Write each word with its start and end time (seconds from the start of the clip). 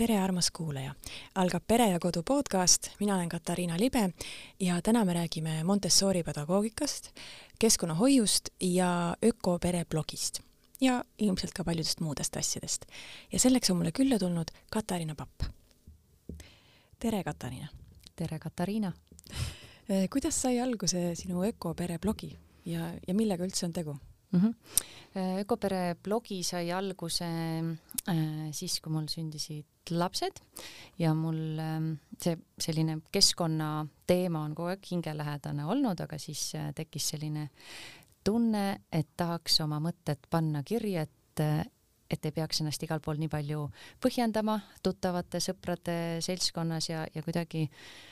tere, 0.00 0.16
armas 0.18 0.48
kuulaja! 0.50 0.94
algab 1.34 1.64
Pere 1.68 1.90
ja 1.90 1.98
Kodu 2.00 2.22
podcast, 2.24 2.86
mina 3.00 3.14
olen 3.18 3.28
Katariina 3.28 3.76
Libe 3.76 4.10
ja 4.60 4.78
täna 4.82 5.04
me 5.04 5.12
räägime 5.12 5.64
Montessori 5.64 6.22
pedagoogikast, 6.22 7.10
keskkonnahoiust 7.58 8.48
ja 8.60 9.16
ökopere 9.24 9.84
blogist 9.84 10.40
ja 10.80 11.04
ilmselt 11.18 11.52
ka 11.52 11.64
paljudest 11.64 12.00
muudest 12.00 12.36
asjadest. 12.36 12.86
ja 13.32 13.38
selleks 13.38 13.70
on 13.70 13.76
mulle 13.76 13.92
külla 13.92 14.18
tulnud 14.18 14.48
Katariina 14.70 15.14
Papp. 15.14 15.42
tere, 16.98 17.24
Katariina! 17.24 17.68
tere, 18.16 18.38
Katariina! 18.38 18.92
kuidas 20.12 20.42
sai 20.42 20.60
alguse 20.60 21.14
sinu 21.14 21.44
ökopere 21.44 21.98
blogi 21.98 22.38
ja, 22.64 22.94
ja 23.08 23.14
millega 23.14 23.44
üldse 23.44 23.66
on 23.66 23.72
tegu 23.72 23.98
mm? 24.32 24.40
-hmm. 24.40 24.54
ökopere 25.40 25.96
blogi 26.02 26.42
sai 26.42 26.70
alguse 26.72 27.24
äh, 28.08 28.50
siis, 28.52 28.80
kui 28.80 28.92
mul 28.92 29.08
sündisid 29.08 29.90
lapsed 29.90 30.40
ja 30.98 31.14
mul 31.14 31.58
äh, 31.58 31.80
see 32.18 32.36
selline 32.58 33.00
keskkonna 33.12 33.86
teema 34.06 34.44
on 34.44 34.54
kogu 34.54 34.68
aeg 34.68 34.90
hingelähedane 34.90 35.64
olnud, 35.64 36.00
aga 36.00 36.18
siis 36.18 36.54
äh, 36.54 36.72
tekkis 36.74 37.08
selline 37.08 37.50
tunne, 38.24 38.80
et 38.92 39.08
tahaks 39.16 39.60
oma 39.60 39.80
mõtted 39.80 40.28
panna 40.30 40.62
kirja, 40.62 41.02
et 41.02 41.16
et 42.10 42.26
ei 42.26 42.32
peaks 42.32 42.60
ennast 42.60 42.82
igal 42.82 43.00
pool 43.00 43.16
nii 43.16 43.28
palju 43.30 43.70
põhjendama 44.02 44.58
tuttavate 44.82 45.38
sõprade 45.40 46.18
seltskonnas 46.20 46.88
ja, 46.90 47.06
ja 47.14 47.22
kuidagi 47.22 47.62
äh, 47.62 48.09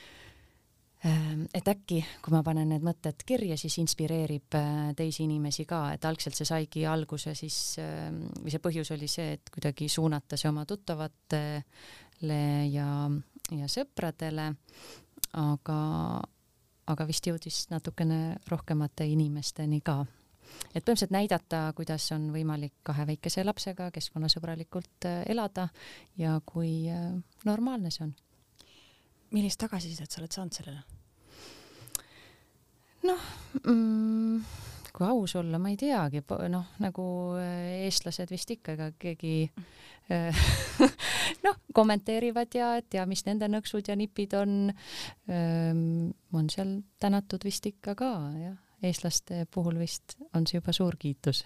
et 0.99 1.67
äkki, 1.71 2.01
kui 2.19 2.33
ma 2.33 2.41
panen 2.43 2.73
need 2.73 2.83
mõtted 2.83 3.23
kirja, 3.27 3.55
siis 3.59 3.77
inspireerib 3.79 4.55
äh, 4.59 4.89
teisi 4.99 5.23
inimesi 5.23 5.63
ka, 5.67 5.93
et 5.95 6.05
algselt 6.05 6.35
see 6.35 6.47
saigi 6.47 6.83
alguse 6.89 7.31
siis 7.39 7.77
ehm, 7.79 8.25
või 8.43 8.51
see 8.51 8.63
põhjus 8.63 8.91
oli 8.97 9.07
see, 9.07 9.37
et 9.37 9.53
kuidagi 9.53 9.87
suunata 9.91 10.37
see 10.39 10.51
oma 10.51 10.65
tuttavatele 10.67 12.41
ja, 12.73 12.89
ja 13.55 13.71
sõpradele, 13.71 14.51
aga, 15.39 15.79
aga 16.91 17.07
vist 17.07 17.31
jõudis 17.31 17.63
natukene 17.71 18.35
rohkemate 18.51 19.07
inimesteni 19.07 19.79
ka. 19.79 20.01
et 20.73 20.83
põhimõtteliselt 20.83 21.15
näidata, 21.15 21.69
kuidas 21.79 22.11
on 22.11 22.27
võimalik 22.35 22.75
kahe 22.83 23.07
väikese 23.07 23.47
lapsega 23.47 23.87
keskkonnasõbralikult 23.95 25.07
äh, 25.07 25.21
elada 25.31 25.69
ja 26.17 26.41
kui 26.43 26.89
äh, 26.91 27.13
normaalne 27.47 27.87
see 27.87 28.03
on 28.09 28.17
millist 29.35 29.59
tagasisidet 29.61 30.11
sa 30.11 30.21
oled 30.21 30.35
saanud 30.35 30.55
sellele? 30.55 30.81
noh 33.07 33.27
mm,, 33.63 34.41
kui 34.93 35.07
aus 35.07 35.35
olla, 35.39 35.59
ma 35.61 35.71
ei 35.71 35.77
teagi, 35.79 36.23
noh, 36.51 36.71
nagu 36.83 37.05
äh, 37.39 37.85
eestlased 37.85 38.31
vist 38.33 38.51
ikka, 38.51 38.75
ega 38.75 38.89
keegi 38.99 39.35
äh, 40.11 40.47
noh, 41.45 41.61
kommenteerivad 41.73 42.57
ja, 42.57 42.73
et 42.81 42.99
ja 42.99 43.05
mis 43.09 43.23
nende 43.27 43.47
nõksud 43.51 43.87
ja 43.87 43.95
nipid 43.95 44.33
on. 44.35 44.55
On 45.29 46.47
seal 46.51 46.73
tänatud 46.99 47.45
vist 47.45 47.65
ikka 47.69 47.93
ka, 47.97 48.09
jah, 48.41 48.57
eestlaste 48.83 49.45
puhul 49.51 49.79
vist 49.79 50.17
on 50.33 50.47
see 50.47 50.59
juba 50.59 50.73
suur 50.75 50.95
kiitus 50.99 51.43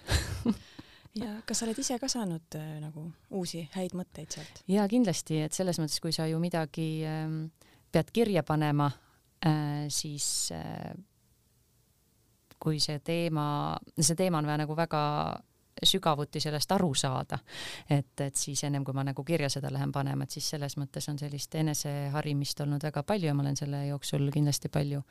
ja 1.22 1.36
kas 1.46 1.60
sa 1.60 1.66
oled 1.66 1.78
ise 1.78 1.98
ka 2.02 2.08
saanud 2.10 2.58
äh, 2.58 2.76
nagu 2.82 3.06
uusi 3.34 3.64
häid 3.74 3.94
mõtteid 3.98 4.34
sealt? 4.34 4.62
ja 4.70 4.86
kindlasti, 4.90 5.40
et 5.46 5.56
selles 5.56 5.78
mõttes, 5.82 6.00
kui 6.02 6.14
sa 6.14 6.28
ju 6.30 6.40
midagi 6.42 6.88
äh, 7.06 7.26
pead 7.94 8.12
kirja 8.12 8.42
panema 8.42 8.90
äh,, 9.46 9.86
siis 9.88 10.50
äh, 10.54 10.94
kui 12.64 12.80
see 12.80 13.00
teema, 13.04 13.46
see 14.00 14.16
teema 14.18 14.40
on 14.40 14.48
vaja 14.48 14.64
nagu 14.64 14.76
väga 14.76 15.02
sügavuti 15.84 16.40
sellest 16.40 16.72
aru 16.72 16.92
saada. 16.94 17.38
et, 17.90 18.20
et 18.20 18.36
siis 18.36 18.62
ennem 18.64 18.84
kui 18.84 18.94
ma 18.94 19.04
nagu 19.04 19.24
kirja 19.24 19.48
seda 19.50 19.72
lähen 19.72 19.92
panema, 19.92 20.24
et 20.24 20.30
siis 20.30 20.46
selles 20.54 20.76
mõttes 20.80 21.08
on 21.10 21.18
sellist 21.18 21.54
eneseharimist 21.54 22.60
olnud 22.60 22.82
väga 22.82 23.02
palju 23.02 23.28
ja 23.28 23.34
ma 23.34 23.42
olen 23.42 23.58
selle 23.58 23.86
jooksul 23.88 24.30
kindlasti 24.32 24.70
palju 24.72 25.02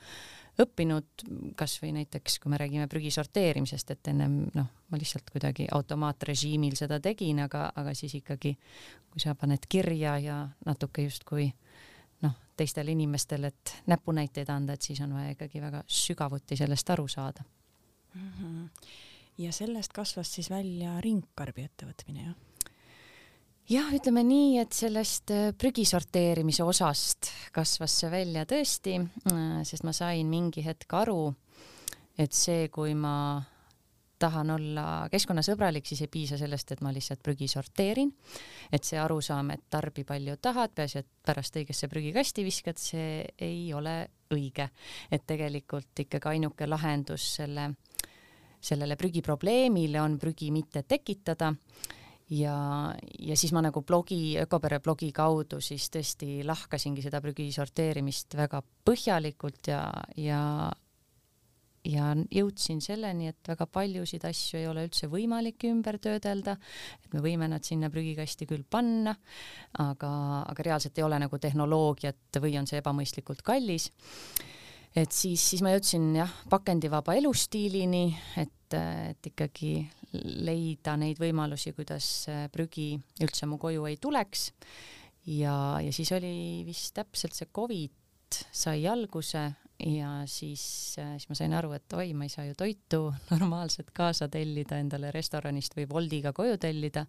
õppinud, 0.64 1.26
kasvõi 1.58 1.92
näiteks 1.98 2.40
kui 2.40 2.54
me 2.54 2.60
räägime 2.62 2.88
prügi 2.88 3.12
sorteerimisest, 3.12 3.92
et 3.92 4.12
ennem 4.12 4.38
noh, 4.54 4.70
ma 4.90 5.00
lihtsalt 5.02 5.32
kuidagi 5.34 5.68
automaatrežiimil 5.74 6.78
seda 6.80 7.00
tegin, 7.04 7.42
aga, 7.48 7.72
aga 7.76 7.96
siis 7.98 8.14
ikkagi, 8.22 8.56
kui 9.12 9.24
sa 9.24 9.36
paned 9.36 9.66
kirja 9.70 10.18
ja 10.22 10.38
natuke 10.66 11.08
justkui 11.08 11.50
teistele 12.58 12.92
inimestele, 12.92 13.48
et 13.48 13.76
näpunäiteid 13.88 14.50
anda, 14.50 14.74
et 14.74 14.82
siis 14.82 15.02
on 15.02 15.14
vaja 15.14 15.34
ikkagi 15.36 15.62
väga 15.62 15.84
sügavuti 15.88 16.58
sellest 16.60 16.90
aru 16.90 17.08
saada 17.08 17.44
mm. 18.14 18.32
-hmm. 18.40 18.70
ja 19.38 19.52
sellest 19.52 19.94
kasvas 19.94 20.34
siis 20.34 20.50
välja 20.50 21.02
ringkarbi 21.02 21.64
ettevõtmine, 21.64 22.24
jah? 22.24 22.36
jah, 23.70 23.94
ütleme 23.96 24.24
nii, 24.24 24.60
et 24.60 24.74
sellest 24.74 25.32
äh, 25.32 25.52
prügi 25.58 25.86
sorteerimise 25.86 26.64
osast 26.64 27.32
kasvas 27.52 28.00
see 28.00 28.12
välja 28.12 28.46
tõesti, 28.46 29.00
äh, 29.32 29.64
sest 29.64 29.84
ma 29.84 29.94
sain 29.94 30.28
mingi 30.28 30.66
hetk 30.66 30.94
aru, 30.94 31.34
et 32.18 32.34
see, 32.34 32.68
kui 32.70 32.94
ma 32.94 33.42
tahan 34.24 34.54
olla 34.56 34.86
keskkonnasõbralik, 35.12 35.88
siis 35.88 36.06
ei 36.06 36.12
piisa 36.12 36.40
sellest, 36.40 36.72
et 36.72 36.84
ma 36.86 36.94
lihtsalt 36.96 37.24
prügi 37.24 37.50
sorteerin. 37.52 38.14
et 38.72 38.84
see 38.84 39.00
arusaam, 39.00 39.52
et 39.52 39.66
tarbi 39.70 40.06
palju 40.08 40.38
tahad, 40.42 40.74
peaasi, 40.76 41.04
et 41.04 41.10
pärast 41.26 41.60
õigesse 41.60 41.90
prügikasti 41.92 42.46
viskad, 42.46 42.80
see 42.80 43.26
ei 43.38 43.74
ole 43.74 43.98
õige. 44.34 44.70
et 45.12 45.26
tegelikult 45.28 46.06
ikkagi 46.06 46.36
ainuke 46.36 46.68
lahendus 46.68 47.36
selle, 47.40 47.74
sellele 48.62 48.96
prügiprobleemile 48.96 50.02
on 50.02 50.18
prügi 50.20 50.52
mitte 50.52 50.84
tekitada 50.88 51.54
ja, 52.30 52.56
ja 53.20 53.38
siis 53.38 53.54
ma 53.54 53.62
nagu 53.64 53.84
blogi, 53.86 54.38
Ökopere 54.42 54.80
blogi 54.84 55.12
kaudu 55.16 55.60
siis 55.64 55.90
tõesti 55.94 56.42
lahkasingi 56.48 57.04
seda 57.04 57.22
prügi 57.24 57.50
sorteerimist 57.54 58.38
väga 58.38 58.62
põhjalikult 58.86 59.72
ja, 59.72 59.84
ja 60.18 60.42
ja 61.88 62.14
jõudsin 62.32 62.80
selleni, 62.84 63.30
et 63.34 63.50
väga 63.50 63.68
paljusid 63.68 64.24
asju 64.28 64.60
ei 64.60 64.68
ole 64.70 64.86
üldse 64.88 65.10
võimalik 65.12 65.66
ümber 65.68 66.00
töödelda, 66.04 66.56
et 67.04 67.16
me 67.16 67.24
võime 67.24 67.50
nad 67.52 67.66
sinna 67.68 67.90
prügikasti 67.92 68.48
küll 68.50 68.64
panna, 68.64 69.16
aga, 69.84 70.12
aga 70.48 70.68
reaalselt 70.70 70.98
ei 70.98 71.06
ole 71.06 71.20
nagu 71.26 71.40
tehnoloogiat 71.40 72.40
või 72.44 72.56
on 72.60 72.70
see 72.70 72.80
ebamõistlikult 72.80 73.44
kallis. 73.44 73.90
et 74.96 75.12
siis, 75.12 75.42
siis 75.42 75.64
ma 75.66 75.74
jõudsin 75.74 76.14
jah, 76.16 76.32
pakendivaba 76.50 77.18
elustiilini, 77.20 78.06
et, 78.38 78.78
et 78.78 79.32
ikkagi 79.34 79.76
leida 80.46 80.96
neid 80.98 81.20
võimalusi, 81.20 81.74
kuidas 81.74 82.30
prügi 82.54 82.94
üldse 83.26 83.50
mu 83.50 83.58
koju 83.58 83.90
ei 83.90 83.98
tuleks. 83.98 84.52
ja, 85.26 85.82
ja 85.84 85.92
siis 85.92 86.12
oli 86.16 86.64
vist 86.66 86.94
täpselt 86.96 87.36
see 87.36 87.52
Covid 87.52 87.92
sai 88.52 88.88
alguse 88.90 89.44
ja 89.86 90.24
siis, 90.26 90.96
äh, 91.00 91.16
siis 91.18 91.30
ma 91.30 91.36
sain 91.36 91.54
aru, 91.54 91.74
et 91.76 91.94
oi, 91.98 92.14
ma 92.16 92.28
ei 92.28 92.32
saa 92.32 92.46
ju 92.48 92.56
toitu 92.58 93.02
normaalselt 93.34 93.92
kaasa 93.96 94.30
tellida 94.32 94.80
endale 94.80 95.12
restoranist 95.12 95.76
või 95.78 95.88
Woldiga 95.92 96.34
koju 96.34 96.58
tellida. 96.58 97.06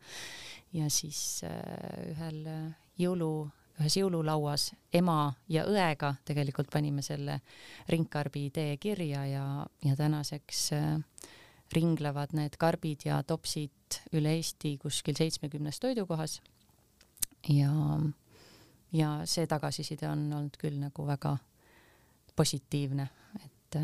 ja 0.73 0.91
siis 0.91 1.45
äh, 1.47 2.11
ühel 2.11 2.41
äh, 2.51 2.65
jõulu, 2.99 3.49
ühes 3.79 3.99
jõululauas 3.99 4.73
ema 4.93 5.35
ja 5.49 5.65
õega 5.71 6.15
tegelikult 6.25 6.71
panime 6.71 7.03
selle 7.03 7.41
ringkarbi 7.89 8.47
idee 8.51 8.77
kirja 8.77 9.25
ja, 9.27 9.47
ja 9.85 9.97
tänaseks 9.97 10.69
ringlevad 11.75 12.35
need 12.37 12.55
karbid 12.59 13.07
ja 13.07 13.23
topsid 13.27 13.99
üle 14.15 14.37
Eesti 14.37 14.77
kuskil 14.79 15.17
seitsmekümnes 15.19 15.81
toidukohas. 15.83 16.41
ja, 17.49 17.73
ja 18.93 19.17
see 19.25 19.47
tagasiside 19.47 20.09
on 20.09 20.31
olnud 20.33 20.59
küll 20.61 20.79
nagu 20.79 21.07
väga 21.07 21.37
positiivne, 22.37 23.09
et, 23.45 23.77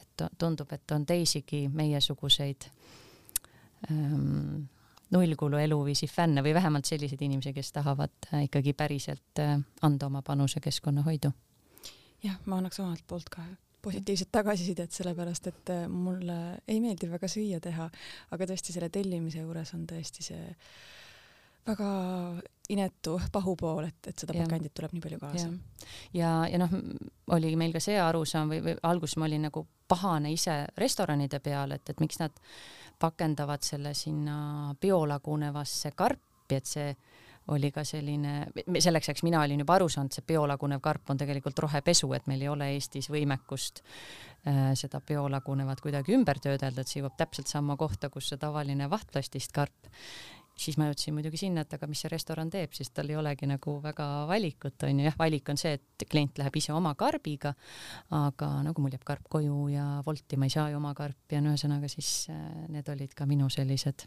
et 0.00 0.24
tundub, 0.38 0.72
et 0.72 0.96
on 0.96 1.06
teisigi 1.06 1.66
meiesuguseid 1.68 2.68
ähm, 3.90 4.64
nullkulu 5.10 5.56
eluviisi 5.56 6.06
fänne 6.06 6.42
või 6.42 6.54
vähemalt 6.54 6.88
selliseid 6.88 7.22
inimesi, 7.22 7.52
kes 7.54 7.72
tahavad 7.72 8.32
äh, 8.32 8.46
ikkagi 8.48 8.72
päriselt 8.72 9.42
äh, 9.42 9.58
anda 9.82 10.06
oma 10.06 10.22
panuse 10.22 10.60
keskkonnahoidu. 10.60 11.30
jah, 12.24 12.38
ma 12.46 12.58
annaks 12.58 12.80
omalt 12.80 13.04
poolt 13.06 13.30
ka 13.30 13.44
positiivset 13.82 14.32
tagasisidet, 14.32 14.92
sellepärast 14.92 15.46
et 15.46 15.70
äh, 15.70 15.86
mulle 15.88 16.58
ei 16.68 16.80
meeldi 16.80 17.10
väga 17.10 17.28
süüa 17.30 17.60
teha, 17.62 17.90
aga 18.34 18.48
tõesti 18.50 18.74
selle 18.74 18.90
tellimise 18.90 19.44
juures 19.44 19.74
on 19.74 19.86
tõesti 19.86 20.26
see 20.26 20.54
väga 21.66 21.90
inetu 22.68 23.16
pahupool, 23.32 23.86
et, 23.86 24.10
et 24.10 24.18
seda 24.18 24.34
pakendit 24.36 24.74
tuleb 24.74 24.94
nii 24.96 25.02
palju 25.04 25.18
kaasa. 25.22 25.50
ja, 26.12 26.20
ja, 26.20 26.30
ja 26.50 26.60
noh, 26.62 26.72
oli 27.36 27.52
meil 27.58 27.74
ka 27.74 27.82
see 27.82 27.98
arusaam 28.00 28.50
või, 28.50 28.62
või 28.64 28.76
alguses 28.86 29.18
ma 29.20 29.28
olin 29.28 29.46
nagu 29.48 29.66
pahane 29.88 30.32
ise 30.34 30.64
restoranide 30.78 31.40
peal, 31.44 31.76
et, 31.76 31.86
et 31.90 32.02
miks 32.02 32.18
nad 32.22 32.34
pakendavad 32.98 33.62
selle 33.62 33.94
sinna 33.94 34.74
biolagunevasse 34.80 35.92
karpi, 35.94 36.58
et 36.58 36.66
see 36.66 36.90
oli 37.54 37.70
ka 37.70 37.84
selline, 37.86 38.48
selleks 38.82 39.10
ajaks 39.10 39.22
mina 39.22 39.38
olin 39.44 39.60
juba 39.62 39.76
aru 39.76 39.86
saanud, 39.92 40.14
see 40.14 40.24
biolagunev 40.26 40.80
karp 40.82 41.12
on 41.12 41.20
tegelikult 41.20 41.60
rohepesu, 41.62 42.08
et 42.16 42.26
meil 42.26 42.42
ei 42.42 42.50
ole 42.50 42.72
Eestis 42.74 43.06
võimekust 43.12 43.82
äh, 43.84 44.72
seda 44.78 44.98
biolagunevat 45.06 45.82
kuidagi 45.84 46.16
ümber 46.16 46.40
töödelda, 46.42 46.82
et 46.82 46.90
see 46.90 47.02
jõuab 47.02 47.14
täpselt 47.20 47.52
samma 47.52 47.78
kohta, 47.78 48.10
kus 48.10 48.32
see 48.32 48.40
tavaline 48.42 48.90
vahtplastist 48.90 49.54
karp 49.54 49.94
siis 50.56 50.78
ma 50.80 50.88
jõudsin 50.88 51.14
muidugi 51.16 51.38
sinna, 51.40 51.66
et 51.66 51.74
aga 51.76 51.88
mis 51.90 52.00
see 52.00 52.10
restoran 52.12 52.50
teeb, 52.52 52.72
siis 52.76 52.90
tal 52.94 53.10
ei 53.12 53.18
olegi 53.20 53.48
nagu 53.48 53.76
väga 53.84 54.06
valikut, 54.30 54.86
on 54.88 55.00
ju, 55.02 55.06
jah, 55.06 55.16
valik 55.18 55.50
on 55.52 55.60
see, 55.60 55.76
et 55.76 56.06
klient 56.10 56.40
läheb 56.40 56.56
ise 56.56 56.72
oma 56.76 56.94
karbiga, 56.98 57.52
aga 58.16 58.50
nagu 58.64 58.84
mul 58.84 58.94
jääb 58.96 59.04
karp 59.06 59.26
koju 59.36 59.66
ja 59.74 59.86
Wolti 60.06 60.38
ma 60.40 60.48
ei 60.48 60.54
saa 60.56 60.70
ju 60.72 60.80
oma 60.80 60.94
karpi 60.96 61.36
ja 61.36 61.42
no 61.44 61.52
ühesõnaga 61.52 61.90
siis 61.92 62.30
äh, 62.32 62.46
need 62.72 62.88
olid 62.92 63.12
ka 63.16 63.28
minu 63.28 63.50
sellised 63.52 64.06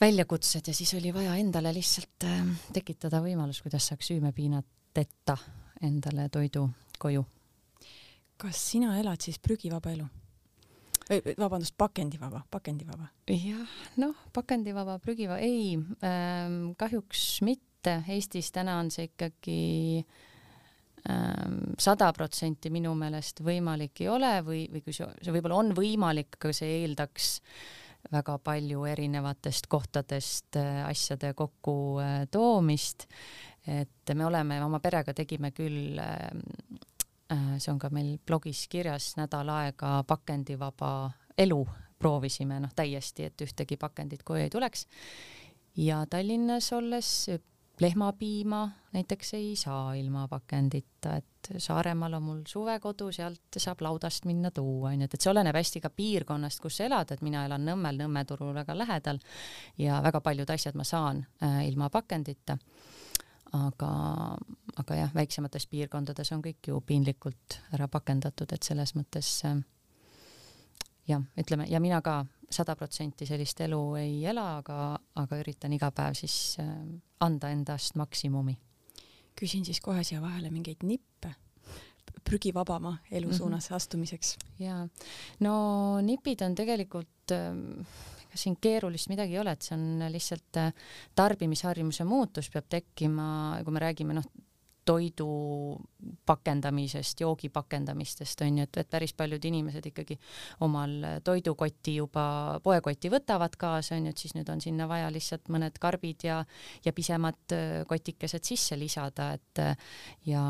väljakutsed 0.00 0.68
ja 0.68 0.74
siis 0.74 0.94
oli 0.98 1.14
vaja 1.14 1.36
endale 1.40 1.72
lihtsalt 1.74 2.28
äh, 2.28 2.42
tekitada 2.76 3.22
võimalus, 3.24 3.62
kuidas 3.64 3.88
saaks 3.88 4.12
süümepiinateta 4.12 5.38
endale 5.86 6.28
toidu 6.28 6.68
koju. 6.98 7.24
kas 8.36 8.60
sina 8.72 8.98
elad 9.00 9.20
siis 9.24 9.40
prügivaba 9.40 9.96
elu? 9.96 10.10
Vabandust, 11.10 11.74
pakendivaba, 11.78 12.42
pakendivaba? 12.50 13.08
jah, 13.28 13.78
noh, 14.00 14.14
pakendivaba, 14.32 14.98
prügivaba, 15.02 15.40
ei 15.44 15.76
ähm,, 15.76 16.74
kahjuks 16.80 17.42
mitte, 17.46 17.98
Eestis 18.08 18.48
täna 18.54 18.78
on 18.80 18.90
see 18.92 19.10
ikkagi 19.10 19.58
ähm, 21.10 21.58
sada 21.78 22.10
protsenti 22.16 22.72
minu 22.72 22.94
meelest 22.96 23.42
võimalik 23.44 24.04
ei 24.04 24.10
ole 24.12 24.34
või, 24.46 24.64
või 24.72 24.84
kui 24.86 24.96
see, 24.96 25.08
see 25.20 25.34
võib-olla 25.34 25.60
on 25.60 25.74
võimalik, 25.76 26.38
aga 26.40 26.54
see 26.56 26.78
eeldaks 26.80 27.34
väga 28.12 28.38
palju 28.44 28.84
erinevatest 28.88 29.68
kohtadest 29.72 30.56
äh, 30.60 30.80
asjade 30.88 31.34
kokkutoomist 31.36 33.06
äh,. 33.08 33.84
et 33.84 34.16
me 34.16 34.26
oleme 34.26 34.60
oma 34.64 34.80
perega 34.84 35.14
tegime 35.16 35.52
küll 35.56 36.00
äh, 36.00 36.32
Äh, 36.32 36.83
see 37.32 37.72
on 37.72 37.78
ka 37.80 37.88
meil 37.90 38.18
blogis 38.26 38.66
kirjas, 38.68 39.14
nädal 39.16 39.48
aega 39.48 40.02
pakendivaba 40.06 40.90
elu 41.38 41.62
proovisime, 41.98 42.60
noh 42.60 42.74
täiesti, 42.76 43.30
et 43.30 43.44
ühtegi 43.46 43.78
pakendit 43.80 44.22
koju 44.22 44.44
ei 44.44 44.50
tuleks. 44.52 44.86
ja 45.76 46.04
Tallinnas 46.10 46.72
olles 46.72 47.30
lehmapiima 47.80 48.70
näiteks 48.92 49.34
ei 49.34 49.56
saa 49.56 49.94
ilma 49.94 50.28
pakendita, 50.28 51.16
et 51.16 51.24
Saaremaal 51.58 52.14
on 52.14 52.22
mul 52.22 52.42
suvekodu, 52.48 53.10
sealt 53.12 53.58
saab 53.58 53.82
laudast 53.84 54.24
minna 54.24 54.50
tuua, 54.50 54.94
onju, 54.94 55.04
et, 55.04 55.14
et 55.14 55.20
see 55.20 55.30
oleneb 55.32 55.56
hästi 55.56 55.82
ka 55.84 55.90
piirkonnast, 55.92 56.60
kus 56.62 56.78
sa 56.78 56.86
elad, 56.86 57.10
et 57.12 57.24
mina 57.26 57.44
elan 57.44 57.66
Nõmmel, 57.66 57.98
Nõmme 58.00 58.24
turul 58.24 58.54
väga 58.56 58.76
lähedal 58.78 59.20
ja 59.78 60.00
väga 60.04 60.22
paljud 60.24 60.50
asjad 60.50 60.78
ma 60.78 60.86
saan 60.88 61.24
äh, 61.42 61.60
ilma 61.68 61.90
pakendita 61.92 62.56
aga, 63.52 63.90
aga 64.76 64.94
jah, 64.94 65.14
väiksemates 65.14 65.66
piirkondades 65.66 66.32
on 66.32 66.42
kõik 66.42 66.68
ju 66.68 66.80
piinlikult 66.80 67.60
ära 67.72 67.88
pakendatud, 67.88 68.52
et 68.52 68.62
selles 68.62 68.94
mõttes 68.94 69.30
äh, 69.44 69.60
jah, 71.08 71.22
ütleme 71.40 71.68
ja 71.70 71.80
mina 71.80 72.00
ka 72.02 72.24
sada 72.50 72.76
protsenti 72.78 73.26
sellist 73.26 73.60
elu 73.60 73.80
ei 74.00 74.24
ela, 74.30 74.58
aga, 74.60 74.98
aga 75.20 75.38
üritan 75.40 75.72
iga 75.74 75.90
päev 75.94 76.16
siis 76.18 76.56
äh, 76.62 76.70
anda 77.20 77.50
endast 77.50 77.96
maksimumi. 77.96 78.58
küsin 79.34 79.64
siis 79.64 79.80
kohe 79.80 80.04
siia 80.04 80.20
vahele 80.22 80.50
mingeid 80.50 80.84
nippe 80.86 81.34
prügivabama 82.24 82.98
elu 83.10 83.28
mhm. 83.28 83.36
suunas 83.36 83.68
mm 83.68 83.72
-hmm. 83.72 83.76
astumiseks. 83.76 84.36
ja 84.58 84.88
no 85.40 86.00
nipid 86.00 86.40
on 86.42 86.54
tegelikult 86.54 87.30
äh, 87.30 87.86
ega 88.34 88.42
siin 88.42 88.56
keerulist 88.58 89.12
midagi 89.12 89.36
ei 89.36 89.42
ole, 89.44 89.54
et 89.54 89.62
see 89.62 89.76
on 89.78 90.08
lihtsalt 90.10 90.58
äh, 90.58 90.72
tarbimisharjumuse 91.14 92.06
muutus 92.08 92.50
peab 92.50 92.66
tekkima, 92.72 93.28
kui 93.62 93.74
me 93.74 93.86
räägime 93.86 94.18
noh, 94.18 94.26
toidu 94.84 95.28
pakendamisest, 96.26 97.20
joogi 97.20 97.48
pakendamistest 97.48 98.42
on 98.44 98.58
ju, 98.58 98.66
et, 98.66 98.78
et 98.82 98.90
päris 98.90 99.14
paljud 99.16 99.44
inimesed 99.48 99.86
ikkagi 99.88 100.18
omal 100.66 101.22
toidukoti 101.24 101.96
juba, 101.96 102.26
poekoti 102.64 103.08
võtavad 103.12 103.56
kaasa, 103.60 103.96
on 103.96 104.10
ju, 104.10 104.12
et 104.12 104.24
siis 104.24 104.34
nüüd 104.36 104.50
on 104.52 104.60
sinna 104.60 104.88
vaja 104.90 105.08
lihtsalt 105.14 105.48
mõned 105.54 105.78
karbid 105.80 106.26
ja, 106.28 106.42
ja 106.84 106.92
pisemad 106.92 107.56
äh, 107.56 107.80
kotikesed 107.88 108.44
sisse 108.44 108.78
lisada, 108.80 109.32
et 109.38 109.62
äh, 109.64 109.96
ja, 110.28 110.44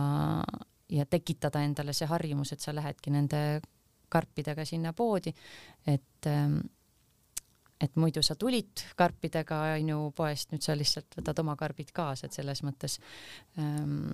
ja 0.91 1.07
tekitada 1.07 1.63
endale 1.63 1.95
see 1.95 2.11
harjumus, 2.11 2.57
et 2.57 2.65
sa 2.65 2.75
lähedki 2.75 3.15
nende 3.15 3.45
karpidega 4.15 4.67
sinna 4.67 4.93
poodi, 4.95 5.33
et 5.91 6.27
ähm, 6.31 6.59
et 7.85 7.97
muidu 8.01 8.23
sa 8.25 8.37
tulid 8.41 8.85
karpidega 8.99 9.61
onju 9.77 10.01
poest, 10.17 10.53
nüüd 10.53 10.65
sa 10.65 10.77
lihtsalt 10.77 11.19
võtad 11.19 11.41
oma 11.45 11.57
karbid 11.61 11.93
kaasa, 11.95 12.27
et 12.29 12.37
selles 12.37 12.63
mõttes 12.67 12.99
ähm, 13.61 14.13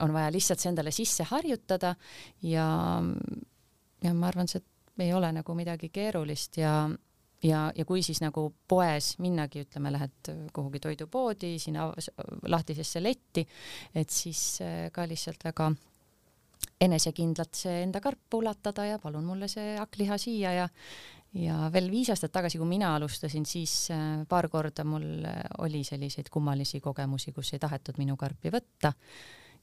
on 0.00 0.14
vaja 0.14 0.32
lihtsalt 0.32 0.62
see 0.62 0.72
endale 0.72 0.92
sisse 0.94 1.26
harjutada 1.30 1.94
ja, 2.46 2.66
ja 4.04 4.16
ma 4.16 4.30
arvan, 4.30 4.50
see 4.50 4.62
ei 5.00 5.14
ole 5.16 5.30
nagu 5.32 5.54
midagi 5.56 5.88
keerulist 5.92 6.60
ja 6.60 6.74
ja, 7.44 7.60
ja 7.72 7.84
kui 7.88 8.02
siis 8.04 8.20
nagu 8.20 8.50
poes 8.68 9.14
minnagi, 9.22 9.64
ütleme, 9.64 9.92
lähed 9.94 10.32
kuhugi 10.52 10.80
toidupoodi, 10.84 11.54
sinna 11.58 11.86
lahtisesse 12.52 13.00
letti, 13.02 13.46
et 13.96 14.12
siis 14.12 14.42
äh, 14.64 14.90
ka 14.92 15.06
lihtsalt 15.08 15.48
väga 15.48 15.70
enesekindlalt 16.80 17.56
see 17.56 17.82
enda 17.84 18.00
karp 18.04 18.36
ulatada 18.36 18.84
ja 18.88 18.98
palun 19.00 19.24
mulle 19.28 19.48
see 19.48 19.76
hakkliha 19.78 20.18
siia 20.20 20.52
ja 20.58 20.68
ja 21.38 21.68
veel 21.72 21.90
viis 21.92 22.10
aastat 22.10 22.32
tagasi, 22.34 22.58
kui 22.58 22.68
mina 22.68 22.94
alustasin, 22.96 23.44
siis 23.46 23.74
äh, 23.94 24.22
paar 24.28 24.48
korda 24.50 24.84
mul 24.86 25.26
äh, 25.28 25.42
oli 25.64 25.84
selliseid 25.86 26.30
kummalisi 26.32 26.80
kogemusi, 26.82 27.34
kus 27.36 27.54
ei 27.54 27.62
tahetud 27.62 28.00
minu 28.00 28.16
karpi 28.20 28.52
võtta. 28.52 28.92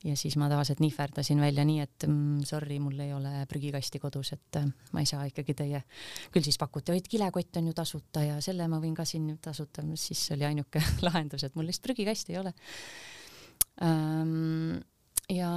Ja 0.05 0.13
siis 0.13 0.35
ma 0.37 0.45
tavaliselt 0.45 0.77
nihverdasin 0.83 1.39
välja 1.41 1.63
nii, 1.65 1.79
et 1.81 2.05
mm, 2.05 2.43
sorry, 2.45 2.75
mul 2.79 2.99
ei 3.01 3.15
ole 3.17 3.31
prügikasti 3.49 3.97
kodus, 3.99 4.31
et 4.35 4.59
äh, 4.61 4.67
ma 4.93 5.01
ei 5.01 5.09
saa 5.09 5.25
ikkagi 5.27 5.55
teie, 5.57 5.81
küll 6.31 6.45
siis 6.45 6.59
pakuti, 6.61 6.93
oi, 6.93 7.01
kilekott 7.01 7.57
on 7.57 7.71
ju 7.71 7.75
tasuta 7.75 8.21
ja 8.23 8.37
selle 8.45 8.67
ma 8.69 8.79
võin 8.83 8.93
ka 8.95 9.07
siin 9.09 9.31
tasuta, 9.41 9.83
siis 10.07 10.21
oli 10.37 10.47
ainuke 10.47 10.83
lahendus, 11.07 11.47
et 11.47 11.57
mul 11.57 11.67
lihtsalt 11.67 11.89
prügikasti 11.89 12.37
ei 12.37 12.41
ole. 12.45 12.53
Ja 15.27 15.49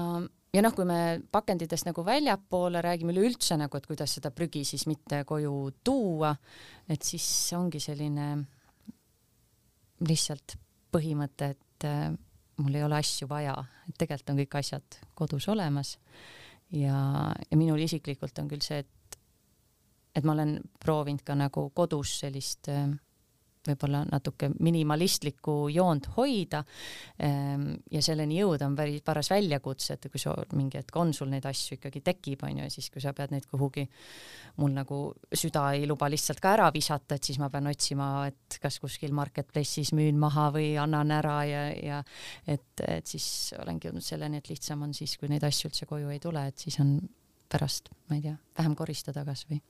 ja 0.54 0.62
noh, 0.64 0.74
kui 0.74 0.86
me 0.88 1.20
pakenditest 1.32 1.86
nagu 1.88 2.04
väljapoole 2.06 2.82
räägime 2.82 3.14
üleüldse 3.14 3.58
nagu, 3.60 3.76
et 3.76 3.86
kuidas 3.86 4.16
seda 4.18 4.32
prügi 4.34 4.64
siis 4.66 4.86
mitte 4.90 5.22
koju 5.28 5.54
tuua, 5.84 6.32
et 6.90 7.06
siis 7.06 7.26
ongi 7.58 7.80
selline 7.82 8.32
lihtsalt 10.06 10.56
põhimõte, 10.90 11.52
et 11.54 11.86
äh, 11.86 12.08
mul 12.60 12.78
ei 12.78 12.84
ole 12.84 12.98
asju 12.98 13.28
vaja, 13.30 13.54
et 13.88 13.98
tegelikult 14.00 14.32
on 14.32 14.40
kõik 14.42 14.56
asjad 14.62 15.02
kodus 15.14 15.48
olemas. 15.52 15.98
ja, 16.70 16.96
ja 17.50 17.56
minul 17.56 17.80
isiklikult 17.82 18.38
on 18.38 18.48
küll 18.48 18.64
see, 18.64 18.80
et 18.80 18.96
et 20.10 20.26
ma 20.26 20.32
olen 20.34 20.56
proovinud 20.82 21.22
ka 21.22 21.36
nagu 21.38 21.68
kodus 21.70 22.16
sellist 22.24 22.68
äh, 22.68 22.88
võib-olla 23.68 24.00
natuke 24.08 24.48
minimalistlikku 24.64 25.54
joont 25.72 26.06
hoida 26.16 26.62
ehm, 27.20 27.66
ja 27.92 28.00
selleni 28.04 28.38
jõuda 28.40 28.68
on 28.70 28.76
päris 28.78 29.02
paras 29.04 29.30
väljakutse, 29.32 29.96
et 29.96 30.08
kui 30.10 30.22
sa 30.22 30.32
mingi 30.56 30.80
hetk 30.80 30.96
on 30.96 31.12
sul 31.16 31.28
neid 31.32 31.46
asju 31.48 31.76
ikkagi 31.76 32.02
tekib, 32.06 32.44
onju, 32.48 32.64
ja 32.64 32.72
siis 32.72 32.88
kui 32.92 33.02
sa 33.04 33.12
pead 33.16 33.34
neid 33.34 33.46
kuhugi, 33.50 33.84
mul 34.60 34.74
nagu 34.76 35.02
süda 35.28 35.66
ei 35.76 35.86
luba 35.88 36.08
lihtsalt 36.12 36.40
ka 36.40 36.54
ära 36.56 36.70
visata, 36.74 37.18
et 37.18 37.30
siis 37.30 37.40
ma 37.42 37.50
pean 37.52 37.68
otsima, 37.70 38.10
et 38.30 38.60
kas 38.62 38.80
kuskil 38.80 39.14
marketplace'is 39.16 39.92
müün 39.96 40.18
maha 40.20 40.48
või 40.56 40.72
annan 40.80 41.12
ära 41.20 41.38
ja, 41.48 41.64
ja 41.76 42.02
et, 42.46 42.84
et 42.86 43.06
siis 43.06 43.52
olengi 43.60 43.90
jõudnud 43.90 44.04
selleni, 44.04 44.40
et 44.40 44.52
lihtsam 44.52 44.88
on 44.88 44.96
siis, 44.96 45.18
kui 45.20 45.28
neid 45.28 45.44
asju 45.46 45.70
üldse 45.70 45.88
koju 45.90 46.12
ei 46.14 46.22
tule, 46.22 46.48
et 46.48 46.64
siis 46.64 46.80
on 46.80 46.96
pärast, 47.50 47.92
ma 48.08 48.16
ei 48.16 48.24
tea, 48.24 48.38
vähem 48.56 48.76
koristada 48.78 49.26
kasvõi 49.26 49.60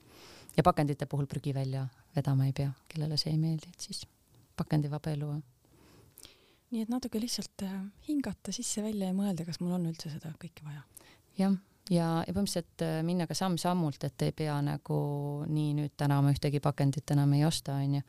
ja 0.57 0.63
pakendite 0.63 1.05
puhul 1.05 1.27
prügi 1.29 1.53
välja 1.53 1.87
vedama 2.15 2.45
ei 2.45 2.53
pea, 2.53 2.71
kellele 2.91 3.17
see 3.17 3.33
ei 3.33 3.39
meeldi, 3.39 3.71
et 3.71 3.87
siis 3.87 4.05
pakendivaba 4.57 5.13
elu. 5.15 5.33
nii 6.71 6.85
et 6.85 6.91
natuke 6.91 7.19
lihtsalt 7.19 7.65
äh, 7.67 7.75
hingata 8.07 8.53
sisse-välja 8.55 9.11
ja 9.11 9.15
mõelda, 9.15 9.45
kas 9.47 9.59
mul 9.59 9.75
on 9.75 9.89
üldse 9.91 10.11
seda 10.11 10.33
kõike 10.39 10.65
vaja. 10.67 10.83
jah, 11.39 11.55
ja, 11.89 12.07
ja 12.27 12.33
põhimõtteliselt 12.33 12.85
äh, 12.85 12.99
minna 13.07 13.27
ka 13.27 13.37
samm-sammult, 13.37 14.03
et 14.07 14.27
ei 14.27 14.35
pea 14.35 14.57
nagu 14.65 14.99
nii 15.47 15.77
nüüd 15.79 15.95
täna 15.99 16.21
ma 16.23 16.33
ühtegi 16.35 16.61
pakendit 16.63 17.15
enam 17.15 17.33
ei 17.37 17.45
osta, 17.47 17.79
onju, 17.81 18.03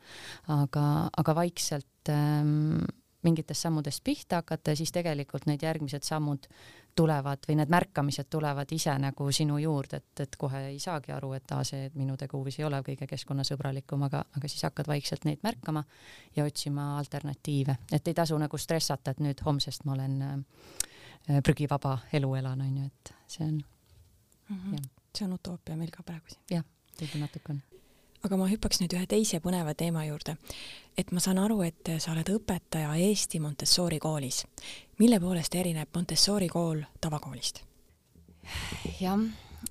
aga, 0.55 0.85
aga 1.23 1.35
vaikselt 1.43 2.11
ähm, 2.11 2.83
mingitest 3.23 3.63
sammudest 3.63 4.03
pihta 4.03 4.41
hakata 4.41 4.73
ja 4.73 4.79
siis 4.79 4.91
tegelikult 4.91 5.47
need 5.47 5.63
järgmised 5.63 6.03
sammud 6.03 6.47
tulevad 6.95 7.45
või 7.47 7.57
need 7.59 7.71
märkamised 7.73 8.29
tulevad 8.29 8.71
ise 8.71 8.93
nagu 9.01 9.27
sinu 9.31 9.57
juurde, 9.61 9.99
et, 10.01 10.23
et 10.25 10.35
kohe 10.39 10.61
ei 10.69 10.79
saagi 10.79 11.11
aru, 11.15 11.33
et 11.37 11.51
aa, 11.55 11.63
see 11.67 11.89
minu 11.97 12.17
teguviis 12.19 12.59
ei 12.59 12.67
ole 12.67 12.81
kõige 12.85 13.07
keskkonnasõbralikum, 13.09 14.05
aga, 14.09 14.23
aga 14.37 14.51
siis 14.51 14.65
hakkad 14.67 14.89
vaikselt 14.91 15.25
neid 15.29 15.43
märkama 15.43 15.83
ja 16.35 16.45
otsima 16.45 16.93
alternatiive, 16.99 17.77
et 17.91 18.07
ei 18.07 18.17
tasu 18.17 18.37
nagu 18.37 18.57
stressata, 18.57 19.11
et 19.11 19.23
nüüd 19.23 19.43
homsest 19.45 19.85
ma 19.85 19.97
olen 19.97 20.21
äh, 20.29 21.41
prügivaba 21.43 21.97
elu 22.13 22.33
elan, 22.41 22.65
onju, 22.67 22.87
et 22.87 23.13
see 23.27 23.45
on 23.47 23.59
mm. 24.49 24.57
-hmm. 24.57 24.89
see 25.17 25.27
on 25.27 25.33
utoopia 25.33 25.75
meil 25.75 25.91
ka 25.91 26.03
praegu 26.03 26.29
siin. 26.29 26.43
jah, 26.51 26.65
võib-olla 26.99 27.27
natuke 27.27 27.53
on 27.53 27.63
aga 28.23 28.37
ma 28.39 28.47
hüppaks 28.47 28.79
nüüd 28.79 28.95
ühe 28.95 29.07
teise 29.09 29.39
põneva 29.43 29.73
teema 29.75 30.05
juurde. 30.07 30.37
et 30.97 31.11
ma 31.11 31.19
saan 31.19 31.39
aru, 31.41 31.61
et 31.65 31.89
sa 31.99 32.11
oled 32.13 32.29
õpetaja 32.29 32.93
Eesti 33.07 33.39
Montessori 33.39 33.99
koolis. 33.99 34.43
Mille 34.99 35.19
poolest 35.19 35.55
erineb 35.55 35.89
Montessori 35.95 36.47
kool 36.49 36.81
tavakoolist? 37.01 37.63
jah, 38.99 39.19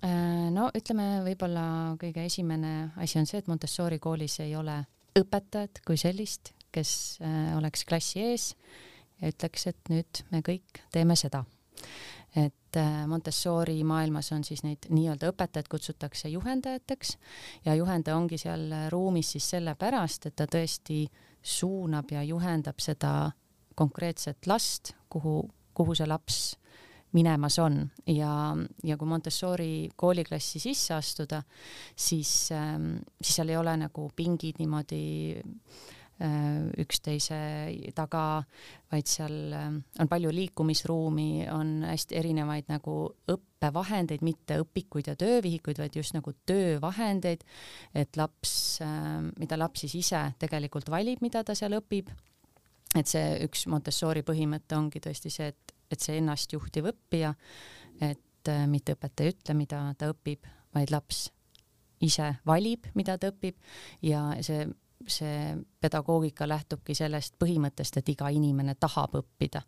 äh, 0.02 0.48
no 0.54 0.70
ütleme, 0.74 1.22
võib-olla 1.26 1.64
kõige 2.00 2.24
esimene 2.26 2.92
asi 3.02 3.20
on 3.20 3.28
see, 3.28 3.42
et 3.42 3.50
Montessori 3.50 4.00
koolis 4.02 4.38
ei 4.44 4.56
ole 4.56 4.80
õpetajat 5.18 5.82
kui 5.86 6.00
sellist, 6.00 6.54
kes 6.72 7.20
äh, 7.20 7.52
oleks 7.58 7.84
klassi 7.88 8.22
ees 8.24 8.52
ja 9.20 9.32
ütleks, 9.32 9.66
et 9.68 9.92
nüüd 9.92 10.24
me 10.32 10.40
kõik 10.46 10.82
teeme 10.94 11.16
seda. 11.16 11.44
et 12.34 12.76
äh, 12.80 13.04
Montessori 13.06 13.82
maailmas 13.84 14.32
on 14.32 14.44
siis 14.44 14.62
neid 14.64 14.88
nii-öelda 14.88 15.28
õpetajaid 15.34 15.68
kutsutakse 15.68 16.28
juhendajateks 16.32 17.16
ja 17.66 17.74
juhendaja 17.76 18.16
ongi 18.16 18.38
seal 18.40 18.72
ruumis 18.90 19.34
siis 19.36 19.50
sellepärast, 19.52 20.26
et 20.26 20.36
ta 20.36 20.46
tõesti 20.48 21.04
suunab 21.42 22.10
ja 22.14 22.22
juhendab 22.22 22.80
seda 22.80 23.32
konkreetset 23.82 24.46
last, 24.50 24.94
kuhu, 25.12 25.42
kuhu 25.74 25.96
see 25.98 26.08
laps 26.08 26.42
minemas 27.12 27.58
on 27.58 27.78
ja, 28.06 28.56
ja 28.84 28.96
kui 28.96 29.08
Montessori 29.08 29.72
kooliklassi 29.96 30.60
sisse 30.62 30.94
astuda, 30.96 31.42
siis, 31.96 32.50
ähm, 32.56 32.94
siis 33.20 33.40
seal 33.40 33.52
ei 33.52 33.58
ole 33.60 33.74
nagu 33.84 34.08
pingid 34.16 34.60
niimoodi 34.62 35.02
äh, 35.36 36.70
üksteise 36.80 37.40
taga, 37.96 38.24
vaid 38.92 39.12
seal 39.12 39.36
ähm, 39.58 39.78
on 40.00 40.08
palju 40.08 40.32
liikumisruumi, 40.32 41.46
on 41.52 41.82
hästi 41.90 42.16
erinevaid 42.22 42.72
nagu 42.72 42.96
õppevahendeid, 43.32 44.24
mitte 44.24 44.60
õpikuid 44.64 45.12
ja 45.12 45.16
töövihikuid, 45.18 45.84
vaid 45.84 46.00
just 46.00 46.16
nagu 46.16 46.34
töövahendeid, 46.48 47.44
et 47.94 48.20
laps, 48.20 48.54
ähm, 48.84 49.32
mida 49.40 49.60
laps 49.60 49.84
siis 49.84 50.00
ise 50.00 50.30
tegelikult 50.40 50.88
valib, 50.92 51.20
mida 51.24 51.44
ta 51.44 51.56
seal 51.58 51.76
õpib. 51.82 52.12
Et 52.96 53.08
see 53.08 53.36
üks 53.46 53.66
Montessori 53.72 54.22
põhimõte 54.26 54.76
ongi 54.76 55.00
tõesti 55.00 55.32
see, 55.32 55.52
et 55.52 55.72
et 55.92 56.00
see 56.00 56.18
ennastjuhtiv 56.22 56.88
õppija, 56.88 57.34
et 58.00 58.48
äh, 58.48 58.64
mitte 58.70 58.96
õpetaja 58.96 59.28
ei 59.28 59.34
ütle, 59.34 59.56
mida 59.58 59.82
ta 59.98 60.08
õpib, 60.12 60.46
vaid 60.72 60.92
laps 60.92 61.26
ise 62.02 62.32
valib, 62.48 62.88
mida 62.98 63.18
ta 63.20 63.30
õpib. 63.32 63.58
Ja 64.02 64.24
see, 64.44 64.64
see 65.06 65.52
pedagoogika 65.82 66.48
lähtubki 66.48 66.96
sellest 66.98 67.36
põhimõttest, 67.42 68.00
et 68.00 68.12
iga 68.14 68.30
inimene 68.32 68.74
tahab 68.80 69.18
õppida. 69.20 69.62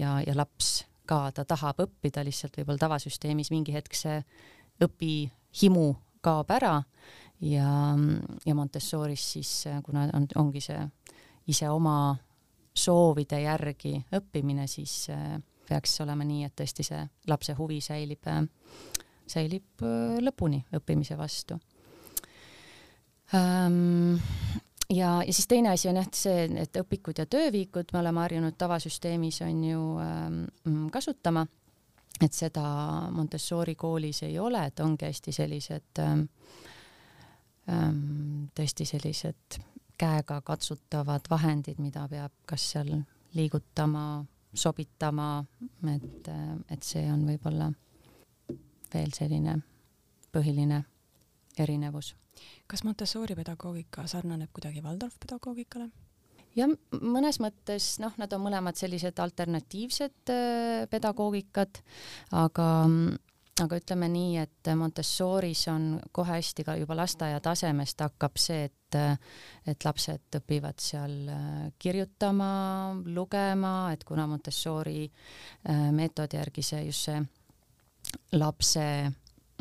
Ja, 0.00 0.16
ja 0.24 0.34
laps 0.36 0.86
ka, 1.06 1.30
ta 1.34 1.44
tahab 1.46 1.84
õppida, 1.86 2.24
lihtsalt 2.26 2.56
võib-olla 2.58 2.86
tavasüsteemis 2.86 3.52
mingi 3.54 3.76
hetk 3.76 3.94
see 3.94 4.18
õpihimu 4.82 5.88
kaob 6.24 6.50
ära. 6.56 6.80
Ja, 7.44 7.70
ja 8.48 8.54
Montessoris 8.56 9.32
siis, 9.36 9.50
kuna 9.84 10.08
on, 10.16 10.24
ongi 10.40 10.64
see 10.64 10.80
ise 11.52 11.68
oma 11.70 12.16
soovide 12.76 13.40
järgi 13.40 13.96
õppimine, 14.16 14.66
siis 14.70 15.06
äh, 15.10 15.36
peaks 15.68 16.00
olema 16.04 16.24
nii, 16.26 16.44
et 16.46 16.54
tõesti 16.56 16.84
see 16.86 17.00
lapse 17.30 17.56
huvi 17.58 17.80
säilib, 17.84 18.28
säilib 19.26 19.84
äh, 19.84 20.18
lõpuni 20.22 20.62
õppimise 20.76 21.18
vastu. 21.18 21.58
Ähm, 23.34 24.14
ja, 24.90 25.22
ja 25.26 25.32
siis 25.32 25.48
teine 25.50 25.72
asi 25.74 25.88
on 25.90 25.98
jah 25.98 26.08
see, 26.14 26.46
et 26.62 26.78
õpikud 26.78 27.18
ja 27.18 27.26
töövihikud 27.26 27.90
me 27.92 28.02
oleme 28.04 28.22
harjunud 28.22 28.58
tavasüsteemis 28.58 29.42
on 29.46 29.64
ju 29.64 29.82
ähm, 30.02 30.86
kasutama, 30.94 31.46
et 32.22 32.32
seda 32.32 32.66
Montessori 33.12 33.74
koolis 33.74 34.22
ei 34.28 34.38
ole, 34.38 34.62
et 34.70 34.80
ongi 34.80 35.08
hästi 35.08 35.34
sellised 35.34 36.02
ähm, 36.04 36.28
tõesti 38.54 38.86
sellised 38.86 39.58
käega 39.98 40.40
katsutavad 40.44 41.28
vahendid, 41.30 41.80
mida 41.82 42.06
peab 42.08 42.32
kas 42.46 42.70
seal 42.72 42.92
liigutama 43.36 44.24
sobitama, 44.56 45.44
et, 45.92 46.30
et 46.72 46.82
see 46.82 47.04
on 47.12 47.26
võib-olla 47.28 47.70
veel 48.92 49.12
selline 49.16 49.58
põhiline 50.32 50.82
erinevus. 51.58 52.14
kas 52.66 52.84
Montessori 52.84 53.34
pedagoogika 53.34 54.06
sarnaneb 54.06 54.52
kuidagi 54.52 54.82
Waldorf 54.84 55.18
pedagoogikale? 55.20 55.90
jah, 56.56 56.72
mõnes 57.00 57.40
mõttes 57.42 57.96
noh, 58.00 58.14
nad 58.16 58.32
on 58.32 58.44
mõlemad 58.46 58.78
sellised 58.78 59.18
alternatiivsed 59.20 60.32
äh, 60.32 60.86
pedagoogikad, 60.90 61.82
aga 62.32 62.68
aga 63.62 63.78
ütleme 63.80 64.08
nii, 64.12 64.36
et 64.42 64.70
Montessoris 64.76 65.66
on 65.72 65.88
kohe 66.14 66.36
hästi 66.36 66.64
ka 66.66 66.74
juba 66.76 66.96
lasteaia 66.98 67.40
tasemest 67.40 68.02
hakkab 68.04 68.36
see, 68.40 68.66
et, 68.68 68.98
et 69.72 69.86
lapsed 69.86 70.38
õpivad 70.40 70.82
seal 70.82 71.16
äh, 71.32 71.62
kirjutama, 71.78 72.50
lugema, 73.16 73.92
et 73.96 74.04
kuna 74.04 74.26
Montessori 74.28 75.06
äh, 75.06 75.88
meetodi 75.96 76.40
järgi 76.40 76.66
see 76.68 76.82
just 76.90 77.08
see 77.08 77.22
lapse 78.36 78.84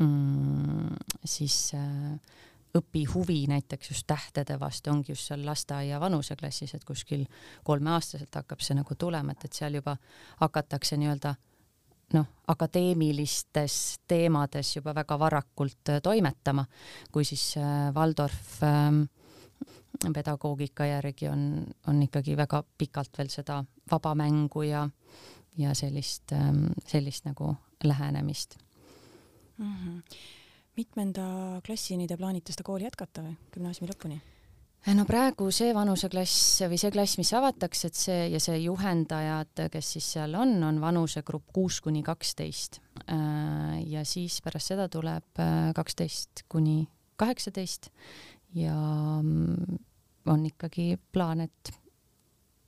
mm, 0.02 0.92
siis 1.24 1.60
äh, 1.80 2.36
õpihuvi 2.76 3.46
näiteks 3.48 3.94
just 3.94 4.08
tähtede 4.08 4.60
vastu 4.60 4.92
ongi 4.92 5.14
just 5.14 5.32
seal 5.32 5.46
lasteaia 5.48 6.00
vanuseklassis, 6.04 6.76
et 6.76 6.84
kuskil 6.84 7.24
kolmeaastaselt 7.64 8.42
hakkab 8.44 8.64
see 8.64 8.76
nagu 8.76 9.00
tulema, 9.00 9.32
et, 9.32 9.48
et 9.48 9.64
seal 9.64 9.80
juba 9.80 9.96
hakatakse 10.44 11.00
nii-öelda 11.00 11.38
noh, 12.14 12.28
akadeemilistes 12.48 14.00
teemades 14.08 14.76
juba 14.76 14.94
väga 14.96 15.18
varakult 15.20 15.90
äh, 15.90 16.02
toimetama, 16.04 16.66
kui 17.12 17.26
siis 17.26 17.56
äh, 17.58 17.94
Waldorf 17.96 18.62
ähm, 18.64 19.06
pedagoogika 20.14 20.86
järgi 20.86 21.30
on, 21.30 21.66
on 21.88 22.04
ikkagi 22.04 22.38
väga 22.38 22.64
pikalt 22.78 23.18
veel 23.18 23.32
seda 23.34 23.64
vaba 23.92 24.16
mängu 24.16 24.66
ja, 24.68 24.86
ja 25.58 25.74
sellist, 25.74 26.32
ähm, 26.36 26.68
sellist 26.86 27.26
nagu 27.26 27.56
lähenemist 27.84 28.58
mm. 29.58 29.74
-hmm. 29.74 30.02
mitmenda 30.78 31.62
klassini 31.66 32.08
te 32.08 32.18
plaanite 32.18 32.52
seda 32.54 32.64
kooli 32.64 32.84
jätkata 32.84 33.22
või 33.22 33.36
gümnaasiumi 33.52 33.92
lõpuni? 33.94 34.22
No 34.94 35.06
praegu 35.10 35.48
see 35.54 35.72
vanuseklass 35.74 36.66
või 36.70 36.78
see 36.78 36.92
klass, 36.94 37.18
mis 37.18 37.32
avatakse, 37.34 37.90
et 37.90 37.98
see 37.98 38.28
ja 38.36 38.42
see 38.44 38.60
juhendajad, 38.66 39.64
kes 39.74 39.94
siis 39.96 40.10
seal 40.18 40.36
on, 40.38 40.58
on 40.68 40.82
vanusegrupp 40.82 41.50
kuus 41.56 41.80
kuni 41.82 42.04
kaksteist. 42.06 42.82
Äh, 43.10 43.80
ja 43.90 44.06
siis 44.06 44.38
pärast 44.46 44.74
seda 44.74 44.86
tuleb 44.92 45.42
äh, 45.42 45.72
kaksteist 45.78 46.46
kuni 46.52 46.84
kaheksateist 47.18 47.90
ja 48.60 48.76
mm, 48.76 49.82
on 50.30 50.46
ikkagi 50.52 50.94
plaan, 51.14 51.42
et, 51.48 51.74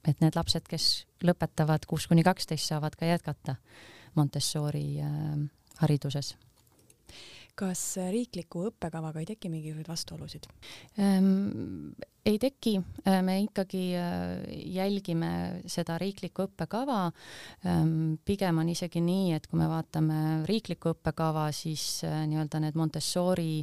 et 0.07 0.17
need 0.23 0.39
lapsed, 0.39 0.65
kes 0.69 1.05
lõpetavad 1.25 1.85
kuus 1.89 2.09
kuni 2.09 2.25
kaksteist, 2.25 2.71
saavad 2.71 2.97
ka 2.97 3.09
jätkata 3.09 3.57
Montessori 4.17 4.97
hariduses 5.77 6.33
kas 7.57 7.81
riikliku 8.11 8.67
õppekavaga 8.69 9.23
ei 9.23 9.31
teki 9.31 9.49
mingisuguseid 9.53 9.89
vastuolusid 9.89 10.47
ähm,? 11.01 11.95
ei 12.27 12.37
teki, 12.39 12.75
äh, 13.07 13.21
me 13.23 13.37
ikkagi 13.45 13.83
äh, 13.95 14.43
jälgime 14.75 15.61
seda 15.69 15.97
riiklikku 16.01 16.47
õppekava 16.47 17.05
ähm,. 17.65 18.17
pigem 18.25 18.59
on 18.61 18.69
isegi 18.73 19.01
nii, 19.03 19.31
et 19.37 19.47
kui 19.47 19.59
me 19.61 19.69
vaatame 19.71 20.19
riiklikku 20.49 20.95
õppekava, 20.95 21.47
siis 21.55 22.03
äh, 22.07 22.25
nii-öelda 22.27 22.61
need 22.63 22.77
Montessori 22.79 23.61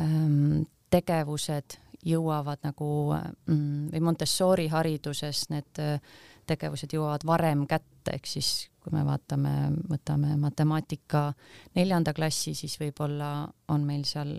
ähm, 0.00 0.64
tegevused 0.92 1.78
jõuavad 2.02 2.64
nagu 2.64 2.88
mm, 3.14 3.92
või 3.92 4.04
Montessori 4.08 4.66
hariduses 4.72 5.46
need 5.52 5.78
tegevused 6.48 6.90
jõuavad 6.90 7.22
varem 7.28 7.62
kätte, 7.70 8.16
ehk 8.16 8.26
siis 8.26 8.71
kui 8.82 8.94
me 8.94 9.04
vaatame, 9.06 9.52
võtame 9.90 10.36
matemaatika 10.40 11.28
neljanda 11.78 12.14
klassi, 12.16 12.54
siis 12.58 12.74
võib-olla 12.80 13.46
on 13.70 13.86
meil 13.86 14.02
seal 14.08 14.34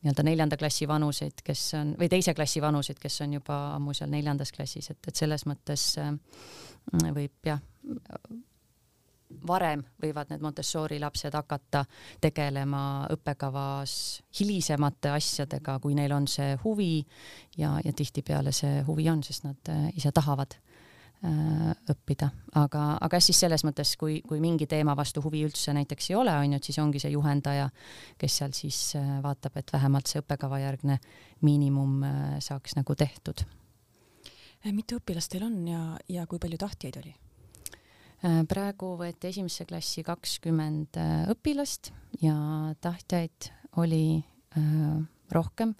nii-öelda 0.00 0.24
neljanda 0.24 0.56
klassi 0.60 0.88
vanuseid, 0.88 1.42
kes 1.44 1.64
on, 1.76 1.94
või 2.00 2.08
teise 2.12 2.34
klassi 2.36 2.62
vanuseid, 2.64 3.00
kes 3.00 3.20
on 3.24 3.34
juba 3.36 3.58
ammu 3.74 3.94
seal 3.96 4.12
neljandas 4.12 4.52
klassis, 4.56 4.90
et, 4.92 5.00
et 5.08 5.16
selles 5.16 5.44
mõttes 5.48 5.90
äh, 6.00 6.14
võib 7.12 7.48
jah, 7.48 7.60
varem 9.46 9.82
võivad 10.02 10.32
need 10.32 10.42
Montessori 10.42 10.98
lapsed 11.00 11.34
hakata 11.36 11.84
tegelema 12.20 13.06
õppekavas 13.12 13.92
hilisemate 14.40 15.12
asjadega, 15.14 15.78
kui 15.82 15.94
neil 15.94 16.12
on 16.16 16.26
see 16.30 16.56
huvi 16.64 17.04
ja, 17.58 17.76
ja 17.84 17.92
tihtipeale 17.92 18.52
see 18.56 18.80
huvi 18.88 19.08
on, 19.12 19.22
sest 19.26 19.46
nad 19.46 19.72
äh, 19.72 19.88
ise 19.96 20.12
tahavad 20.16 20.56
õppida, 21.20 22.30
aga, 22.56 22.82
aga 23.04 23.18
siis 23.20 23.36
selles 23.42 23.60
mõttes, 23.66 23.92
kui, 24.00 24.20
kui 24.24 24.40
mingi 24.40 24.64
teema 24.70 24.94
vastu 24.96 25.20
huvi 25.20 25.42
üldse 25.44 25.74
näiteks 25.76 26.10
ei 26.10 26.16
ole, 26.16 26.32
on 26.32 26.54
ju, 26.54 26.60
et 26.60 26.68
siis 26.70 26.78
ongi 26.80 27.02
see 27.02 27.12
juhendaja, 27.12 27.66
kes 28.20 28.36
seal 28.40 28.54
siis 28.56 28.78
äh, 28.96 29.18
vaatab, 29.24 29.58
et 29.60 29.72
vähemalt 29.72 30.08
see 30.08 30.22
õppekavajärgne 30.22 30.96
miinimum 31.44 31.98
äh, 32.08 32.22
saaks 32.40 32.78
nagu 32.78 32.96
tehtud. 32.96 33.44
mitu 34.72 34.96
õpilast 34.96 35.32
teil 35.32 35.44
on 35.44 35.60
ja, 35.68 35.82
ja 36.08 36.26
kui 36.26 36.38
palju 36.38 36.60
tahtjaid 36.60 37.02
oli? 37.02 37.14
praegu 38.20 38.98
võeti 39.00 39.30
esimesse 39.30 39.64
klassi 39.64 40.02
kakskümmend 40.04 40.98
õpilast 41.32 41.88
ja 42.20 42.34
tahtjaid 42.84 43.48
oli 43.80 44.20
rohkem 45.32 45.74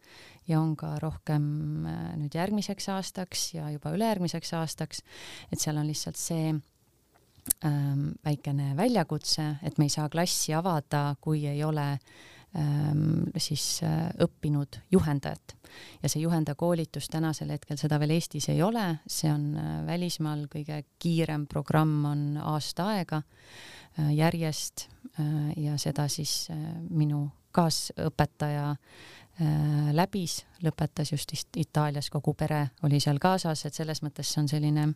ja 0.49 0.61
on 0.61 0.75
ka 0.79 0.97
rohkem 1.03 1.87
äh, 1.87 2.01
nüüd 2.21 2.35
järgmiseks 2.37 2.91
aastaks 2.95 3.51
ja 3.55 3.71
juba 3.75 3.95
ülejärgmiseks 3.97 4.53
aastaks, 4.59 5.05
et 5.53 5.61
seal 5.63 5.79
on 5.81 5.89
lihtsalt 5.89 6.19
see 6.19 6.51
ähm, 7.65 8.11
väikene 8.25 8.75
väljakutse, 8.79 9.55
et 9.63 9.79
me 9.79 9.89
ei 9.89 9.95
saa 9.95 10.09
klassi 10.13 10.55
avada, 10.57 11.15
kui 11.21 11.45
ei 11.49 11.63
ole 11.65 11.87
ähm, 12.57 13.31
siis 13.37 13.83
äh, 13.87 14.11
õppinud 14.27 14.81
juhendajat. 14.93 15.57
ja 16.03 16.09
see 16.09 16.23
juhendajakoolitus 16.25 17.09
tänasel 17.11 17.53
hetkel, 17.55 17.79
seda 17.79 18.01
veel 18.03 18.17
Eestis 18.17 18.49
ei 18.51 18.63
ole, 18.63 19.01
see 19.07 19.31
on 19.33 19.53
äh, 19.57 19.75
välismaal 19.87 20.47
kõige 20.51 20.83
kiirem 20.99 21.47
programm 21.47 22.05
on 22.11 22.25
aasta 22.43 22.91
aega 22.97 23.23
äh, 23.23 24.15
järjest 24.15 24.89
äh, 25.19 25.53
ja 25.57 25.79
seda 25.79 26.09
siis 26.09 26.49
äh, 26.51 26.59
minu 26.91 27.29
kaasõpetaja 27.51 28.77
läbis, 29.97 30.45
lõpetas 30.65 31.13
just 31.13 31.33
Itaalias, 31.57 32.11
kogu 32.11 32.35
pere 32.35 32.67
oli 32.85 33.01
seal 33.01 33.19
kaasas, 33.19 33.65
et 33.67 33.75
selles 33.75 34.03
mõttes 34.05 34.29
see 34.29 34.43
on 34.43 34.49
selline 34.51 34.87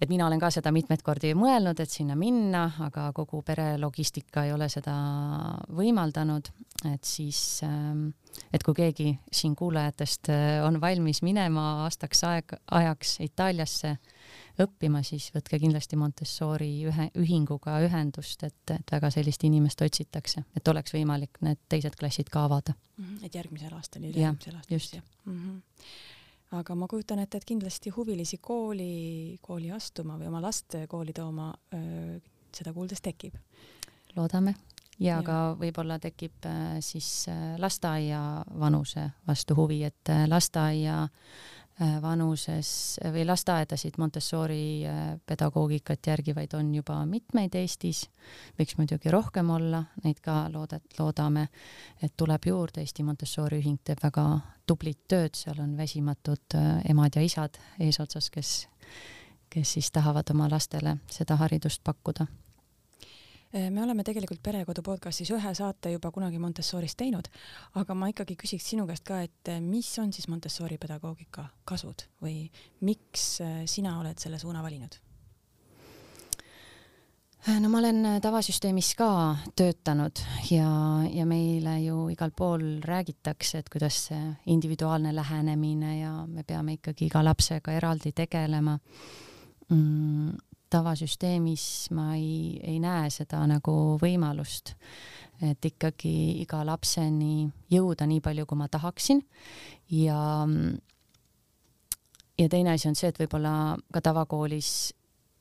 et 0.00 0.08
mina 0.08 0.26
olen 0.26 0.40
ka 0.40 0.50
seda 0.54 0.72
mitmeid 0.74 1.02
kordi 1.06 1.32
mõelnud, 1.38 1.80
et 1.80 1.90
sinna 1.90 2.16
minna, 2.18 2.66
aga 2.86 3.10
kogu 3.16 3.42
pere 3.46 3.74
logistika 3.80 4.46
ei 4.46 4.52
ole 4.52 4.68
seda 4.72 4.94
võimaldanud, 5.76 6.50
et 6.92 7.04
siis, 7.04 7.40
ähm, 7.66 8.08
et 8.52 8.62
kui 8.66 8.76
keegi 8.76 9.10
siin 9.32 9.56
kuulajatest 9.56 10.30
äh, 10.32 10.64
on 10.66 10.80
valmis 10.80 11.22
minema 11.26 11.66
aastaks 11.86 12.24
aeg, 12.28 12.56
ajaks 12.70 13.18
Itaaliasse 13.26 13.96
õppima, 14.62 15.02
siis 15.04 15.28
võtke 15.34 15.58
kindlasti 15.60 15.98
Montessori 16.00 16.70
ühe, 16.88 17.10
ühinguga 17.20 17.78
ühendust, 17.84 18.42
et, 18.48 18.58
et 18.72 18.92
väga 18.92 19.10
sellist 19.12 19.44
inimest 19.44 19.82
otsitakse, 19.84 20.46
et 20.56 20.68
oleks 20.72 20.96
võimalik 20.96 21.40
need 21.44 21.60
teised 21.68 21.96
klassid 21.98 22.32
ka 22.32 22.44
avada. 22.48 22.74
-hmm. 22.96 23.24
et 23.24 23.34
järgmisel 23.34 23.72
aastal, 23.76 24.02
üle-eelmisel 24.02 24.56
aastal. 24.56 24.74
just. 24.76 24.98
Mm 25.24 25.38
-hmm. 25.40 25.62
Aga 26.52 26.74
ma 26.78 26.86
kujutan 26.86 27.18
ette, 27.18 27.40
et 27.40 27.44
kindlasti 27.48 27.90
huvilisi 27.90 28.38
kooli, 28.38 29.38
kooli 29.42 29.70
astuma 29.74 30.18
või 30.20 30.28
oma 30.30 30.40
last 30.44 30.76
kooli 30.88 31.12
tooma 31.16 31.50
seda 32.54 32.72
kuuldes 32.72 33.02
tekib. 33.02 33.34
loodame 34.16 34.54
ja, 34.98 35.16
ja 35.16 35.22
ka 35.22 35.38
võib-olla 35.58 35.98
tekib 35.98 36.46
siis 36.80 37.26
lasteaia 37.58 38.20
vanuse 38.60 39.10
vastu 39.26 39.56
huvi, 39.58 39.82
et 39.84 40.12
lasteaia 40.28 41.08
vanuses 42.02 42.68
või 43.12 43.26
lasteaedasid 43.28 43.98
Montessori 43.98 44.86
äh, 44.88 45.18
pedagoogikat 45.26 46.06
järgivaid 46.06 46.54
on 46.56 46.74
juba 46.74 47.02
mitmeid 47.06 47.54
Eestis, 47.54 48.06
võiks 48.56 48.78
muidugi 48.78 49.12
rohkem 49.12 49.50
olla, 49.50 49.82
neid 50.04 50.22
ka 50.24 50.46
loodet-, 50.52 50.96
loodame, 50.98 51.48
et 52.02 52.16
tuleb 52.16 52.48
juurde, 52.48 52.80
Eesti 52.80 53.04
Montessori 53.04 53.60
ühing 53.60 53.82
teeb 53.84 54.00
väga 54.02 54.24
tublit 54.66 55.02
tööd, 55.08 55.36
seal 55.36 55.60
on 55.60 55.76
väsimatud 55.76 56.56
äh, 56.56 56.80
emad 56.88 57.16
ja 57.16 57.26
isad 57.26 57.60
eesotsas, 57.78 58.30
kes, 58.32 58.56
kes 59.52 59.76
siis 59.76 59.92
tahavad 59.92 60.32
oma 60.32 60.48
lastele 60.48 60.96
seda 61.12 61.36
haridust 61.44 61.84
pakkuda 61.84 62.26
me 63.52 63.82
oleme 63.82 64.04
tegelikult 64.04 64.42
Perekodu 64.42 64.82
podcastis 64.82 65.30
ühe 65.34 65.54
saate 65.54 65.92
juba 65.94 66.10
kunagi 66.14 66.38
Montessorist 66.42 66.98
teinud, 66.98 67.28
aga 67.78 67.94
ma 67.94 68.10
ikkagi 68.10 68.36
küsiks 68.38 68.66
sinu 68.72 68.86
käest 68.88 69.06
ka, 69.06 69.22
et 69.24 69.50
eh, 69.52 69.60
mis 69.62 69.88
on 70.02 70.12
siis 70.12 70.28
Montessori 70.28 70.78
pedagoogika 70.82 71.46
kasud 71.64 72.06
või 72.22 72.46
miks 72.86 73.26
eh, 73.44 73.58
sina 73.70 73.98
oled 74.00 74.18
selle 74.22 74.40
suuna 74.42 74.64
valinud? 74.66 75.00
no 77.46 77.68
ma 77.70 77.78
olen 77.78 78.06
tavasüsteemis 78.18 78.88
ka 78.98 79.08
töötanud 79.54 80.18
ja, 80.50 80.70
ja 81.06 81.26
meile 81.30 81.76
ju 81.84 82.08
igal 82.10 82.32
pool 82.34 82.64
räägitakse, 82.82 83.62
et 83.62 83.70
kuidas 83.70 84.00
see 84.08 84.22
individuaalne 84.50 85.14
lähenemine 85.14 85.92
ja 86.00 86.16
me 86.26 86.42
peame 86.42 86.80
ikkagi 86.80 87.06
iga 87.06 87.22
lapsega 87.22 87.76
eraldi 87.78 88.12
tegelema 88.12 88.74
mm 89.70 90.34
tavasüsteemis 90.70 91.90
ma 91.94 92.14
ei, 92.16 92.58
ei 92.62 92.80
näe 92.82 93.10
seda 93.14 93.42
nagu 93.48 93.96
võimalust, 94.02 94.74
et 95.44 95.68
ikkagi 95.68 96.40
iga 96.42 96.62
lapseni 96.66 97.46
jõuda 97.70 98.08
nii 98.08 98.22
palju, 98.24 98.46
kui 98.48 98.58
ma 98.58 98.68
tahaksin. 98.72 99.22
Ja 99.94 100.18
ja 102.38 102.48
teine 102.48 102.74
asi 102.74 102.88
on 102.88 102.96
see, 102.98 103.10
et 103.12 103.18
võib-olla 103.20 103.76
ka 103.92 104.02
tavakoolis, 104.04 104.70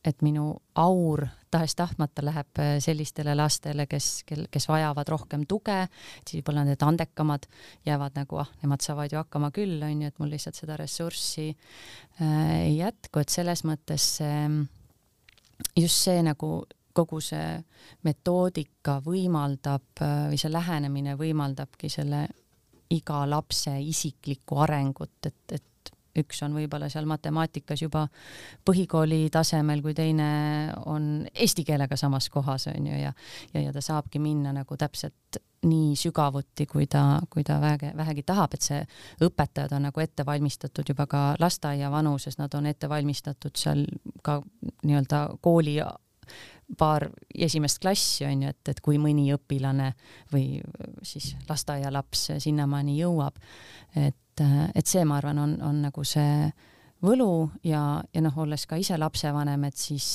et 0.05 0.21
minu 0.21 0.51
aur 0.77 1.23
tahes-tahtmata 1.51 2.21
läheb 2.25 2.61
sellistele 2.83 3.33
lastele, 3.35 3.87
kes, 3.89 4.21
kel, 4.27 4.45
kes 4.51 4.67
vajavad 4.69 5.09
rohkem 5.09 5.47
tuge, 5.49 5.79
siis 6.21 6.37
võib-olla 6.37 6.65
need 6.67 6.83
andekamad 6.85 7.47
jäävad 7.87 8.19
nagu, 8.19 8.39
ah, 8.43 8.51
nemad 8.61 8.85
saavad 8.85 9.15
ju 9.15 9.21
hakkama 9.23 9.49
küll, 9.55 9.79
onju, 9.81 10.11
et 10.11 10.21
mul 10.21 10.29
lihtsalt 10.35 10.59
seda 10.59 10.77
ressurssi 10.79 11.49
äh, 11.49 12.67
ei 12.67 12.77
jätku, 12.77 13.23
et 13.23 13.33
selles 13.33 13.65
mõttes 13.65 14.11
see 14.19 14.41
äh, 14.45 14.59
just 15.77 16.03
see 16.03 16.23
nagu 16.25 16.65
kogu 16.95 17.19
see 17.21 17.59
metoodika 18.07 19.01
võimaldab 19.03 20.01
või 20.01 20.39
see 20.39 20.51
lähenemine 20.51 21.17
võimaldabki 21.19 21.89
selle 21.91 22.25
iga 22.95 23.23
lapse 23.29 23.73
isiklikku 23.81 24.59
arengut, 24.63 25.17
et, 25.25 25.41
et 25.51 25.63
üks 26.19 26.41
on 26.45 26.55
võib-olla 26.57 26.89
seal 26.91 27.07
matemaatikas 27.09 27.81
juba 27.85 28.05
põhikooli 28.65 29.25
tasemel, 29.33 29.81
kui 29.85 29.95
teine 29.97 30.29
on 30.85 31.25
eesti 31.33 31.65
keelega 31.67 31.97
samas 31.99 32.29
kohas 32.33 32.69
onju 32.71 33.01
ja, 33.01 33.11
ja, 33.53 33.65
ja 33.67 33.73
ta 33.75 33.83
saabki 33.83 34.21
minna 34.23 34.53
nagu 34.55 34.77
täpselt 34.77 35.41
nii 35.65 35.95
sügavuti, 35.97 36.67
kui 36.69 36.85
ta, 36.87 37.19
kui 37.29 37.43
ta 37.43 37.57
vähegi, 37.61 37.91
vähegi 37.97 38.23
tahab, 38.27 38.53
et 38.53 38.65
see 38.65 38.81
õpetajad 39.25 39.73
on 39.73 39.87
nagu 39.87 40.03
ette 40.03 40.25
valmistatud 40.25 40.93
juba 40.93 41.07
ka 41.09 41.23
lasteaia 41.41 41.89
vanuses, 41.91 42.37
nad 42.37 42.53
on 42.53 42.69
ette 42.69 42.89
valmistatud 42.89 43.57
seal 43.57 43.85
ka 44.23 44.39
nii-öelda 44.83 45.27
kooli 45.41 45.79
paar 46.77 47.07
esimest 47.37 47.79
klassi 47.81 48.25
on 48.25 48.45
ju, 48.45 48.51
et, 48.53 48.69
et 48.73 48.81
kui 48.81 48.97
mõni 49.01 49.27
õpilane 49.35 49.91
või 50.33 50.59
siis 51.05 51.33
lasteaialaps 51.49 52.31
sinnamaani 52.43 52.97
jõuab, 52.99 53.37
et, 53.95 54.17
et 54.41 54.87
see, 54.87 55.03
ma 55.07 55.19
arvan, 55.19 55.39
on, 55.39 55.57
on 55.63 55.81
nagu 55.87 56.03
see 56.03 56.49
võlu 57.05 57.49
ja, 57.63 58.01
ja 58.13 58.23
noh, 58.23 58.37
olles 58.43 58.65
ka 58.67 58.79
ise 58.81 58.97
lapsevanem, 58.97 59.63
et 59.67 59.77
siis, 59.77 60.09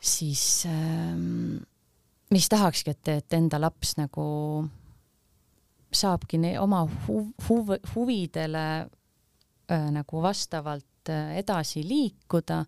siis 0.00 0.44
mis 2.30 2.48
tahakski, 2.48 2.94
et, 2.94 3.08
et 3.08 3.38
enda 3.38 3.60
laps 3.60 3.96
nagu 3.98 4.26
saabki 5.90 6.38
oma 6.60 6.84
huv, 7.06 7.32
huv, 7.48 7.74
huvidele 7.94 8.66
äh, 8.86 9.88
nagu 9.90 10.22
vastavalt 10.22 11.10
äh, 11.10 11.36
edasi 11.40 11.82
liikuda 11.86 12.60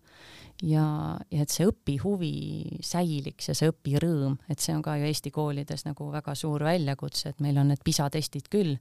ja, 0.63 0.85
ja 1.31 1.45
et 1.45 1.53
see 1.53 1.67
õpihuvi 1.69 2.33
säiliks 2.83 3.49
ja 3.49 3.55
see 3.55 3.71
õpirõõm, 3.71 4.37
et 4.51 4.59
see 4.59 4.75
on 4.75 4.83
ka 4.83 4.97
ju 4.99 5.07
Eesti 5.07 5.31
koolides 5.31 5.87
nagu 5.87 6.09
väga 6.11 6.35
suur 6.35 6.67
väljakutse, 6.67 7.31
et 7.31 7.43
meil 7.43 7.61
on 7.61 7.71
need 7.71 7.83
PISA 7.83 8.09
testid 8.11 8.51
küll 8.51 8.75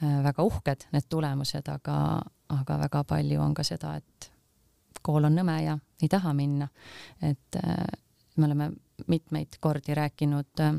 väga 0.00 0.42
uhked, 0.42 0.84
need 0.92 1.06
tulemused, 1.10 1.68
aga, 1.68 1.96
aga 2.54 2.78
väga 2.84 3.04
palju 3.04 3.40
on 3.42 3.54
ka 3.54 3.64
seda, 3.66 3.96
et 3.98 4.30
kool 5.02 5.28
on 5.28 5.38
nõme 5.38 5.56
ja 5.62 5.78
ei 6.02 6.08
taha 6.08 6.34
minna. 6.34 6.68
et 7.22 7.56
äh, 7.56 7.84
me 8.36 8.46
oleme 8.46 8.70
mitmeid 9.06 9.58
kordi 9.60 9.94
rääkinud 9.94 10.60
äh, 10.60 10.74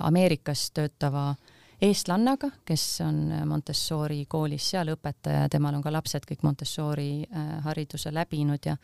Ameerikas 0.00 0.70
töötava 0.74 1.34
eestlannaga, 1.80 2.48
kes 2.66 3.00
on 3.06 3.30
Montessori 3.46 4.24
koolis 4.28 4.66
seal 4.72 4.90
õpetaja, 4.92 5.46
temal 5.48 5.76
on 5.78 5.82
ka 5.82 5.92
lapsed 5.92 6.26
kõik 6.28 6.42
Montessori 6.42 7.22
äh, 7.22 7.52
hariduse 7.64 8.12
läbinud 8.14 8.66
ja 8.66 8.76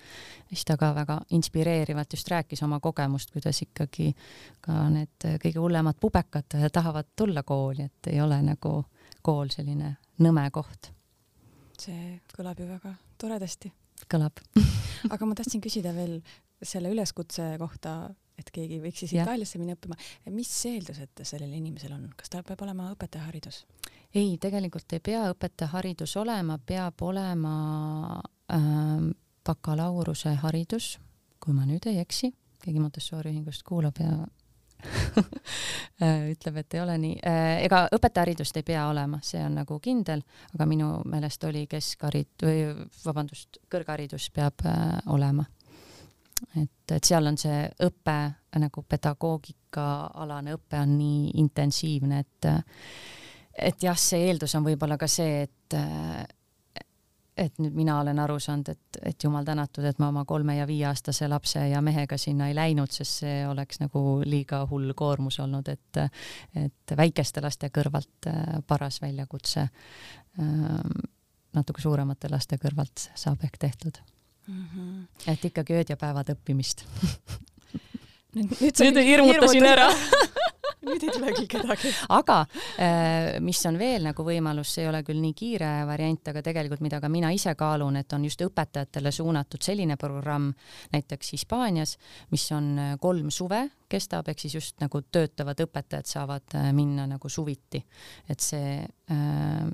siis 0.48 0.64
ta 0.64 0.76
ka 0.80 0.92
väga 0.94 1.20
inspireerivalt 1.36 2.12
just 2.12 2.30
rääkis 2.30 2.62
oma 2.62 2.80
kogemust, 2.80 3.32
kuidas 3.34 3.62
ikkagi 3.62 4.12
ka 4.60 4.86
need 4.92 5.30
kõige 5.42 5.58
hullemad 5.60 5.98
pubekad 6.00 6.60
tahavad 6.72 7.12
tulla 7.16 7.42
kooli, 7.42 7.90
et 7.90 8.12
ei 8.12 8.20
ole 8.20 8.40
nagu 8.42 8.78
kool 9.26 9.50
selline 9.52 9.96
nõme 10.22 10.46
koht. 10.54 10.92
see 11.80 12.20
kõlab 12.32 12.60
ju 12.60 12.68
väga 12.70 12.94
toredasti. 13.20 13.72
kõlab 14.12 14.42
aga 15.14 15.26
ma 15.26 15.38
tahtsin 15.38 15.64
küsida 15.64 15.94
veel 15.96 16.20
selle 16.62 16.88
üleskutse 16.92 17.50
kohta, 17.60 17.96
et 18.38 18.48
keegi 18.52 18.78
võiks 18.80 19.02
siis 19.02 19.12
Itaaliasse 19.16 19.58
minna 19.60 19.76
õppima, 19.76 19.96
mis 20.32 20.52
eeldused 20.70 21.20
sellel 21.28 21.52
inimesel 21.58 21.92
on, 21.96 22.06
kas 22.16 22.32
tal 22.32 22.46
peab 22.46 22.64
olema 22.64 22.88
õpetajaharidus? 22.94 23.64
ei, 24.16 24.36
tegelikult 24.40 24.96
ei 24.96 25.02
pea 25.04 25.26
õpetajaharidus 25.34 26.16
olema, 26.22 26.56
peab 26.58 27.02
olema 27.04 27.54
äh, 28.52 29.06
bakalaureuse 29.46 30.32
haridus, 30.42 30.96
kui 31.42 31.54
ma 31.54 31.66
nüüd 31.68 31.86
ei 31.90 32.00
eksi, 32.02 32.32
keegi 32.62 32.80
Montessori 32.80 33.34
ühingust 33.34 33.66
kuulab 33.66 34.00
ja 34.00 34.14
ütleb, 36.32 36.56
et 36.60 36.74
ei 36.74 36.80
ole 36.82 36.96
nii. 37.02 37.18
Äh, 37.26 37.64
ega 37.66 37.86
õpetajaharidust 37.96 38.56
ei 38.60 38.66
pea 38.66 38.86
olema, 38.90 39.20
see 39.24 39.42
on 39.44 39.58
nagu 39.60 39.78
kindel, 39.82 40.22
aga 40.54 40.68
minu 40.68 40.90
meelest 41.08 41.44
oli 41.48 41.66
keskharid- 41.70 42.46
või 42.46 42.64
vabandust, 43.04 43.60
kõrgharidus 43.72 44.30
peab 44.34 44.66
äh, 44.68 44.98
olema 45.14 45.46
et, 46.60 46.92
et 46.92 47.04
seal 47.04 47.26
on 47.28 47.38
see 47.40 47.62
õpe 47.86 48.16
nagu 48.60 48.82
pedagoogikaalane 48.88 50.56
õpe 50.56 50.80
on 50.80 50.96
nii 50.98 51.30
intensiivne, 51.42 52.20
et 52.24 52.50
et 53.56 53.82
jah, 53.82 53.96
see 53.96 54.26
eeldus 54.28 54.52
on 54.58 54.66
võib-olla 54.66 54.98
ka 55.00 55.08
see, 55.08 55.46
et 55.46 55.76
et 57.36 57.58
nüüd 57.60 57.74
mina 57.76 57.98
olen 58.00 58.18
aru 58.18 58.38
saanud, 58.40 58.70
et, 58.72 58.98
et 59.10 59.24
jumal 59.24 59.44
tänatud, 59.44 59.84
et 59.84 59.98
ma 60.00 60.08
oma 60.08 60.24
kolme 60.24 60.56
ja 60.56 60.66
viieaastase 60.66 61.28
lapse 61.28 61.60
ja 61.68 61.82
mehega 61.84 62.16
sinna 62.18 62.48
ei 62.48 62.56
läinud, 62.56 62.92
sest 62.92 63.22
see 63.22 63.42
oleks 63.48 63.80
nagu 63.82 64.02
liiga 64.24 64.62
hull 64.70 64.94
koormus 64.96 65.40
olnud, 65.44 65.68
et, 65.68 66.00
et 66.56 66.96
väikeste 66.96 67.44
laste 67.44 67.70
kõrvalt 67.74 68.30
äh, 68.30 68.42
paras 68.66 69.00
väljakutse. 69.04 69.68
Ähm, 70.40 71.06
natuke 71.56 71.80
suuremate 71.80 72.30
laste 72.32 72.58
kõrvalt 72.60 73.08
saab 73.16 73.44
ehk 73.44 73.56
tehtud 73.58 74.00
mm. 74.46 74.64
-hmm. 74.72 75.30
et 75.32 75.44
ikkagi 75.44 75.78
ööd 75.78 75.92
ja 75.92 75.96
päevad 75.96 76.32
õppimist 76.34 76.84
nüüd, 78.36 78.52
nüüd, 78.60 78.82
nüüd 78.84 79.02
hirmutasin 79.06 79.64
ära. 79.74 79.90
Nüüd 80.86 81.02
ei 81.02 81.10
tule 81.10 81.32
küll 81.34 81.46
kedagi. 81.50 81.90
aga 82.14 82.36
äh, 82.78 83.40
mis 83.42 83.58
on 83.66 83.78
veel 83.78 84.04
nagu 84.06 84.22
võimalus, 84.22 84.70
see 84.70 84.84
ei 84.84 84.90
ole 84.90 85.00
küll 85.06 85.18
nii 85.18 85.34
kiire 85.34 85.70
variant, 85.88 86.28
aga 86.30 86.42
tegelikult, 86.46 86.82
mida 86.84 87.00
ka 87.02 87.10
mina 87.10 87.32
ise 87.34 87.56
kaalun, 87.58 87.98
et 87.98 88.12
on 88.14 88.26
just 88.28 88.44
õpetajatele 88.46 89.10
suunatud 89.14 89.66
selline 89.66 89.96
programm 89.98 90.52
näiteks 90.94 91.32
Hispaanias, 91.34 91.96
mis 92.30 92.46
on 92.54 92.70
äh, 92.78 92.92
kolm 93.02 93.32
suve 93.34 93.64
kestab, 93.90 94.30
ehk 94.30 94.44
siis 94.44 94.54
just 94.60 94.78
nagu 94.82 95.02
töötavad 95.02 95.64
õpetajad 95.66 96.10
saavad 96.12 96.54
äh, 96.58 96.70
minna 96.76 97.08
nagu 97.10 97.30
suviti, 97.32 97.82
et 98.30 98.44
see 98.44 98.78
äh, 98.84 99.66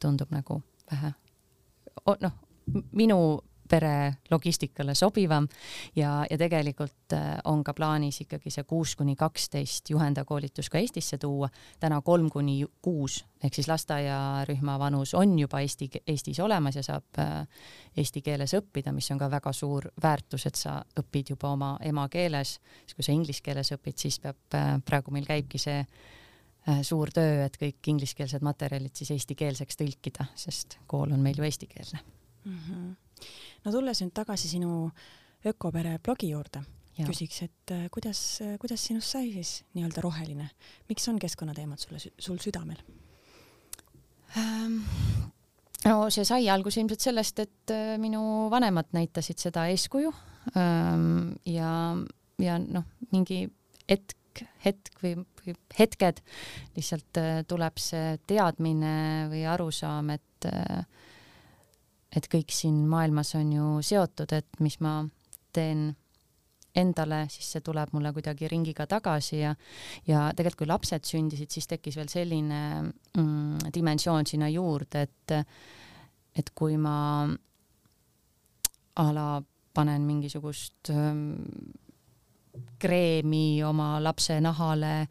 tundub 0.00 0.32
nagu 0.32 0.62
vähe. 0.92 1.12
Noh, 2.24 2.40
minu 2.96 3.18
pere 3.74 4.14
logistikale 4.30 4.94
sobivam 4.94 5.46
ja, 5.96 6.22
ja 6.30 6.38
tegelikult 6.38 7.14
äh, 7.16 7.38
on 7.50 7.64
ka 7.66 7.74
plaanis 7.74 8.20
ikkagi 8.24 8.52
see 8.54 8.64
kuus 8.68 8.94
kuni 8.98 9.16
kaksteist 9.18 9.90
juhendajakoolitus 9.90 10.70
ka 10.70 10.78
Eestisse 10.78 11.18
tuua. 11.18 11.48
täna 11.80 12.00
kolm 12.02 12.30
kuni 12.30 12.64
kuus 12.82 13.24
ehk 13.42 13.54
siis 13.54 13.68
lasteaiarühma 13.68 14.78
vanus 14.78 15.14
on 15.18 15.38
juba 15.38 15.60
Eesti, 15.60 15.90
Eestis 16.06 16.40
olemas 16.40 16.78
ja 16.78 16.82
saab 16.86 17.18
äh, 17.18 17.46
eesti 17.96 18.22
keeles 18.22 18.54
õppida, 18.54 18.92
mis 18.94 19.10
on 19.10 19.20
ka 19.20 19.30
väga 19.30 19.52
suur 19.52 19.90
väärtus, 20.02 20.46
et 20.46 20.58
sa 20.58 20.78
õpid 21.00 21.34
juba 21.34 21.52
oma 21.52 21.76
emakeeles, 21.82 22.58
siis 22.84 22.96
kui 22.96 23.06
sa 23.06 23.14
inglise 23.14 23.42
keeles 23.44 23.72
õpid, 23.74 23.98
siis 23.98 24.20
peab, 24.22 24.40
äh, 24.54 24.76
praegu 24.84 25.14
meil 25.14 25.26
käibki 25.28 25.58
see 25.58 25.82
suur 26.80 27.10
töö, 27.12 27.42
et 27.44 27.58
kõik 27.60 27.90
ingliskeelsed 27.92 28.40
materjalid 28.40 28.96
siis 28.96 29.10
eestikeelseks 29.12 29.76
tõlkida, 29.76 30.24
sest 30.32 30.78
kool 30.88 31.12
on 31.12 31.20
meil 31.20 31.36
ju 31.36 31.44
eestikeelne 31.44 32.00
mm. 32.00 32.60
-hmm 32.60 33.03
no 33.64 33.72
tulles 33.72 34.00
nüüd 34.02 34.14
tagasi 34.16 34.50
sinu 34.50 34.88
ökopere 35.48 35.98
blogi 36.04 36.30
juurde, 36.32 36.62
küsiks, 37.02 37.42
et 37.48 37.72
äh, 37.74 37.86
kuidas, 37.92 38.20
äh, 38.44 38.56
kuidas 38.62 38.84
sinust 38.86 39.14
sai 39.16 39.30
siis 39.34 39.62
nii-öelda 39.74 40.02
roheline, 40.04 40.48
miks 40.88 41.08
on 41.10 41.18
keskkonnateemad 41.22 41.82
sulle, 41.82 42.00
sul 42.18 42.38
südamel 42.42 42.80
ähm,? 44.38 44.80
no 45.84 46.08
see 46.14 46.24
sai 46.24 46.48
alguse 46.52 46.80
ilmselt 46.80 47.02
sellest, 47.04 47.42
et 47.44 47.74
äh, 47.74 47.96
minu 48.00 48.48
vanemad 48.52 48.92
näitasid 48.96 49.42
seda 49.42 49.66
eeskuju 49.72 50.12
ähm, 50.56 51.34
ja, 51.48 51.72
ja 52.40 52.58
noh, 52.62 52.86
mingi 53.12 53.44
hetk, 53.90 54.44
hetk 54.64 55.02
või, 55.02 55.16
hetked 55.78 56.22
lihtsalt 56.78 57.20
tuleb 57.50 57.80
see 57.82 58.14
teadmine 58.30 58.94
või 59.32 59.44
arusaam, 59.50 60.14
et 60.14 60.48
et 62.16 62.30
kõik 62.30 62.52
siin 62.54 62.84
maailmas 62.88 63.34
on 63.38 63.52
ju 63.52 63.68
seotud, 63.82 64.32
et 64.32 64.60
mis 64.64 64.78
ma 64.84 65.02
teen 65.54 65.92
endale, 66.74 67.24
siis 67.30 67.52
see 67.54 67.62
tuleb 67.62 67.92
mulle 67.94 68.10
kuidagi 68.14 68.48
ringiga 68.50 68.86
tagasi 68.90 69.38
ja 69.38 69.54
ja 70.08 70.26
tegelikult 70.34 70.64
kui 70.64 70.70
lapsed 70.70 71.06
sündisid, 71.06 71.50
siis 71.54 71.68
tekkis 71.70 71.98
veel 72.00 72.10
selline 72.10 72.60
mm, 72.82 73.70
dimensioon 73.74 74.26
sinna 74.26 74.50
juurde, 74.50 75.06
et 75.06 75.36
et 76.34 76.50
kui 76.54 76.76
ma 76.76 77.28
a 78.96 79.06
la 79.14 79.28
panen 79.74 80.06
mingisugust 80.06 80.90
mm, 80.90 81.83
kreemi 82.78 83.62
oma 83.64 83.96
lapse 84.02 84.36
nahale 84.42 85.06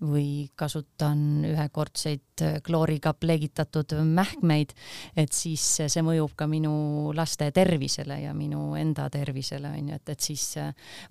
või 0.00 0.46
kasutan 0.56 1.44
ühekordseid 1.48 2.44
klooriga 2.64 3.14
pleegitatud 3.16 3.96
mähkmeid, 4.04 4.74
et 5.16 5.32
siis 5.32 5.64
see 5.80 6.04
mõjub 6.04 6.36
ka 6.36 6.48
minu 6.50 7.12
laste 7.16 7.48
tervisele 7.56 8.20
ja 8.22 8.34
minu 8.36 8.74
enda 8.78 9.08
tervisele 9.12 9.72
onju, 9.78 9.98
et, 10.00 10.14
et 10.14 10.28
siis 10.28 10.46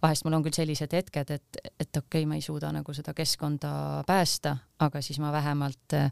vahest 0.01 0.25
mul 0.25 0.37
on 0.37 0.45
küll 0.45 0.57
sellised 0.57 0.93
hetked, 0.93 1.35
et, 1.35 1.61
et 1.79 1.89
okei 1.89 2.21
okay,, 2.21 2.29
ma 2.29 2.39
ei 2.39 2.45
suuda 2.45 2.71
nagu 2.75 2.93
seda 2.93 3.13
keskkonda 3.17 4.03
päästa, 4.07 4.57
aga 4.85 5.01
siis 5.01 5.19
ma 5.23 5.33
vähemalt 5.33 5.97
äh, 5.97 6.11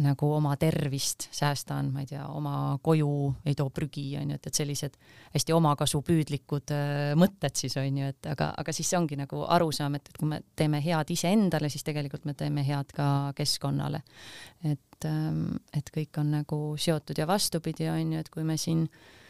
nagu 0.00 0.28
oma 0.32 0.54
tervist 0.56 1.26
säästan, 1.34 1.90
ma 1.92 2.00
ei 2.00 2.08
tea, 2.08 2.22
oma 2.32 2.78
koju 2.82 3.10
ei 3.44 3.56
too 3.58 3.68
prügi, 3.74 4.06
onju, 4.22 4.38
et, 4.38 4.48
et 4.48 4.60
sellised 4.62 4.96
hästi 5.34 5.52
omakasupüüdlikud 5.52 6.72
äh, 6.72 7.12
mõtted 7.20 7.60
siis 7.60 7.76
onju, 7.80 8.08
et 8.14 8.30
aga, 8.32 8.52
aga 8.62 8.72
siis 8.72 8.88
see 8.88 9.00
ongi 9.00 9.18
nagu 9.20 9.44
arusaam, 9.44 9.98
et, 9.98 10.08
et 10.08 10.20
kui 10.20 10.30
me 10.30 10.40
teeme 10.56 10.80
head 10.84 11.12
iseendale, 11.12 11.68
siis 11.72 11.84
tegelikult 11.84 12.24
me 12.28 12.36
teeme 12.38 12.64
head 12.64 12.96
ka 12.96 13.08
keskkonnale. 13.36 14.00
et, 14.64 15.04
ähm, 15.04 15.58
et 15.76 15.92
kõik 15.92 16.22
on 16.22 16.38
nagu 16.38 16.62
seotud 16.80 17.18
ja 17.18 17.28
vastupidi, 17.28 17.90
onju, 17.92 18.24
et 18.24 18.32
kui 18.32 18.48
me 18.48 18.56
siin 18.56 18.86
äh, 18.86 19.21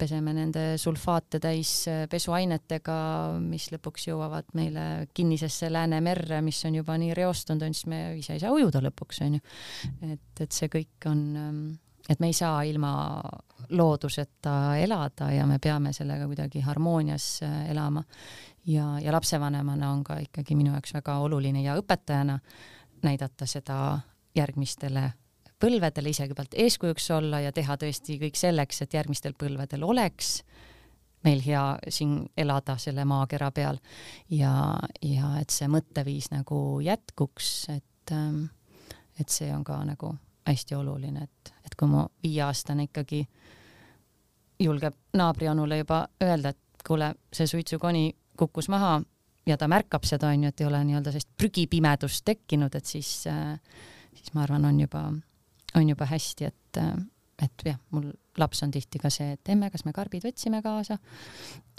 peseme 0.00 0.32
nende 0.36 0.64
sulfaate 0.80 1.40
täis 1.42 1.72
äh, 1.90 2.06
pesuainetega, 2.10 2.96
mis 3.44 3.68
lõpuks 3.74 4.08
jõuavad 4.08 4.50
meile 4.58 4.86
kinnisesse 5.14 5.70
Läänemerre, 5.72 6.40
mis 6.44 6.60
on 6.68 6.80
juba 6.80 6.96
nii 7.00 7.14
reostunud, 7.16 7.66
on 7.66 7.76
siis 7.76 7.88
me 7.90 8.00
ise 8.18 8.36
ei 8.36 8.42
saa 8.42 8.54
ujuda 8.56 8.82
lõpuks 8.88 9.22
onju. 9.26 9.40
et, 10.08 10.42
et 10.46 10.56
see 10.56 10.70
kõik 10.72 11.08
on, 11.10 11.22
ähm, 11.36 11.62
et 12.08 12.20
me 12.22 12.30
ei 12.32 12.36
saa 12.36 12.62
ilma 12.68 12.92
looduseta 13.76 14.76
elada 14.80 15.30
ja 15.34 15.46
me 15.46 15.60
peame 15.62 15.92
sellega 15.96 16.26
kuidagi 16.30 16.64
harmoonias 16.64 17.30
äh, 17.46 17.70
elama. 17.70 18.04
ja, 18.66 18.98
ja 19.00 19.12
lapsevanemana 19.12 19.92
on 19.92 20.04
ka 20.04 20.20
ikkagi 20.26 20.56
minu 20.56 20.74
jaoks 20.76 20.94
väga 20.94 21.18
oluline 21.24 21.62
ja 21.62 21.76
õpetajana 21.80 22.38
näidata 23.02 23.46
seda 23.46 23.98
järgmistele 24.36 25.10
põlvedele 25.60 26.12
ise 26.12 26.24
kõigepealt 26.24 26.56
eeskujuks 26.64 27.10
olla 27.16 27.42
ja 27.44 27.52
teha 27.52 27.76
tõesti 27.80 28.18
kõik 28.22 28.38
selleks, 28.38 28.82
et 28.82 28.94
järgmistel 28.96 29.36
põlvedel 29.38 29.84
oleks 29.84 30.40
meil 31.24 31.42
hea 31.44 31.64
siin 31.88 32.24
elada 32.36 32.76
selle 32.80 33.04
maakera 33.04 33.50
peal. 33.52 33.78
Ja, 34.32 34.78
ja 35.04 35.34
et 35.40 35.52
see 35.52 35.68
mõtteviis 35.68 36.30
nagu 36.32 36.80
jätkuks, 36.84 37.50
et, 37.76 38.14
ähm, 38.16 38.46
et 39.20 39.28
see 39.28 39.50
on 39.54 39.64
ka 39.64 39.76
nagu 39.84 40.14
hästi 40.48 40.74
oluline, 40.78 41.28
et, 41.28 41.52
et 41.66 41.76
kui 41.76 41.88
mu 41.90 42.06
viieaastane 42.24 42.88
ikkagi 42.88 43.26
julgeb 44.60 44.96
naabrianule 45.16 45.82
juba 45.82 46.06
öelda, 46.24 46.54
et 46.54 46.84
kuule, 46.86 47.14
see 47.32 47.46
suitsukoni 47.46 48.10
kukkus 48.40 48.70
maha 48.72 48.98
ja 49.46 49.56
ta 49.60 49.68
märkab 49.68 50.04
seda, 50.08 50.32
onju, 50.32 50.48
et 50.48 50.60
ei 50.60 50.68
ole 50.68 50.80
nii-öelda 50.88 51.12
sellist 51.12 51.32
prügipimedust 51.36 52.24
tekkinud, 52.24 52.74
et 52.74 52.86
siis, 52.88 53.26
äh, 53.28 53.60
siis 54.14 54.32
ma 54.34 54.46
arvan, 54.46 54.64
on 54.64 54.80
juba 54.80 55.04
on 55.76 55.88
juba 55.88 56.06
hästi, 56.10 56.44
et, 56.50 56.80
et 57.42 57.66
jah, 57.66 57.78
mul 57.94 58.10
laps 58.38 58.62
on 58.62 58.70
tihti 58.70 59.00
ka 59.02 59.10
see, 59.12 59.34
et 59.36 59.52
emme, 59.52 59.70
kas 59.70 59.84
me 59.86 59.92
karbid 59.96 60.24
võtsime 60.24 60.62
kaasa, 60.64 60.98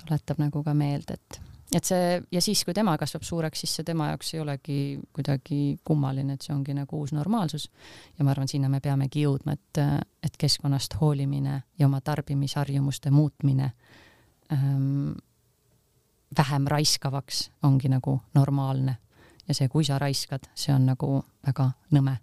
tuletab 0.01 0.41
nagu 0.41 0.63
ka 0.65 0.75
meelde, 0.77 1.17
et 1.19 1.41
et 1.71 1.88
see 1.88 2.15
ja 2.36 2.41
siis, 2.43 2.65
kui 2.67 2.75
tema 2.75 2.97
kasvab 2.99 3.23
suureks, 3.23 3.62
siis 3.63 3.77
see 3.77 3.86
tema 3.88 4.10
jaoks 4.12 4.34
ei 4.34 4.41
olegi 4.43 4.80
kuidagi 5.15 5.60
kummaline, 5.88 6.36
et 6.36 6.43
see 6.43 6.54
ongi 6.56 6.75
nagu 6.75 6.99
uus 6.99 7.13
normaalsus. 7.15 7.69
ja 8.17 8.25
ma 8.25 8.34
arvan, 8.34 8.49
sinna 8.51 8.69
me 8.69 8.82
peamegi 8.84 9.23
jõudma, 9.23 9.56
et, 9.56 9.82
et 10.23 10.38
keskkonnast 10.38 10.97
hoolimine 11.01 11.62
ja 11.80 11.88
oma 11.88 12.01
tarbimisharjumuste 12.01 13.12
muutmine 13.12 13.71
ähm, 14.51 15.13
vähem 16.38 16.67
raiskavaks 16.67 17.51
ongi 17.63 17.89
nagu 17.89 18.19
normaalne. 18.36 18.97
ja 19.47 19.54
see, 19.54 19.69
kui 19.69 19.88
sa 19.88 19.99
raiskad, 19.99 20.51
see 20.56 20.75
on 20.75 20.86
nagu 20.91 21.23
väga 21.47 21.71
nõme 21.95 22.17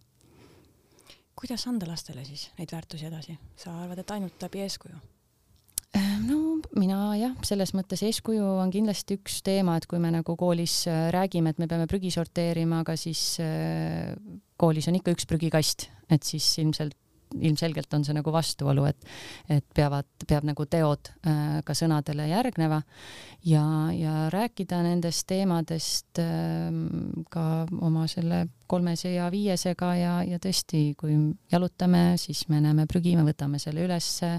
kuidas 1.38 1.66
anda 1.70 1.86
lastele 1.86 2.24
siis 2.26 2.48
neid 2.58 2.72
väärtusi 2.74 3.06
edasi, 3.08 3.38
sa 3.56 3.74
arvad, 3.84 4.02
et 4.02 4.10
ainult 4.16 4.42
läbi 4.42 4.64
eeskuju? 4.64 4.98
Ehm, 5.96 6.26
no 6.28 6.38
mina 6.76 6.98
jah, 7.16 7.34
selles 7.46 7.72
mõttes 7.76 8.02
eeskuju 8.04 8.44
on 8.58 8.72
kindlasti 8.74 9.16
üks 9.20 9.40
teema, 9.46 9.78
et 9.78 9.86
kui 9.88 10.00
me 10.02 10.10
nagu 10.12 10.36
koolis 10.38 10.82
äh, 10.90 11.08
räägime, 11.14 11.54
et 11.54 11.62
me 11.62 11.68
peame 11.70 11.86
prügi 11.90 12.10
sorteerima, 12.14 12.82
aga 12.84 12.96
siis 12.98 13.22
äh, 13.44 14.12
koolis 14.60 14.90
on 14.90 14.98
ikka 14.98 15.14
üks 15.14 15.28
prügikast, 15.30 15.88
et 16.12 16.26
siis 16.26 16.50
ilmselt 16.60 16.98
ilmselgelt 17.36 17.94
on 17.94 18.04
see 18.06 18.16
nagu 18.16 18.32
vastuolu, 18.32 18.86
et, 18.88 19.08
et 19.52 19.66
peavad, 19.74 20.08
peab 20.28 20.46
nagu 20.48 20.66
teod 20.70 21.10
äh, 21.26 21.60
ka 21.66 21.76
sõnadele 21.76 22.28
järgneva 22.30 22.80
ja, 23.48 23.64
ja 23.94 24.14
rääkida 24.32 24.80
nendest 24.86 25.26
teemadest 25.30 26.22
äh, 26.22 26.68
ka 27.32 27.44
oma 27.80 28.06
selle 28.10 28.46
kolmese 28.68 29.14
ja 29.14 29.28
viiesega 29.32 29.94
ja, 29.98 30.16
ja 30.28 30.40
tõesti, 30.42 30.92
kui 30.98 31.16
jalutame, 31.52 32.10
siis 32.20 32.46
me 32.52 32.60
näeme 32.64 32.88
prügi, 32.90 33.16
me 33.16 33.26
võtame 33.28 33.60
selle 33.62 33.86
ülesse. 33.86 34.38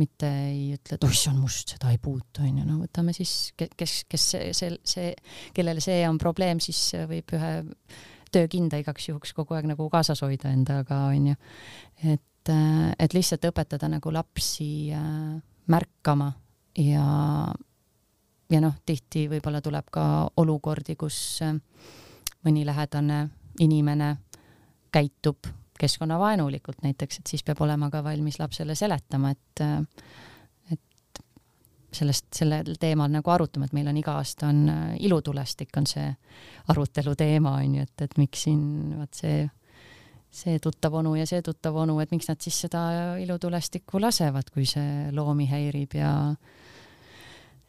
Mitte 0.00 0.24
ei 0.48 0.70
ütle, 0.72 0.96
et 0.96 1.02
oh 1.04 1.10
see 1.12 1.28
on 1.28 1.42
must, 1.42 1.74
seda 1.74 1.90
ei 1.92 1.98
puutu, 2.00 2.40
onju, 2.40 2.62
no 2.64 2.78
võtame 2.80 3.12
siis, 3.12 3.50
kes, 3.60 3.98
kes 4.08 4.28
see, 4.30 4.46
see, 4.56 4.78
see, 4.88 5.10
kellele 5.52 5.84
see 5.84 5.98
on 6.08 6.16
probleem, 6.16 6.62
siis 6.64 6.80
võib 7.10 7.34
ühe 7.36 7.50
töökinda 8.32 8.80
igaks 8.80 9.08
juhuks 9.08 9.32
kogu 9.36 9.56
aeg 9.56 9.68
nagu 9.70 9.88
kaasas 9.92 10.22
hoida 10.24 10.52
endaga, 10.52 11.06
onju. 11.12 11.34
et, 12.02 12.22
et, 12.42 12.54
et 12.98 13.14
lihtsalt 13.14 13.44
õpetada 13.50 13.88
nagu 13.90 14.12
lapsi 14.12 14.90
äh, 14.94 15.38
märkama 15.70 16.32
ja, 16.78 17.06
ja 18.50 18.60
noh, 18.60 18.74
tihti 18.86 19.28
võib-olla 19.30 19.62
tuleb 19.62 19.90
ka 19.92 20.04
olukordi, 20.42 20.96
kus 20.96 21.16
äh, 21.44 21.54
mõni 22.44 22.66
lähedane 22.66 23.28
inimene 23.60 24.16
käitub 24.92 25.46
keskkonnavaenulikult 25.78 26.82
näiteks, 26.84 27.18
et 27.18 27.30
siis 27.32 27.42
peab 27.42 27.60
olema 27.64 27.90
ka 27.90 28.02
valmis 28.04 28.38
lapsele 28.38 28.74
seletama, 28.78 29.32
et 29.32 29.62
et 29.62 30.04
sellest, 31.96 32.28
sellel 32.36 32.76
teemal 32.80 33.10
nagu 33.12 33.30
arutama, 33.30 33.66
et 33.68 33.74
meil 33.76 33.88
on 33.90 33.98
iga 34.00 34.16
aasta 34.20 34.48
on 34.48 34.64
ilutulestik 35.00 35.76
on 35.76 35.88
see 35.88 36.08
arutelu 36.72 37.14
teema 37.18 37.56
on 37.60 37.78
ju, 37.78 37.88
et, 37.88 38.06
et 38.06 38.16
miks 38.20 38.46
siin 38.48 38.62
vaat 38.98 39.20
see 39.22 39.42
see 40.32 40.58
tuttav 40.64 40.94
onu 40.96 41.12
ja 41.18 41.26
see 41.28 41.42
tuttav 41.44 41.76
onu, 41.76 41.98
et 42.00 42.12
miks 42.14 42.30
nad 42.30 42.40
siis 42.40 42.62
seda 42.64 42.82
ilutulestikku 43.20 44.00
lasevad, 44.00 44.48
kui 44.54 44.64
see 44.68 45.10
loomi 45.12 45.44
häirib 45.50 45.96
ja 45.98 46.12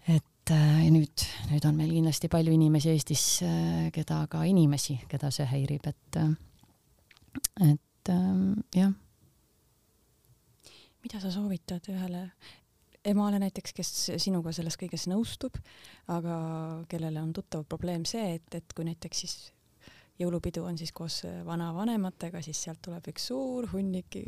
et 0.08 0.24
ja 0.52 0.92
nüüd, 0.92 1.24
nüüd 1.52 1.66
on 1.68 1.76
meil 1.78 1.92
kindlasti 1.94 2.30
palju 2.32 2.52
inimesi 2.56 2.92
Eestis, 2.92 3.24
keda 3.96 4.24
ka 4.32 4.44
inimesi, 4.48 4.98
keda 5.12 5.32
see 5.32 5.48
häirib, 5.48 5.88
et 5.88 6.20
et 7.64 8.12
jah. 8.76 8.92
mida 11.04 11.20
sa 11.20 11.32
soovitad 11.32 11.88
ühele 11.92 12.28
emale 13.06 13.40
näiteks, 13.44 13.74
kes 13.76 13.92
sinuga 14.22 14.54
selles 14.56 14.78
kõiges 14.80 15.08
nõustub, 15.12 15.58
aga 16.12 16.38
kellele 16.92 17.22
on 17.22 17.34
tuttav 17.36 17.66
probleem 17.70 18.06
see, 18.10 18.38
et, 18.38 18.56
et 18.56 18.76
kui 18.76 18.88
näiteks 18.88 19.26
siis 19.26 19.36
jõulupidu 20.22 20.64
on 20.68 20.78
siis 20.78 20.94
koos 20.96 21.22
vanavanematega, 21.46 22.42
siis 22.46 22.62
sealt 22.64 22.82
tuleb 22.86 23.12
üks 23.12 23.30
suur 23.32 23.68
hunnik 23.74 24.20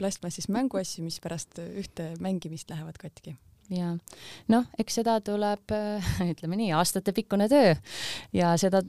plastmassist 0.00 0.50
mänguasju, 0.52 1.04
mis 1.06 1.20
pärast 1.22 1.60
ühte 1.62 2.12
mängimist 2.24 2.70
lähevad 2.72 2.98
katki 3.00 3.36
ja 3.70 3.92
noh, 4.52 4.66
eks 4.80 4.98
seda 5.00 5.18
tuleb, 5.24 5.74
ütleme 6.32 6.58
nii, 6.58 6.72
aastatepikkune 6.78 7.48
töö. 7.52 7.74
Ja 8.34 8.54
seda 8.60 8.82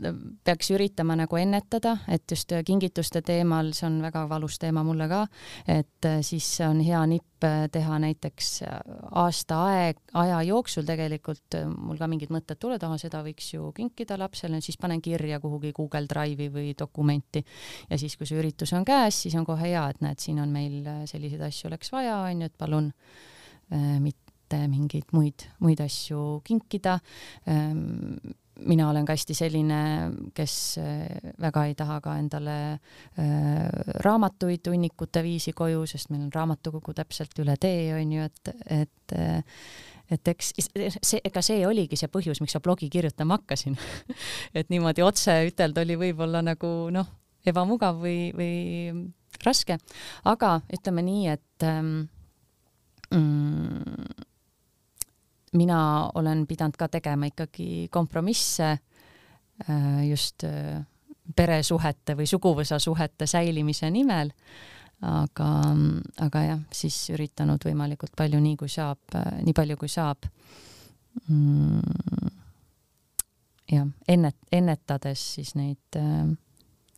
peaks 0.46 0.72
üritama 0.74 1.18
nagu 1.20 1.40
ennetada, 1.40 1.98
et 2.08 2.26
just 2.32 2.54
kingituste 2.66 3.24
teemal, 3.26 3.74
see 3.78 3.88
on 3.90 4.02
väga 4.04 4.26
valus 4.32 4.60
teema 4.62 4.84
mulle 4.86 5.10
ka, 5.12 5.26
et 5.70 6.10
siis 6.26 6.48
on 6.66 6.82
hea 6.84 7.04
nipp 7.10 7.30
teha 7.44 7.98
näiteks 8.00 8.50
aasta 9.20 9.58
aeg, 9.68 10.00
aja 10.20 10.40
jooksul 10.48 10.86
tegelikult. 10.88 11.58
Mul 11.76 12.00
ka 12.00 12.08
mingid 12.08 12.32
mõtted 12.32 12.60
tulevad, 12.62 12.86
aha, 12.88 12.98
seda 13.02 13.20
võiks 13.26 13.50
ju 13.54 13.72
kinkida 13.76 14.18
lapsele, 14.20 14.62
siis 14.64 14.80
panen 14.80 15.04
kirja 15.04 15.42
kuhugi 15.44 15.74
Google 15.76 16.08
Drive'i 16.10 16.48
või 16.54 16.72
dokumenti. 16.80 17.44
Ja 17.90 18.00
siis, 18.00 18.16
kui 18.16 18.30
see 18.30 18.40
üritus 18.40 18.72
on 18.78 18.88
käes, 18.88 19.26
siis 19.26 19.36
on 19.40 19.48
kohe 19.48 19.74
hea, 19.74 19.84
et 19.92 20.04
näed, 20.06 20.24
siin 20.24 20.40
on 20.44 20.56
meil 20.56 20.88
selliseid 21.10 21.44
asju 21.50 21.68
oleks 21.72 21.92
vaja, 21.92 22.22
onju, 22.30 22.48
et 22.48 22.58
palun 22.60 22.92
äh, 22.94 24.00
mitte 24.00 24.23
mitte 24.54 24.70
mingeid 24.70 25.12
muid, 25.14 25.46
muid 25.64 25.82
asju 25.82 26.42
kinkida. 26.46 26.98
Ehm, 27.48 28.18
mina 28.68 28.90
olen 28.90 29.06
ka 29.06 29.16
hästi 29.16 29.34
selline, 29.36 29.80
kes 30.36 30.78
eh, 30.82 31.32
väga 31.42 31.66
ei 31.66 31.74
taha 31.76 32.00
ka 32.04 32.18
endale 32.22 32.58
eh, 33.18 33.70
raamatuid 34.06 34.70
hunnikute 34.70 35.24
viisi 35.26 35.56
koju, 35.58 35.88
sest 35.90 36.12
meil 36.14 36.28
on 36.28 36.34
raamatukogu 36.34 36.94
täpselt 36.94 37.40
üle 37.42 37.58
tee, 37.58 37.90
on 37.98 38.14
ju, 38.14 38.30
et, 38.30 38.54
et 38.70 39.18
eh, 39.18 39.42
et 40.14 40.28
eks 40.30 40.52
see, 40.60 41.22
ega 41.26 41.42
see 41.42 41.64
oligi 41.66 41.98
see 41.98 42.10
põhjus, 42.12 42.42
miks 42.44 42.54
ma 42.54 42.62
blogi 42.62 42.90
kirjutama 42.92 43.40
hakkasin 43.40 43.78
et 44.60 44.70
niimoodi 44.70 45.02
otse 45.02 45.34
ütelda 45.48 45.82
oli 45.82 45.96
võib-olla 45.98 46.44
nagu 46.46 46.70
noh, 46.94 47.08
ebamugav 47.48 48.04
või, 48.04 48.28
või 48.36 49.08
raske, 49.48 49.80
aga 50.30 50.58
ütleme 50.76 51.06
nii, 51.08 51.24
et 51.34 51.66
ähm, 51.66 51.96
mm, 53.16 54.28
mina 55.54 56.10
olen 56.16 56.48
pidanud 56.48 56.78
ka 56.78 56.88
tegema 56.88 57.30
ikkagi 57.30 57.88
kompromisse 57.92 58.70
äh, 59.70 60.08
just 60.10 60.44
äh, 60.44 60.82
peresuhete 61.36 62.18
või 62.18 62.28
suguvõsa 62.28 62.80
suhete 62.80 63.28
säilimise 63.28 63.90
nimel. 63.92 64.34
aga, 65.04 65.48
aga 66.24 66.42
jah, 66.44 66.60
siis 66.72 67.10
üritanud 67.12 67.66
võimalikult 67.66 68.14
palju, 68.16 68.40
nii 68.40 68.56
kui 68.56 68.70
saab, 68.72 69.02
äh, 69.16 69.42
nii 69.44 69.54
palju 69.54 69.78
kui 69.78 69.90
saab 69.92 70.30
mm,. 71.28 72.30
jah, 73.72 73.90
ennet-, 74.08 74.48
ennetades 74.52 75.26
siis 75.36 75.56
neid 75.60 76.00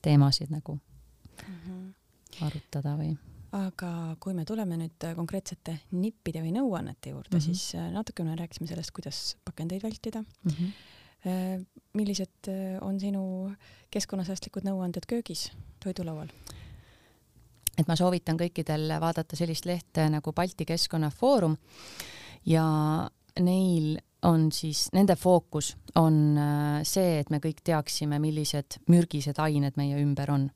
teemasid 0.05 0.53
nagu 0.53 0.77
mm 0.77 1.55
-hmm. 1.55 2.45
arutada 2.45 2.93
või 2.99 3.15
aga 3.55 3.89
kui 4.19 4.35
me 4.35 4.45
tuleme 4.47 4.77
nüüd 4.79 5.05
konkreetsete 5.17 5.77
nippide 5.95 6.41
või 6.43 6.51
nõuannete 6.55 7.13
juurde 7.13 7.37
mm, 7.37 7.39
-hmm. 7.39 7.45
siis 7.45 7.75
äh, 7.77 7.87
natukene 7.93 8.35
rääkisime 8.35 8.67
sellest, 8.67 8.91
kuidas 8.91 9.37
pakendeid 9.45 9.83
vältida 9.83 10.21
mm. 10.21 10.51
-hmm. 10.51 11.65
millised 11.93 12.49
äh, 12.51 12.77
on 12.81 12.99
sinu 12.99 13.51
keskkonnasäästlikud 13.91 14.67
nõuanded 14.67 15.07
köögis, 15.07 15.51
toidulaual? 15.83 16.29
et 17.77 17.87
ma 17.87 17.95
soovitan 17.95 18.37
kõikidel 18.39 18.99
vaadata 18.99 19.35
sellist 19.35 19.65
lehte 19.65 20.09
nagu 20.09 20.33
Balti 20.33 20.65
Keskkonnafoorum 20.65 21.57
ja 22.45 22.65
neil 23.39 23.97
on 24.23 24.51
siis, 24.51 24.89
nende 24.93 25.15
fookus 25.15 25.75
on 25.95 26.37
see, 26.83 27.19
et 27.19 27.29
me 27.29 27.39
kõik 27.39 27.59
teaksime, 27.63 28.19
millised 28.19 28.79
mürgised 28.87 29.39
ained 29.39 29.75
meie 29.77 29.99
ümber 30.01 30.31
on. 30.31 30.49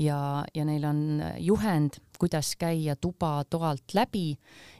Ja, 0.00 0.44
ja 0.54 0.64
neil 0.64 0.84
on 0.88 1.02
juhend 1.38 2.00
kuidas 2.20 2.54
käia 2.60 2.96
tuba 2.96 3.44
toalt 3.50 3.94
läbi 3.94 4.38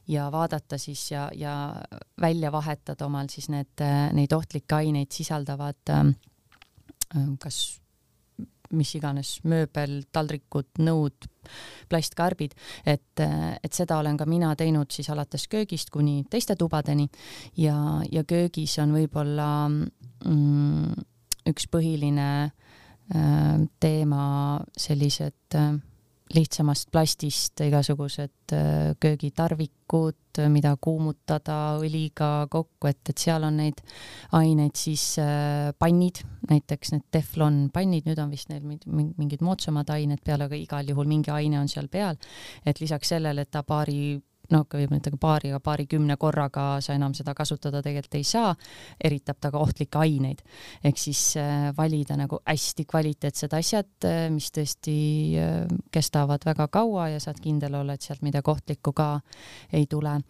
ja 0.08 0.28
vaadata 0.32 0.78
siis 0.78 1.10
ja, 1.10 1.30
ja 1.34 1.74
välja 2.20 2.52
vahetada 2.52 3.06
omal 3.06 3.30
siis 3.32 3.48
need, 3.48 3.84
neid 4.12 4.32
ohtlikke 4.36 4.76
aineid 4.82 5.12
sisaldavad 5.12 5.94
ähm, 5.94 6.12
kas 7.40 7.80
mis 8.70 8.92
iganes 8.94 9.40
mööbel, 9.50 9.96
taldrikud, 10.14 10.68
nõud, 10.78 11.26
plastkarbid, 11.90 12.52
et, 12.86 13.18
et 13.18 13.74
seda 13.74 13.96
olen 13.98 14.14
ka 14.20 14.28
mina 14.30 14.52
teinud 14.54 14.94
siis 14.94 15.10
alates 15.10 15.48
köögist 15.50 15.90
kuni 15.90 16.20
teiste 16.30 16.54
tubadeni. 16.54 17.08
Ja, 17.58 17.98
ja 18.12 18.22
köögis 18.22 18.76
on 18.78 18.94
võib-olla 18.94 19.48
mm, 19.66 21.02
üks 21.50 21.66
põhiline 21.72 22.28
äh, 22.44 22.69
teema 23.10 24.24
sellised 24.78 25.56
äh, 25.58 25.72
lihtsamast 26.34 26.90
plastist 26.92 27.60
igasugused 27.64 28.54
äh, 28.54 28.92
köögitarvikud, 29.02 30.40
mida 30.52 30.76
kuumutada 30.80 31.56
õliga 31.82 32.46
kokku, 32.50 32.86
et, 32.90 33.02
et 33.10 33.18
seal 33.18 33.44
on 33.48 33.58
neid 33.58 33.82
aineid 34.38 34.78
siis 34.78 35.04
äh, 35.22 35.72
pannid, 35.78 36.22
näiteks 36.50 36.94
need 36.94 37.08
teflon 37.10 37.64
pannid, 37.74 38.06
nüüd 38.06 38.22
on 38.22 38.30
vist 38.30 38.52
neil 38.52 38.62
mingid 38.62 39.42
moodsamad 39.42 39.90
ained 39.96 40.22
peal, 40.26 40.46
aga 40.46 40.58
igal 40.58 40.92
juhul 40.92 41.10
mingi 41.10 41.34
aine 41.34 41.58
on 41.60 41.70
seal 41.70 41.90
peal. 41.90 42.18
et 42.64 42.80
lisaks 42.80 43.10
sellele, 43.16 43.42
et 43.42 43.50
ta 43.50 43.64
paari 43.66 44.20
no 44.54 44.62
võib 44.66 44.94
ütelda 44.96 45.18
paari, 45.20 45.50
aga 45.52 45.60
paarikümne 45.64 46.16
korraga 46.20 46.64
sa 46.84 46.94
enam 46.96 47.14
seda 47.16 47.34
kasutada 47.38 47.82
tegelikult 47.84 48.18
ei 48.18 48.26
saa, 48.26 48.52
eritab 49.02 49.40
ta 49.40 49.50
ka 49.52 49.62
ohtlikke 49.62 50.00
aineid. 50.00 50.42
ehk 50.84 50.98
siis 50.98 51.36
äh, 51.40 51.70
valida 51.76 52.16
nagu 52.16 52.40
hästi 52.46 52.84
kvaliteetsed 52.90 53.54
asjad, 53.56 53.90
äh, 54.04 54.28
mis 54.30 54.50
tõesti 54.54 54.96
äh, 55.38 55.66
kestavad 55.92 56.44
väga 56.46 56.68
kaua 56.68 57.08
ja 57.14 57.20
saad 57.20 57.40
kindel 57.42 57.74
olla, 57.80 57.94
et 57.94 58.02
sealt 58.02 58.22
midagi 58.22 58.50
ohtlikku 58.50 58.92
ka 58.92 59.20
ei 59.72 59.86
tule. 59.86 60.20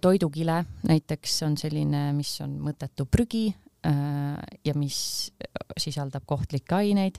toidukile 0.00 0.64
näiteks 0.88 1.42
on 1.42 1.56
selline, 1.60 2.12
mis 2.16 2.30
on 2.40 2.54
mõttetu 2.64 3.04
prügi, 3.04 3.50
ja 4.64 4.72
mis 4.74 5.32
sisaldab 5.78 6.24
kohtlikke 6.26 6.74
aineid. 6.74 7.18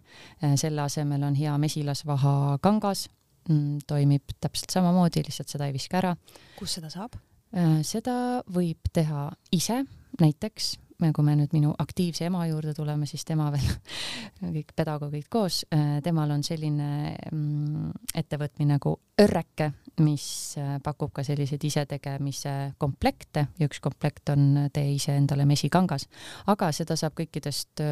selle 0.55 0.81
asemel 0.81 1.23
on 1.23 1.35
hea 1.35 1.53
mesilasvaha 1.57 2.57
kangas, 2.61 3.07
mm, 3.49 3.85
toimib 3.87 4.35
täpselt 4.41 4.73
samamoodi, 4.73 5.23
lihtsalt 5.27 5.51
seda 5.53 5.67
ei 5.67 5.75
viska 5.75 6.01
ära. 6.01 6.15
kus 6.57 6.77
seda 6.77 6.91
saab? 6.93 7.17
Äh, 7.55 7.79
seda 7.87 8.43
võib 8.53 8.91
teha 8.93 9.29
ise, 9.55 9.83
näiteks 10.21 10.75
kui 10.97 11.25
me 11.25 11.35
nüüd 11.37 11.51
minu 11.53 11.73
aktiivse 11.77 12.25
ema 12.25 12.45
juurde 12.49 12.73
tuleme, 12.73 13.05
siis 13.09 13.25
tema 13.25 13.51
veel, 13.53 13.67
kõik 14.55 14.73
pedagoogid 14.77 15.27
koos, 15.29 15.61
äh, 15.73 15.99
temal 16.05 16.31
on 16.33 16.45
selline 16.45 16.89
mm, 17.31 17.91
ettevõtmine 18.17 18.77
nagu 18.77 18.95
Örreke, 19.21 19.71
mis 20.01 20.27
äh, 20.61 20.77
pakub 20.83 21.13
ka 21.13 21.25
selliseid 21.25 21.63
isetegemise 21.69 22.53
komplekte 22.81 23.47
ja 23.59 23.69
üks 23.69 23.81
komplekt 23.83 24.33
on 24.33 24.69
tee 24.73 24.95
ise 24.95 25.15
endale 25.17 25.45
mesikangas, 25.49 26.07
aga 26.49 26.71
seda 26.73 26.97
saab 26.97 27.17
kõikidest 27.17 27.85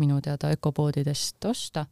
minu 0.00 0.20
teada 0.24 0.50
ökopoodidest 0.56 1.44
osta, 1.48 1.86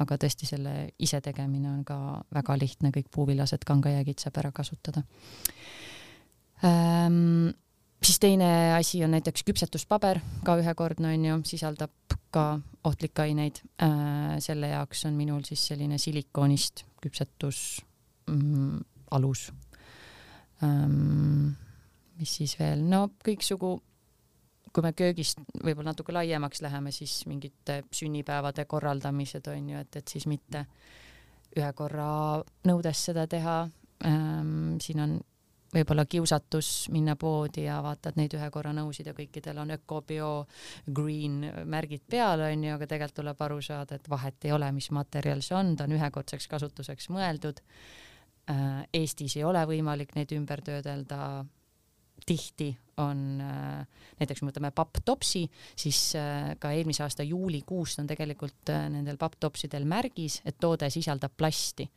aga 0.00 0.18
tõesti 0.20 0.48
selle 0.48 0.74
isetegemine 1.02 1.70
on 1.72 1.84
ka 1.84 1.98
väga 2.34 2.56
lihtne, 2.60 2.92
kõik 2.94 3.12
puuviljased 3.12 3.64
kangajäägid 3.68 4.24
saab 4.24 4.40
ära 4.42 4.52
kasutada. 4.56 5.04
Ähm, 6.64 7.52
siis 8.06 8.18
teine 8.22 8.48
asi 8.76 9.02
on 9.04 9.10
näiteks 9.16 9.42
küpsetuspaber, 9.46 10.20
ka 10.46 10.56
ühekordne 10.60 11.10
onju, 11.14 11.40
sisaldab 11.48 12.16
ka 12.34 12.58
ohtlikke 12.86 13.24
aineid 13.26 13.60
äh,. 13.82 14.36
selle 14.42 14.70
jaoks 14.70 15.04
on 15.08 15.16
minul 15.18 15.42
siis 15.46 15.64
selline 15.70 15.98
silikoonist 15.98 16.84
küpsetus 17.02 17.80
mm, 18.30 18.78
alus 19.16 19.48
ähm,. 20.62 21.56
mis 22.20 22.36
siis 22.38 22.56
veel, 22.58 22.84
no 22.86 23.08
kõiksugu, 23.26 23.72
kui 24.72 24.84
me 24.84 24.92
köögist 24.96 25.42
võib-olla 25.64 25.90
natuke 25.92 26.14
laiemaks 26.14 26.62
läheme, 26.64 26.92
siis 26.92 27.18
mingite 27.26 27.82
sünnipäevade 27.92 28.64
korraldamised 28.64 29.50
on 29.52 29.72
ju, 29.74 29.82
et, 29.82 30.02
et 30.02 30.14
siis 30.14 30.28
mitte 30.30 30.66
ühe 31.56 31.72
korra 31.74 32.42
nõudes 32.68 33.08
seda 33.10 33.26
teha 33.26 33.64
ähm,. 34.06 34.76
siin 34.82 35.02
on 35.02 35.18
võib-olla 35.74 36.04
kiusatus 36.08 36.88
minna 36.94 37.16
poodi 37.18 37.66
ja 37.66 37.80
vaatad 37.84 38.18
neid 38.20 38.34
ühe 38.38 38.48
korra 38.54 38.72
nõusid 38.76 39.10
ja 39.10 39.14
kõikidel 39.16 39.58
on 39.62 39.74
öko, 39.76 40.02
bio, 40.06 40.30
green 40.86 41.40
märgid 41.66 42.04
peal, 42.10 42.44
onju, 42.48 42.74
aga 42.76 42.88
tegelikult 42.90 43.20
tuleb 43.20 43.42
aru 43.48 43.60
saada, 43.64 43.98
et 43.98 44.10
vahet 44.10 44.46
ei 44.46 44.54
ole, 44.54 44.70
mis 44.76 44.90
materjal 44.94 45.42
see 45.44 45.56
on, 45.58 45.74
ta 45.76 45.86
on 45.88 45.96
ühekordseks 45.96 46.48
kasutuseks 46.52 47.10
mõeldud. 47.14 47.62
Äh, 48.50 48.84
Eestis 48.94 49.36
ei 49.36 49.44
ole 49.44 49.64
võimalik 49.66 50.14
neid 50.14 50.32
ümber 50.36 50.62
töödelda 50.62 51.44
tihti 52.26 52.70
on 52.96 53.40
äh, 53.40 53.86
näiteks 54.20 54.40
kui 54.40 54.46
me 54.46 54.52
võtame 54.52 54.70
papptopsi, 54.74 55.42
siis 55.76 55.98
äh, 56.16 56.54
ka 56.60 56.70
eelmise 56.72 57.04
aasta 57.04 57.24
juulikuust 57.26 58.00
on 58.00 58.08
tegelikult 58.08 58.72
äh, 58.72 58.86
nendel 58.92 59.18
papptopsidel 59.20 59.84
märgis, 59.88 60.40
et 60.44 60.58
toode 60.60 60.88
sisaldab 60.90 61.36
plasti. 61.36 61.88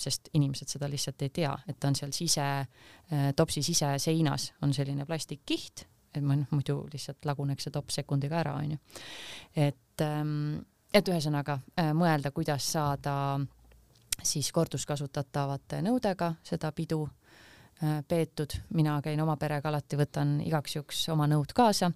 sest 0.00 0.28
inimesed 0.34 0.70
seda 0.70 0.88
lihtsalt 0.90 1.22
ei 1.22 1.30
tea, 1.34 1.52
et 1.68 1.84
on 1.84 1.94
seal 1.98 2.12
sise, 2.14 2.44
topsi 3.36 3.62
siseseinas 3.62 4.52
on 4.62 4.72
selline 4.74 5.04
plastikkiht, 5.06 5.84
et 6.14 6.24
muidu 6.24 6.80
lihtsalt 6.92 7.26
laguneks 7.28 7.66
see 7.66 7.74
tops 7.74 7.98
sekundiga 8.00 8.40
ära, 8.40 8.54
onju. 8.58 8.78
et, 9.56 10.00
ähm, 10.04 10.58
et 10.94 11.08
ühesõnaga 11.08 11.58
mõelda, 11.94 12.32
kuidas 12.34 12.72
saada 12.72 13.14
siis 14.22 14.50
korduskasutatavate 14.52 15.82
nõudega 15.84 16.34
seda 16.46 16.72
pidu 16.72 17.04
peetud, 18.08 18.54
mina 18.74 18.96
käin 19.02 19.20
oma 19.22 19.36
perega 19.38 19.70
alati, 19.70 19.98
võtan 20.00 20.38
igaks 20.42 20.74
juhuks 20.74 21.02
oma 21.14 21.28
nõud 21.30 21.52
kaasa, 21.54 21.90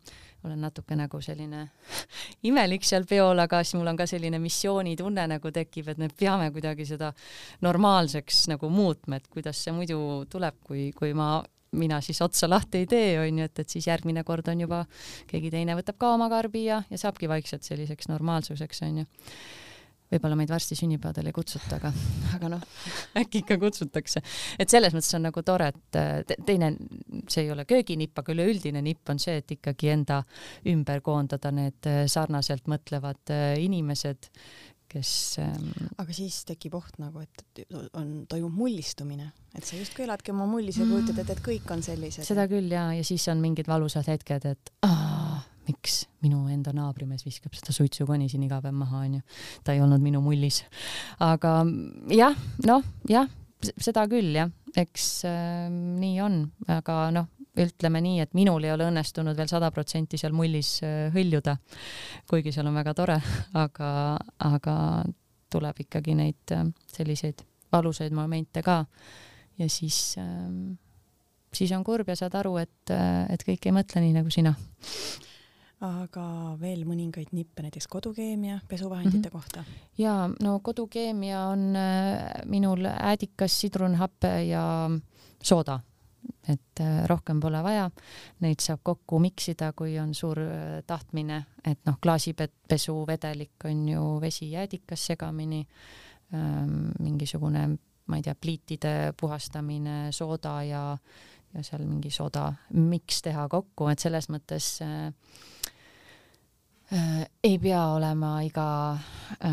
olen 0.47 0.61
natuke 0.63 0.95
nagu 0.99 1.19
selline 1.23 1.65
imelik 2.51 2.87
seal 2.87 3.07
peol, 3.11 3.39
aga 3.43 3.63
siis 3.65 3.79
mul 3.79 3.91
on 3.91 3.99
ka 3.99 4.07
selline 4.11 4.39
missioonitunne 4.43 5.27
nagu 5.35 5.53
tekib, 5.55 5.91
et 5.91 5.99
me 5.99 6.11
peame 6.19 6.51
kuidagi 6.55 6.87
seda 6.87 7.11
normaalseks 7.67 8.45
nagu 8.53 8.71
muutma, 8.71 9.19
et 9.19 9.27
kuidas 9.33 9.59
see 9.65 9.75
muidu 9.75 9.99
tuleb, 10.31 10.61
kui, 10.67 10.91
kui 10.95 11.17
ma 11.19 11.41
mina 11.73 12.01
siis 12.05 12.21
otsa 12.23 12.47
lahti 12.51 12.83
ei 12.83 12.87
tee, 12.87 13.11
onju, 13.23 13.49
et, 13.49 13.65
et 13.65 13.75
siis 13.75 13.87
järgmine 13.89 14.23
kord 14.29 14.49
on 14.53 14.63
juba 14.63 14.85
keegi 15.31 15.51
teine 15.51 15.75
võtab 15.79 15.99
ka 15.99 16.15
oma 16.15 16.29
karbi 16.31 16.67
ja, 16.67 16.83
ja 16.91 17.01
saabki 17.01 17.31
vaikselt 17.33 17.67
selliseks 17.67 18.11
normaalsuseks, 18.13 18.85
onju 18.87 19.09
võib-olla 20.13 20.37
meid 20.39 20.53
varsti 20.53 20.77
sünnipäevadele 20.79 21.33
ei 21.33 21.37
kutsuta, 21.37 21.79
aga, 21.79 21.93
aga 22.37 22.51
noh, 22.55 22.65
äkki 23.21 23.43
ikka 23.43 23.59
kutsutakse. 23.63 24.23
et 24.61 24.73
selles 24.73 24.95
mõttes 24.97 25.13
on 25.19 25.27
nagu 25.29 25.45
tore, 25.47 25.71
et 25.73 26.01
te, 26.29 26.39
teine, 26.47 26.73
see 27.27 27.47
ei 27.47 27.53
ole 27.55 27.67
kööginipp, 27.69 28.19
aga 28.23 28.35
üleüldine 28.35 28.83
nipp 28.85 29.13
on 29.13 29.23
see, 29.23 29.39
et 29.43 29.57
ikkagi 29.57 29.93
enda 29.95 30.23
ümber 30.73 31.03
koondada 31.05 31.53
need 31.55 31.89
äh, 31.91 32.05
sarnaselt 32.11 32.69
mõtlevad 32.71 33.33
äh, 33.33 33.55
inimesed, 33.63 34.31
kes 34.93 35.13
ähm.... 35.41 35.71
aga 36.01 36.15
siis 36.15 36.43
tekib 36.49 36.77
oht 36.77 36.99
nagu, 37.01 37.23
et 37.25 37.65
on, 37.97 38.25
toimub 38.31 38.53
mullistumine, 38.57 39.31
et 39.57 39.65
sa 39.65 39.79
justkui 39.79 40.05
eladki 40.07 40.35
oma 40.35 40.47
mullis 40.51 40.81
ja 40.81 40.89
kujutad 40.89 41.23
ette, 41.23 41.39
et 41.39 41.47
kõik 41.47 41.73
on 41.73 41.85
sellised. 41.85 42.27
seda 42.29 42.47
küll 42.51 42.73
ja, 42.73 42.91
ja 42.97 43.07
siis 43.07 43.25
on 43.33 43.41
mingid 43.45 43.71
valusad 43.71 44.09
hetked, 44.13 44.51
et 44.53 44.75
aa, 44.89 45.41
miks 45.69 46.03
minu 46.25 46.45
enda 46.53 46.73
naabrimees 46.75 47.25
viskab 47.27 47.55
seda 47.57 47.75
suitsukoni 47.75 48.29
siin 48.31 48.47
iga 48.47 48.61
päev 48.63 48.75
maha, 48.77 49.05
onju. 49.07 49.23
ta 49.65 49.75
ei 49.75 49.83
olnud 49.85 50.03
minu 50.03 50.23
mullis. 50.25 50.63
aga 51.23 51.61
jah, 52.13 52.37
noh, 52.67 52.85
jah, 53.09 53.31
seda 53.63 54.07
küll 54.11 54.35
jah, 54.37 54.51
eks 54.77 55.07
äh, 55.29 55.69
nii 55.71 56.19
on, 56.25 56.43
aga 56.73 56.99
noh, 57.15 57.31
ütleme 57.63 58.01
nii, 58.01 58.21
et 58.25 58.37
minul 58.37 58.65
ei 58.65 58.73
ole 58.73 58.89
õnnestunud 58.89 59.37
veel 59.37 59.51
sada 59.51 59.71
protsenti 59.75 60.21
seal 60.21 60.35
mullis 60.37 60.79
äh, 60.87 61.09
hõljuda, 61.15 61.57
kuigi 62.31 62.55
seal 62.55 62.71
on 62.71 62.79
väga 62.81 62.95
tore, 62.99 63.19
aga, 63.61 63.91
aga 64.49 64.77
tuleb 65.53 65.85
ikkagi 65.85 66.17
neid 66.19 66.57
äh, 66.57 66.65
selliseid 66.95 67.45
valusaid 67.73 68.13
momente 68.17 68.65
ka. 68.65 68.83
Ja 69.61 69.69
siis 69.69 70.17
äh, 70.21 70.49
siis 71.57 71.73
on 71.77 71.85
kurb 71.85 72.09
ja 72.09 72.17
saad 72.19 72.35
aru, 72.39 72.57
et, 72.63 72.91
äh, 72.91 73.27
et 73.33 73.45
kõik 73.47 73.69
ei 73.69 73.77
mõtle 73.77 74.03
nii 74.05 74.17
nagu 74.17 74.33
sina 74.33 74.55
aga 75.83 76.25
veel 76.61 76.85
mõningaid 76.87 77.33
nippe 77.35 77.65
näiteks 77.65 77.89
kodukeemia 77.91 78.61
pesuvahendite 78.69 79.19
mm 79.19 79.25
-hmm. 79.25 79.33
kohta? 79.33 79.65
ja 79.99 80.31
no 80.43 80.61
kodukeemia 80.61 81.47
on 81.49 81.77
äh, 81.77 82.45
minul 82.45 82.85
äädikas, 82.87 83.61
sidrunhappe 83.61 84.45
ja 84.45 84.91
sooda, 85.43 85.81
et 86.49 86.81
äh, 86.81 87.07
rohkem 87.07 87.41
pole 87.41 87.63
vaja. 87.63 87.91
Neid 88.41 88.61
saab 88.61 88.81
kokku 88.83 89.19
miksida, 89.19 89.73
kui 89.73 89.99
on 89.99 90.15
suur 90.15 90.39
äh, 90.39 90.83
tahtmine, 90.87 91.45
et 91.65 91.79
noh, 91.87 91.99
klaasipesuvedelik 92.03 93.65
on 93.65 93.89
ju 93.89 94.21
vesi 94.21 94.51
jäädikas 94.51 95.07
segamini 95.07 95.67
ähm,, 96.35 96.91
mingisugune, 96.99 97.69
ma 98.07 98.17
ei 98.17 98.23
tea, 98.23 98.35
pliitide 98.35 99.13
puhastamine, 99.21 100.13
sooda 100.13 100.63
ja 100.63 100.99
ja 101.55 101.63
seal 101.63 101.83
mingi 101.85 102.11
sooda 102.11 102.53
miks 102.73 103.23
teha 103.23 103.49
kokku, 103.49 103.89
et 103.93 103.99
selles 103.99 104.29
mõttes 104.33 104.79
äh, 104.81 105.13
ei 106.93 107.59
pea 107.59 107.83
olema 107.95 108.35
iga 108.45 108.69
äh, 108.93 109.51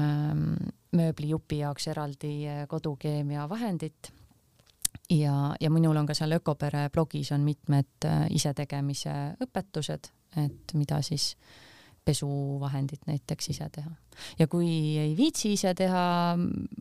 mööblijupi 0.92 1.62
jaoks 1.62 1.88
eraldi 1.88 2.34
äh, 2.48 2.64
kodukeemia 2.68 3.46
vahendit 3.50 4.12
ja, 5.10 5.56
ja 5.60 5.70
minul 5.70 5.98
on 5.98 6.08
ka 6.10 6.16
seal 6.18 6.38
Ökopere 6.38 6.90
blogis 6.94 7.32
on 7.36 7.46
mitmed 7.48 8.06
äh, 8.06 8.26
isetegemise 8.36 9.16
õpetused, 9.46 10.12
et 10.38 10.74
mida 10.78 11.02
siis 11.06 11.34
pesuvahendit 12.06 13.06
näiteks 13.08 13.50
ise 13.54 13.68
teha. 13.72 13.92
ja 14.40 14.48
kui 14.48 14.70
ei 14.98 15.14
viitsi 15.18 15.54
ise 15.54 15.74
teha 15.78 16.04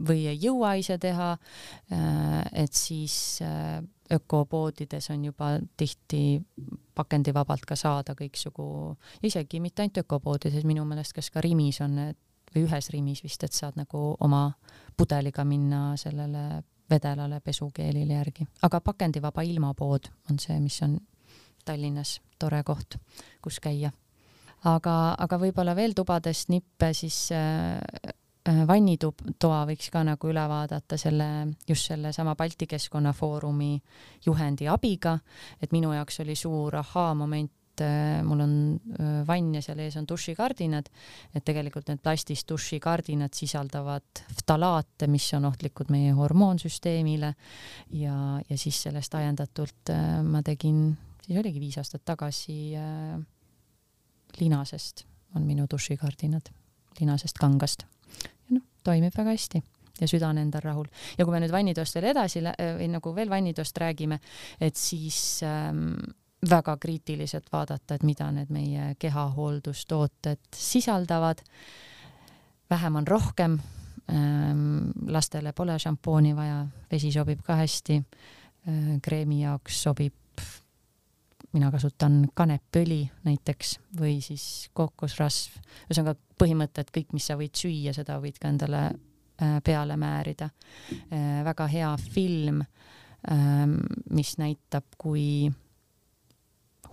või 0.08 0.26
ei 0.30 0.38
jõua 0.40 0.74
ise 0.80 0.98
teha, 0.98 1.32
äh, 1.92 2.42
et 2.64 2.72
siis 2.72 3.40
äh, 3.44 3.80
ökopoodides 4.12 5.10
on 5.10 5.24
juba 5.24 5.50
tihti 5.76 6.40
pakendivabalt 6.94 7.66
ka 7.68 7.76
saada 7.76 8.14
kõiksugu, 8.18 8.96
isegi 9.22 9.60
mitte 9.60 9.82
ainult 9.82 10.02
ökopoodides, 10.04 10.64
minu 10.64 10.84
meelest 10.88 11.14
kas 11.16 11.30
ka 11.30 11.42
Rimis 11.44 11.80
on 11.84 11.94
need 11.98 12.18
või 12.54 12.64
ühes 12.64 12.90
Rimis 12.90 13.22
vist, 13.24 13.44
et 13.44 13.52
saad 13.52 13.76
nagu 13.76 14.16
oma 14.24 14.48
pudeliga 14.96 15.44
minna 15.44 15.92
sellele 16.00 16.62
vedelale 16.90 17.40
pesukeelile 17.44 18.16
järgi, 18.16 18.46
aga 18.62 18.80
pakendivaba 18.80 19.44
ilmapood 19.44 20.08
on 20.30 20.38
see, 20.40 20.56
mis 20.60 20.80
on 20.82 20.98
Tallinnas 21.64 22.18
tore 22.40 22.62
koht, 22.64 22.96
kus 23.44 23.60
käia. 23.60 23.90
aga, 24.64 25.14
aga 25.18 25.38
võib-olla 25.38 25.74
veel 25.76 25.92
tubadest 25.94 26.48
nippe 26.48 26.92
siis 26.96 27.28
äh, 27.32 27.76
vannitoa 28.48 29.62
võiks 29.68 29.90
ka 29.92 30.02
nagu 30.06 30.30
üle 30.30 30.42
vaadata 30.48 30.96
selle, 31.00 31.28
just 31.68 31.90
sellesama 31.90 32.34
Balti 32.38 32.68
Keskkonnafoorumi 32.70 33.72
juhendi 34.26 34.68
abiga, 34.70 35.18
et 35.62 35.72
minu 35.74 35.92
jaoks 35.92 36.20
oli 36.24 36.36
suur 36.38 36.76
ahhaa-moment, 36.80 37.82
äh, 37.84 38.20
mul 38.24 38.44
on 38.44 38.54
äh, 38.76 39.10
vann 39.28 39.50
ja 39.58 39.62
seal 39.64 39.82
ees 39.84 39.98
on 40.00 40.06
dušikardinad, 40.08 40.88
et 41.34 41.44
tegelikult 41.44 41.90
need 41.90 42.00
plastist 42.04 42.48
dušikardinad 42.48 43.34
sisaldavad 43.36 44.22
ftalaate, 44.40 45.10
mis 45.10 45.28
on 45.36 45.50
ohtlikud 45.50 45.92
meie 45.94 46.14
hormoonsüsteemile. 46.16 47.34
Ja, 47.98 48.16
ja 48.48 48.58
siis 48.58 48.80
sellest 48.86 49.14
ajendatult 49.18 49.92
ma 50.24 50.42
tegin, 50.46 50.96
siis 51.26 51.42
oligi 51.42 51.60
viis 51.60 51.78
aastat 51.82 52.06
tagasi 52.08 52.58
äh, 52.78 53.18
linasest 54.40 55.04
on 55.36 55.44
minu 55.44 55.66
dušikardinad, 55.68 56.48
linasest 57.00 57.36
kangast 57.38 57.84
toimib 58.84 59.16
väga 59.16 59.34
hästi 59.34 59.62
ja 60.00 60.08
süda 60.08 60.28
on 60.28 60.38
endal 60.38 60.62
rahul. 60.62 60.86
ja 61.18 61.24
kui 61.24 61.34
me 61.34 61.40
nüüd 61.42 61.52
vannitoast 61.52 61.98
veel 61.98 62.10
edasi 62.12 62.42
või 62.42 62.88
nagu 62.92 63.14
veel 63.14 63.30
vannitoast 63.30 63.78
räägime, 63.82 64.20
et 64.60 64.76
siis 64.76 65.40
ähm, 65.46 65.96
väga 66.50 66.76
kriitiliselt 66.76 67.50
vaadata, 67.52 67.94
et 67.94 68.06
mida 68.06 68.30
need 68.32 68.52
meie 68.54 68.94
kehahooldustooted 68.98 70.54
sisaldavad. 70.54 71.42
vähem 72.70 72.96
on 72.96 73.06
rohkem 73.06 73.58
ähm,. 74.12 74.90
lastele 75.06 75.52
pole 75.52 75.78
šampooni 75.78 76.36
vaja, 76.36 76.66
vesi 76.90 77.12
sobib 77.12 77.42
ka 77.42 77.56
hästi 77.56 77.98
äh,. 77.98 79.00
kreemi 79.02 79.42
jaoks 79.42 79.82
sobib 79.82 80.14
mina 81.52 81.70
kasutan 81.72 82.22
kanepiõli 82.36 83.02
näiteks 83.24 83.78
või 83.98 84.18
siis 84.24 84.68
kookosrasv, 84.76 85.56
ühesõnaga 85.88 86.16
põhimõte, 86.38 86.84
et 86.84 86.92
kõik, 86.94 87.14
mis 87.16 87.28
sa 87.28 87.38
võid 87.40 87.56
süüa, 87.56 87.94
seda 87.96 88.18
võid 88.22 88.38
ka 88.40 88.50
endale 88.52 88.82
äh, 88.88 89.56
peale 89.64 89.96
määrida. 90.00 90.50
Äh, 91.08 91.40
väga 91.46 91.68
hea 91.72 91.94
film, 92.02 92.60
ähm, 93.32 93.78
mis 94.10 94.36
näitab, 94.40 94.90
kui 95.00 95.48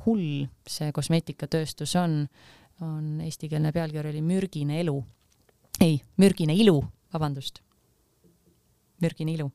hull 0.05 0.45
see 0.69 0.93
kosmeetikatööstus 0.95 1.95
on, 1.99 2.23
on 2.85 3.21
eestikeelne 3.25 3.73
pealkiri 3.75 4.13
oli 4.13 4.23
Mürgine 4.23 4.79
elu. 4.83 4.97
ei, 5.81 5.99
Mürgine 6.21 6.55
ilu, 6.55 6.79
vabandust 7.13 7.64
mürgine 9.01 9.33
ilu. 9.35 9.49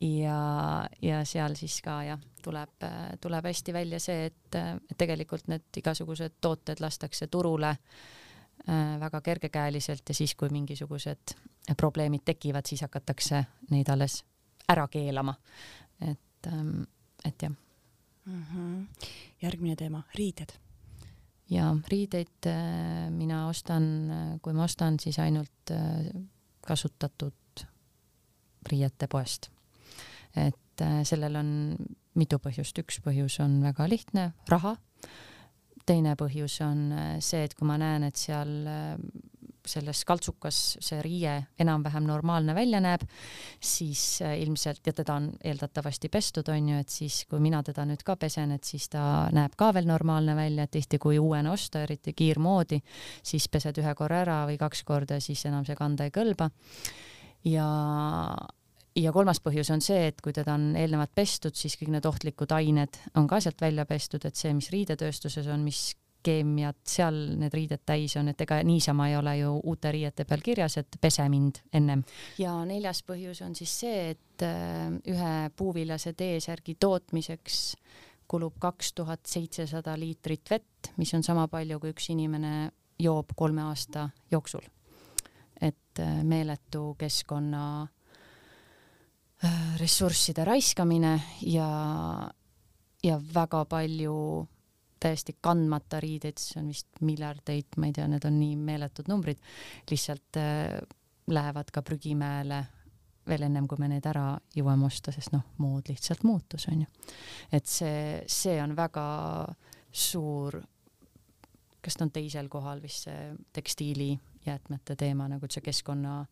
ja, 0.00 0.40
ja 1.02 1.20
seal 1.24 1.54
siis 1.56 1.80
ka 1.84 2.00
jah, 2.04 2.20
tuleb, 2.42 2.86
tuleb 3.20 3.48
hästi 3.50 3.72
välja 3.72 4.00
see, 4.00 4.26
et, 4.30 4.58
et 4.58 4.98
tegelikult 4.98 5.48
need 5.48 5.80
igasugused 5.82 6.40
tooted 6.40 6.82
lastakse 6.84 7.30
turule 7.32 7.74
väga 9.00 9.20
kergekäeliselt 9.24 10.08
ja 10.08 10.14
siis, 10.14 10.34
kui 10.36 10.50
mingisugused 10.52 11.32
probleemid 11.76 12.26
tekivad, 12.28 12.68
siis 12.68 12.84
hakatakse 12.84 13.44
neid 13.70 13.88
alles 13.88 14.20
ära 14.68 14.86
keelama. 14.88 15.34
et, 16.04 16.52
et 17.24 17.42
jah 17.42 17.52
mm. 18.24 18.42
-hmm. 18.42 18.86
järgmine 19.42 19.76
teema, 19.76 20.02
riided. 20.14 20.52
ja 21.50 21.76
riideid 21.88 22.46
äh, 22.46 23.10
mina 23.10 23.48
ostan, 23.48 23.84
kui 24.42 24.52
ma 24.52 24.64
ostan, 24.64 25.00
siis 25.00 25.18
ainult 25.18 25.70
äh, 25.70 26.22
kasutatud 26.66 27.34
riiete 28.68 29.08
poest. 29.08 29.50
et 30.36 30.82
äh, 30.82 31.00
sellel 31.04 31.36
on 31.36 31.50
mitu 32.14 32.38
põhjust, 32.38 32.78
üks 32.82 33.00
põhjus 33.04 33.40
on 33.40 33.60
väga 33.62 33.88
lihtne, 33.88 34.32
raha. 34.48 34.76
teine 35.86 36.14
põhjus 36.14 36.60
on 36.62 36.92
see, 37.18 37.44
et 37.44 37.54
kui 37.54 37.66
ma 37.66 37.78
näen, 37.80 38.04
et 38.04 38.16
seal 38.16 38.68
selles 39.66 40.04
kaltsukas 40.08 40.58
see 40.82 41.00
riie 41.04 41.34
enam-vähem 41.60 42.06
normaalne 42.08 42.54
välja 42.56 42.80
näeb, 42.82 43.04
siis 43.60 44.20
äh, 44.24 44.36
ilmselt, 44.42 44.82
ja 44.86 44.94
teda 44.96 45.16
on 45.20 45.30
eeldatavasti 45.44 46.08
pestud, 46.12 46.48
on 46.52 46.72
ju, 46.72 46.80
et 46.80 46.88
siis 46.92 47.22
kui 47.30 47.42
mina 47.42 47.62
teda 47.66 47.84
nüüd 47.88 48.04
ka 48.06 48.16
pesen, 48.20 48.54
et 48.56 48.64
siis 48.64 48.88
ta 48.92 49.02
näeb 49.36 49.56
ka 49.60 49.72
veel 49.76 49.88
normaalne 49.90 50.36
välja, 50.36 50.66
et 50.66 50.74
tihti 50.78 50.98
kui 51.02 51.18
uuena 51.18 51.52
osta, 51.52 51.84
eriti 51.84 52.14
kiirmoodi, 52.16 52.80
siis 53.22 53.48
pesed 53.48 53.78
ühe 53.82 53.94
korra 53.98 54.24
ära 54.24 54.40
või 54.48 54.58
kaks 54.60 54.84
korda, 54.88 55.20
siis 55.20 55.44
enam 55.50 55.66
see 55.68 55.78
kanda 55.78 56.08
ei 56.08 56.14
kõlba. 56.14 56.50
Ja 57.44 57.68
ja 58.98 59.12
kolmas 59.14 59.40
põhjus 59.40 59.70
on 59.72 59.82
see, 59.84 60.08
et 60.10 60.20
kui 60.20 60.34
teda 60.36 60.56
on 60.58 60.74
eelnevalt 60.76 61.12
pestud, 61.14 61.54
siis 61.56 61.76
kõik 61.78 61.92
need 61.94 62.06
ohtlikud 62.06 62.52
ained 62.52 62.98
on 63.16 63.28
ka 63.30 63.40
sealt 63.40 63.60
välja 63.62 63.86
pestud, 63.88 64.24
et 64.26 64.36
see, 64.36 64.52
mis 64.56 64.70
riidetööstuses 64.74 65.46
on, 65.52 65.62
mis 65.64 65.92
keemiat 66.20 66.76
seal 66.84 67.16
need 67.40 67.54
riided 67.56 67.80
täis 67.88 68.14
on, 68.20 68.28
et 68.28 68.40
ega 68.44 68.58
niisama 68.66 69.08
ei 69.08 69.16
ole 69.16 69.36
ju 69.38 69.54
uute 69.72 69.92
riiete 69.94 70.26
peal 70.28 70.42
kirjas, 70.44 70.76
et 70.80 70.98
pese 71.00 71.24
mind 71.32 71.62
ennem. 71.72 72.02
ja 72.38 72.58
neljas 72.68 73.02
põhjus 73.06 73.40
on 73.46 73.54
siis 73.56 73.72
see, 73.84 74.10
et 74.14 74.44
äh, 74.44 74.90
ühe 75.08 75.34
puuviljase 75.56 76.12
T-särgi 76.18 76.76
tootmiseks 76.80 77.62
kulub 78.30 78.60
kaks 78.62 78.92
tuhat 78.94 79.24
seitsesada 79.26 79.96
liitrit 79.98 80.50
vett, 80.50 80.92
mis 81.00 81.14
on 81.16 81.24
sama 81.26 81.48
palju, 81.50 81.80
kui 81.80 81.94
üks 81.94 82.12
inimene 82.12 82.70
joob 83.00 83.32
kolme 83.36 83.64
aasta 83.64 84.10
jooksul. 84.30 84.68
Et 85.60 86.00
äh, 86.00 86.22
meeletu 86.24 86.94
keskkonna 86.98 87.64
äh, 89.44 89.76
ressursside 89.80 90.44
raiskamine 90.44 91.14
ja, 91.46 91.68
ja 93.02 93.20
väga 93.34 93.64
palju 93.64 94.16
täiesti 95.00 95.36
kandmata 95.40 96.00
riideid, 96.00 96.40
see 96.40 96.60
on 96.60 96.68
vist 96.68 97.00
miljardeid, 97.04 97.78
ma 97.80 97.88
ei 97.88 97.94
tea, 97.96 98.08
need 98.10 98.24
on 98.28 98.36
nii 98.36 98.56
meeletud 98.60 99.08
numbrid, 99.08 99.40
lihtsalt 99.90 100.40
äh, 100.40 100.76
lähevad 101.30 101.72
ka 101.72 101.82
prügimäele 101.86 102.64
veel 103.30 103.46
ennem, 103.46 103.68
kui 103.68 103.78
me 103.80 103.88
need 103.90 104.06
ära 104.08 104.34
jõuame 104.56 104.88
osta, 104.88 105.12
sest 105.14 105.32
noh, 105.34 105.44
mood 105.62 105.88
lihtsalt 105.90 106.24
muutus, 106.26 106.66
onju. 106.70 106.88
et 107.52 107.68
see, 107.68 108.20
see 108.30 108.56
on 108.62 108.74
väga 108.76 109.04
suur, 109.92 110.58
kas 111.80 111.96
ta 111.96 112.06
on 112.06 112.12
teisel 112.14 112.48
kohal 112.52 112.82
vist 112.82 113.06
see 113.08 113.30
tekstiilijäätmete 114.40 114.96
teema 114.96 115.28
nagu 115.28 115.46
see 115.50 115.60
keskkonna 115.60 116.26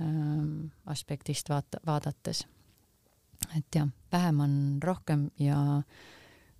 ähm, 0.00 0.70
aspektist 0.86 1.48
vaata, 1.48 1.78
vaadates. 1.86 2.46
et 3.56 3.66
jah, 3.74 3.88
vähem 4.12 4.40
on 4.40 4.78
rohkem 4.82 5.30
ja 5.38 5.78
äh, 5.78 5.84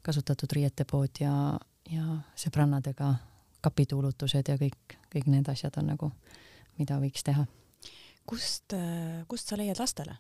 kasutatud 0.03 0.53
riietepood 0.53 1.21
ja, 1.21 1.59
ja 1.91 2.17
sõbrannadega 2.39 3.15
kapituulutused 3.61 4.49
ja 4.49 4.57
kõik, 4.57 4.97
kõik 5.13 5.29
need 5.29 5.49
asjad 5.53 5.77
on 5.77 5.93
nagu, 5.93 6.11
mida 6.79 6.99
võiks 7.01 7.25
teha. 7.25 7.47
kust, 8.27 8.75
kust 9.29 9.49
sa 9.49 9.57
leiad 9.57 9.79
lastele? 9.79 10.17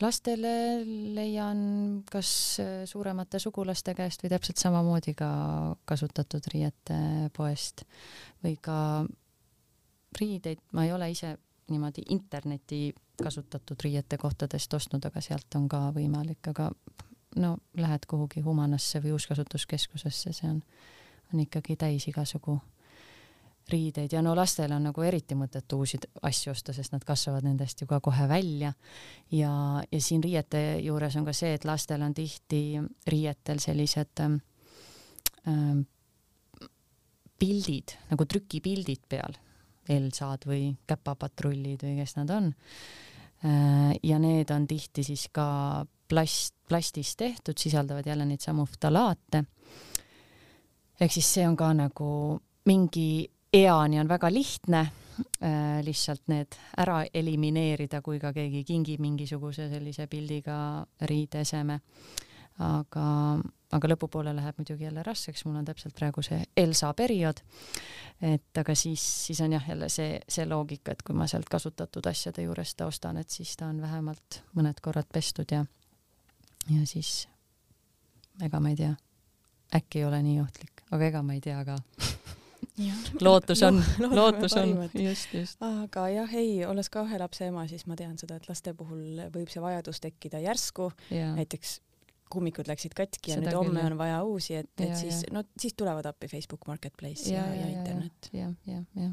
lastele 0.00 0.84
leian 1.16 2.02
kas 2.10 2.60
suuremate 2.84 3.38
sugulaste 3.40 3.94
käest 3.96 4.22
või 4.22 4.30
täpselt 4.30 4.60
samamoodi 4.60 5.14
ka 5.16 5.28
kasutatud 5.84 6.44
riiete 6.52 7.30
poest 7.32 7.86
või 8.44 8.58
ka 8.60 9.06
riideid, 10.20 10.62
ma 10.72 10.84
ei 10.84 10.92
ole 10.92 11.10
ise 11.10 11.36
niimoodi 11.70 12.02
interneti 12.14 12.94
kasutatud 13.22 13.80
riiete 13.84 14.18
kohtadest 14.18 14.74
ostnud, 14.74 15.04
aga 15.04 15.20
sealt 15.20 15.54
on 15.58 15.68
ka 15.68 15.88
võimalik, 15.96 16.50
aga 16.52 16.70
no 17.36 17.56
lähed 17.76 18.06
kuhugi 18.08 18.40
Humanasse 18.44 19.00
või 19.04 19.16
uuskasutuskeskusesse, 19.16 20.32
see 20.32 20.50
on, 20.50 20.62
on 21.34 21.42
ikkagi 21.42 21.76
täis 21.76 22.06
igasugu 22.08 22.58
riideid 23.68 24.12
ja 24.14 24.22
no 24.22 24.36
lastel 24.38 24.70
on 24.76 24.84
nagu 24.86 25.02
eriti 25.02 25.34
mõtet 25.34 25.72
uusi 25.74 25.98
asju 26.22 26.52
osta, 26.52 26.72
sest 26.72 26.94
nad 26.94 27.04
kasvavad 27.04 27.44
nendest 27.48 27.82
ju 27.82 27.88
ka 27.90 27.98
kohe 28.00 28.28
välja. 28.28 28.72
ja, 29.32 29.82
ja 29.92 30.00
siin 30.00 30.22
riiete 30.22 30.78
juures 30.84 31.16
on 31.16 31.24
ka 31.26 31.34
see, 31.34 31.54
et 31.54 31.64
lastel 31.64 32.02
on 32.02 32.14
tihti 32.14 32.78
riietel 33.06 33.58
sellised 33.58 34.22
ähm 34.22 35.84
pildid 37.38 37.96
nagu 38.10 38.24
trükipildid 38.24 39.02
peal, 39.08 39.36
Elsad 39.88 40.46
või 40.46 40.70
käpapatrullid 40.86 41.84
või 41.86 41.96
kes 42.00 42.16
nad 42.16 42.30
on 42.30 42.52
äh,. 43.44 43.92
ja 44.02 44.18
need 44.18 44.50
on 44.50 44.66
tihti 44.66 45.04
siis 45.06 45.28
ka 45.32 45.84
plast, 46.08 46.54
plastist 46.68 47.18
tehtud, 47.18 47.58
sisaldavad 47.58 48.06
jälle 48.06 48.26
neid 48.26 48.40
samu 48.40 48.66
ftalaate. 48.66 49.44
ehk 51.00 51.12
siis 51.12 51.34
see 51.34 51.48
on 51.48 51.56
ka 51.56 51.72
nagu 51.74 52.40
mingi 52.66 53.30
eani 53.52 54.00
on 54.00 54.08
väga 54.08 54.30
lihtne 54.32 54.80
äh, 54.80 55.82
lihtsalt 55.84 56.22
need 56.28 56.56
ära 56.76 57.04
elimineerida, 57.14 58.02
kui 58.02 58.18
ka 58.20 58.32
keegi 58.32 58.64
kingib 58.64 59.00
mingisuguse 59.00 59.68
sellise 59.70 60.06
pildiga 60.06 60.86
riideeseme. 61.00 61.80
Aga, 62.62 63.06
aga 63.76 63.90
lõpupoole 63.92 64.32
läheb 64.36 64.58
muidugi 64.60 64.86
jälle 64.86 65.02
raskeks, 65.06 65.44
mul 65.44 65.58
on 65.60 65.66
täpselt 65.68 65.96
praegu 65.98 66.22
see 66.24 66.40
Elsa 66.56 66.92
periood. 66.96 67.42
et 68.22 68.58
aga 68.58 68.74
siis, 68.74 69.02
siis 69.26 69.40
on 69.44 69.52
jah, 69.52 69.68
jälle 69.68 69.88
see, 69.92 70.20
see 70.28 70.46
loogika, 70.48 70.92
et 70.92 71.02
kui 71.02 71.16
ma 71.16 71.26
sealt 71.28 71.48
kasutatud 71.52 72.06
asjade 72.06 72.42
juurest 72.42 72.76
ta 72.76 72.86
ostan, 72.86 73.16
et 73.16 73.30
siis 73.30 73.56
ta 73.56 73.66
on 73.66 73.80
vähemalt 73.80 74.42
mõned 74.56 74.80
korrad 74.82 75.08
pestud 75.12 75.52
ja 75.52 75.64
ja 76.70 76.86
siis 76.86 77.28
ega 78.42 78.60
ma 78.60 78.72
ei 78.72 78.76
tea, 78.76 78.94
äkki 79.76 80.00
ei 80.00 80.08
ole 80.08 80.22
nii 80.22 80.40
ohtlik, 80.40 80.82
aga 80.90 81.12
ega 81.12 81.22
ma 81.22 81.36
ei 81.36 81.44
tea 81.44 81.62
ka. 81.64 81.76
Lootus 83.24 83.62
on. 83.62 83.78
No,, 84.00 84.08
lootus 84.12 84.52
on, 84.58 84.74
just, 84.94 85.32
just. 85.32 85.62
aga 85.64 86.08
jah, 86.12 86.32
ei, 86.36 86.58
olles 86.68 86.90
ka 86.92 87.06
ühe 87.06 87.18
lapse 87.20 87.46
ema, 87.48 87.64
siis 87.70 87.86
ma 87.88 87.96
tean 87.96 88.18
seda, 88.20 88.36
et 88.36 88.48
laste 88.50 88.74
puhul 88.76 89.22
võib 89.32 89.48
see 89.52 89.62
vajadus 89.64 90.00
tekkida 90.04 90.42
järsku, 90.44 90.90
näiteks 91.10 91.78
kummikud 92.30 92.68
läksid 92.68 92.94
katki 92.96 93.32
ja 93.32 93.38
seda 93.38 93.50
nüüd 93.50 93.58
homme 93.60 93.84
on 93.86 93.98
vaja 93.98 94.22
uusi, 94.26 94.56
et, 94.62 94.72
et 94.80 94.90
ja, 94.90 94.98
siis, 94.98 95.22
no 95.34 95.44
siis 95.58 95.76
tulevad 95.78 96.08
appi 96.10 96.28
Facebook 96.30 96.66
Marketplace 96.66 97.30
ja, 97.30 97.44
ja, 97.44 97.54
ja, 97.54 97.66
ja 97.66 97.78
internet. 97.78 98.30
jah, 98.32 98.54
jah, 98.66 98.82
jah. 98.96 99.12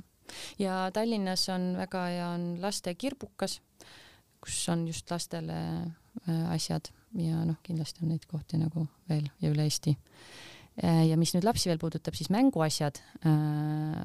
ja 0.59 0.79
Tallinnas 0.93 1.45
on 1.53 1.73
väga 1.77 2.07
hea, 2.09 2.31
on 2.33 2.47
laste 2.63 2.95
kirbukas, 2.95 3.59
kus 4.43 4.57
on 4.73 4.87
just 4.89 5.11
lastele 5.11 5.59
äh, 6.25 6.41
asjad 6.55 6.89
ja 7.19 7.43
noh, 7.45 7.59
kindlasti 7.63 8.03
on 8.03 8.13
neid 8.13 8.25
kohti 8.29 8.59
nagu 8.61 8.87
veel 9.09 9.29
ja 9.41 9.53
üle 9.53 9.67
Eesti. 9.69 9.95
Äh, 10.83 11.05
ja 11.11 11.17
mis 11.19 11.35
nüüd 11.35 11.45
lapsi 11.45 11.69
veel 11.69 11.81
puudutab, 11.81 12.17
siis 12.17 12.31
mänguasjad 12.33 12.99
äh, 12.99 13.33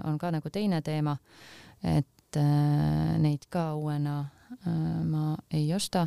on 0.09 0.21
ka 0.21 0.33
nagu 0.35 0.53
teine 0.53 0.83
teema, 0.85 1.17
et 1.83 2.07
neid 2.37 3.47
ka 3.49 3.71
uuena 3.79 4.19
ma 5.09 5.31
ei 5.55 5.71
osta 5.73 6.03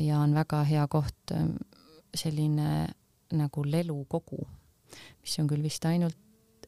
ja 0.00 0.22
on 0.22 0.32
väga 0.32 0.62
hea 0.64 0.86
koht 0.88 1.32
selline 2.14 2.88
nagu 3.32 3.64
lelukogu, 3.64 4.42
mis 5.22 5.38
on 5.40 5.48
küll 5.48 5.64
vist 5.64 5.84
ainult 5.88 6.18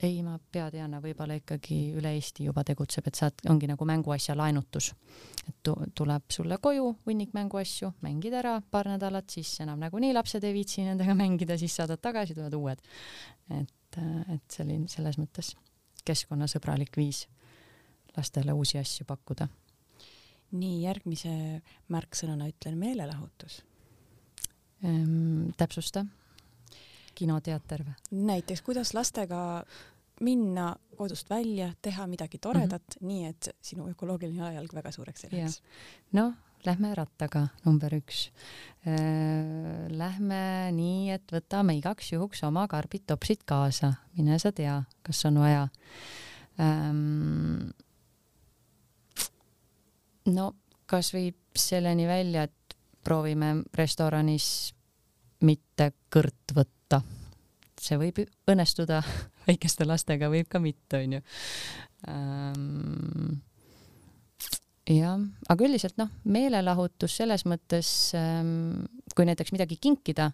ei, 0.03 0.23
ma 0.25 0.35
peateana 0.53 0.99
võib-olla 1.03 1.37
ikkagi 1.39 1.77
üle 1.99 2.15
Eesti 2.17 2.49
juba 2.49 2.65
tegutseb, 2.67 3.07
et 3.09 3.19
saad, 3.19 3.45
ongi 3.51 3.69
nagu 3.71 3.87
mänguasja 3.89 4.37
laenutus. 4.37 4.93
et 5.49 5.71
tuleb 5.95 6.31
sulle 6.33 6.59
koju 6.59 6.97
hunnik 7.07 7.35
mänguasju, 7.37 7.93
mängid 8.03 8.33
ära 8.35 8.61
paar 8.71 8.89
nädalat, 8.89 9.29
siis 9.31 9.61
enam 9.61 9.79
nagunii 9.81 10.13
lapsed 10.15 10.45
ei 10.45 10.55
viitsi 10.55 10.85
nendega 10.85 11.15
mängida, 11.23 11.59
siis 11.59 11.77
saadad 11.77 12.01
tagasi, 12.03 12.35
tulevad 12.35 12.55
uued. 12.55 12.83
et, 13.61 14.01
et 14.35 14.51
selline 14.51 14.89
selles 14.89 15.19
mõttes 15.21 15.55
keskkonnasõbralik 16.05 16.97
viis 16.97 17.27
lastele 18.17 18.53
uusi 18.53 18.79
asju 18.79 19.07
pakkuda. 19.07 19.49
nii, 20.55 20.83
järgmise 20.85 21.63
märksõnana 21.91 22.49
ütlen 22.51 22.77
meelelahutus. 22.79 23.63
Täpsusta 25.57 26.05
kinoteater 27.15 27.85
või? 27.87 27.95
näiteks, 28.31 28.63
kuidas 28.63 28.95
lastega 28.95 29.65
minna 30.21 30.75
kodust 30.97 31.31
välja, 31.31 31.73
teha 31.83 32.07
midagi 32.07 32.39
toredat 32.39 32.83
mm, 32.83 33.01
-hmm. 33.01 33.07
nii 33.09 33.27
et 33.27 33.49
sinu 33.63 33.89
ökoloogiline 33.91 34.39
jalajälg 34.39 34.75
väga 34.75 34.93
suureks 34.93 35.25
ei 35.25 35.31
läheks. 35.33 35.63
noh, 36.13 36.35
lähme 36.67 36.95
rattaga 36.95 37.49
number 37.65 37.95
üks. 37.95 38.31
Äh, 38.87 39.91
lähme 39.91 40.73
nii, 40.73 41.11
et 41.11 41.33
võtame 41.33 41.77
igaks 41.79 42.13
juhuks 42.13 42.43
oma 42.45 42.67
karbid-topsid 42.71 43.45
kaasa, 43.47 43.95
mine 44.17 44.39
sa 44.39 44.53
tea, 44.53 44.83
kas 45.03 45.25
on 45.25 45.39
vaja 45.39 45.69
ähm, 46.61 47.71
no 50.27 50.53
kasvõi 50.87 51.35
selleni 51.57 52.07
välja, 52.07 52.43
et 52.43 52.64
proovime 53.05 53.57
restoranis 53.77 54.49
mitte 55.45 55.93
kõrt 56.13 56.55
võtta. 56.57 57.03
see 57.85 57.99
võib 58.01 58.23
õnnestuda, 58.49 59.03
väikeste 59.49 59.85
lastega 59.85 60.31
võib 60.33 60.49
ka 60.49 60.61
mitte, 60.63 61.03
onju. 61.05 61.21
Ähm, 62.09 63.41
jah, 64.89 65.19
aga 65.49 65.67
üldiselt 65.67 65.99
noh, 66.01 66.13
meelelahutus 66.25 67.17
selles 67.21 67.45
mõttes, 67.49 67.89
ähm, 68.19 68.85
kui 69.17 69.27
näiteks 69.29 69.53
midagi 69.53 69.77
kinkida, 69.81 70.31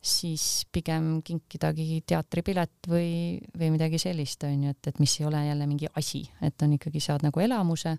siis 0.00 0.64
pigem 0.72 1.18
kinkidagi 1.24 2.00
teatripilet 2.08 2.88
või, 2.88 3.38
või 3.56 3.72
midagi 3.74 4.00
sellist, 4.00 4.44
on 4.48 4.64
ju, 4.64 4.74
et, 4.74 4.88
et 4.88 5.00
mis 5.00 5.16
ei 5.20 5.26
ole 5.28 5.42
jälle 5.44 5.68
mingi 5.68 5.90
asi, 6.00 6.22
et 6.40 6.64
on 6.64 6.76
ikkagi, 6.76 7.02
saad 7.04 7.24
nagu 7.26 7.44
elamuse, 7.44 7.96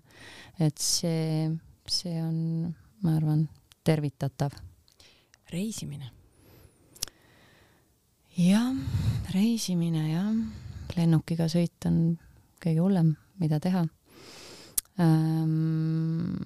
et 0.58 0.82
see, 0.82 1.46
see 1.86 2.16
on, 2.22 2.72
ma 3.06 3.16
arvan, 3.20 3.46
tervitatav. 3.84 4.52
reisimine. 5.52 6.10
jah, 8.36 8.72
reisimine 9.34 10.04
jah, 10.12 10.34
lennukiga 10.96 11.48
sõit 11.52 11.88
on 11.88 12.18
kõige 12.62 12.80
hullem, 12.80 13.16
mida 13.38 13.60
teha 13.60 13.86
ähm, 15.00 16.38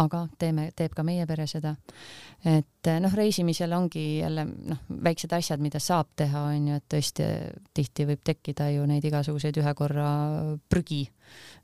aga 0.00 0.24
teeme, 0.38 0.68
teeb 0.76 0.94
ka 0.96 1.04
meie 1.06 1.26
pere 1.28 1.46
seda. 1.50 1.74
et 2.44 2.90
noh, 3.00 3.14
reisimisel 3.14 3.72
ongi 3.72 4.02
jälle 4.18 4.44
noh, 4.44 4.82
väiksed 5.04 5.32
asjad, 5.32 5.62
mida 5.64 5.80
saab 5.80 6.10
teha, 6.16 6.42
on 6.50 6.68
ju, 6.68 6.78
et 6.80 6.86
tõesti 6.90 7.28
tihti 7.74 8.06
võib 8.08 8.24
tekkida 8.24 8.68
ju 8.74 8.86
neid 8.90 9.04
igasuguseid 9.04 9.60
ühe 9.62 9.74
korra 9.78 10.08
prügi 10.68 11.04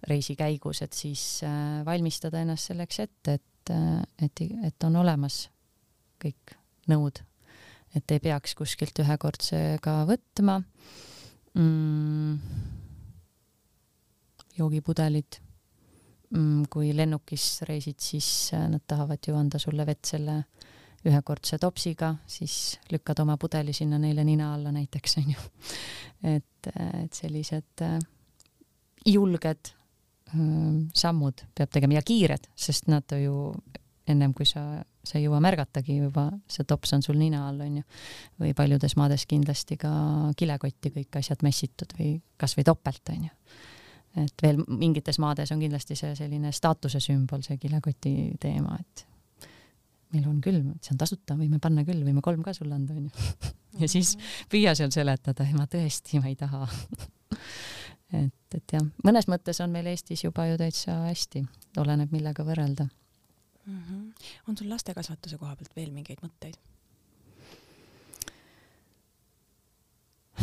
reisi 0.08 0.36
käigus, 0.38 0.82
et 0.86 0.96
siis 0.96 1.42
äh, 1.44 1.82
valmistada 1.86 2.40
ennast 2.40 2.70
selleks 2.70 3.02
ette, 3.04 3.36
et, 3.40 3.46
äh, 3.70 4.02
et, 4.22 4.44
et 4.66 4.88
on 4.88 4.96
olemas 5.02 5.44
kõik 6.20 6.56
nõud, 6.90 7.22
et 7.96 8.10
ei 8.10 8.20
peaks 8.22 8.54
kuskilt 8.58 8.98
ühekordsega 9.02 10.00
võtma 10.10 10.60
mm,. 11.54 12.34
joogipudelid 14.58 15.40
Mm, 16.30 16.68
kui 16.70 16.92
lennukis 16.94 17.64
reisid, 17.66 17.98
siis 17.98 18.52
nad 18.54 18.84
tahavad 18.86 19.18
ju 19.26 19.34
anda 19.34 19.58
sulle 19.58 19.82
vett 19.86 20.06
selle 20.12 20.36
ühekordse 21.02 21.58
topsiga, 21.58 22.12
siis 22.30 22.76
lükkad 22.92 23.18
oma 23.24 23.34
pudeli 23.40 23.74
sinna 23.74 23.98
neile 23.98 24.22
nina 24.24 24.52
alla 24.54 24.70
näiteks 24.70 25.18
onju. 25.18 25.48
et, 26.36 26.70
et 27.02 27.18
sellised 27.18 27.82
äh, 27.82 27.98
julged 29.06 29.72
sammud 30.94 31.44
peab 31.56 31.70
tegema 31.72 31.98
ja 31.98 32.04
kiired, 32.06 32.50
sest 32.54 32.90
nad 32.92 33.16
ju 33.18 33.52
ennem 34.10 34.32
kui 34.34 34.46
sa, 34.48 34.62
sa 35.06 35.18
ei 35.18 35.26
jõua 35.26 35.38
märgatagi 35.42 36.00
juba, 36.00 36.28
see 36.50 36.66
tops 36.66 36.94
on 36.96 37.02
sul 37.04 37.18
nina 37.18 37.44
all 37.48 37.60
onju. 37.62 37.82
või 38.42 38.54
paljudes 38.58 38.96
maades 38.98 39.26
kindlasti 39.30 39.78
ka 39.80 39.90
kilekotti 40.36 40.90
kõik 40.96 41.20
asjad 41.20 41.44
mässitud 41.46 41.94
või 41.98 42.16
kasvõi 42.40 42.66
topelt 42.66 43.14
onju 43.14 43.30
et 44.18 44.42
veel 44.42 44.58
mingites 44.66 45.20
maades 45.22 45.52
on 45.54 45.60
kindlasti 45.62 45.96
see 45.98 46.14
selline 46.18 46.50
staatuse 46.54 47.00
sümbol, 47.02 47.44
see 47.46 47.58
kilekoti 47.62 48.14
teema, 48.42 48.76
et 48.80 49.04
meil 50.14 50.26
on 50.26 50.40
küll, 50.42 50.64
see 50.82 50.94
on 50.94 51.00
tasuta, 51.00 51.36
võime 51.38 51.60
panna 51.62 51.84
küll, 51.86 52.02
võime 52.06 52.22
kolm 52.24 52.42
ka 52.42 52.54
sulle 52.56 52.74
anda, 52.74 52.96
onju. 52.98 53.28
ja 53.82 53.90
siis 53.90 54.16
püüa 54.50 54.74
seal 54.78 54.90
seletada, 54.94 55.46
ei 55.46 55.54
ma 55.54 55.68
tõesti, 55.70 56.18
ma 56.22 56.32
ei 56.32 56.38
taha 56.38 56.64
et, 58.16 58.56
et 58.56 58.74
jah, 58.76 58.86
mõnes 59.06 59.28
mõttes 59.30 59.60
on 59.64 59.70
meil 59.72 59.90
Eestis 59.90 60.24
juba 60.24 60.46
ju 60.50 60.58
täitsa 60.60 60.96
hästi, 61.06 61.44
oleneb, 61.80 62.12
millega 62.14 62.44
võrrelda 62.46 62.88
mm. 63.66 63.82
-hmm. 63.82 64.12
on 64.48 64.56
sul 64.56 64.70
lastekasvatuse 64.70 65.38
koha 65.38 65.56
pealt 65.56 65.76
veel 65.76 65.92
mingeid 65.94 66.22
mõtteid 66.24 66.58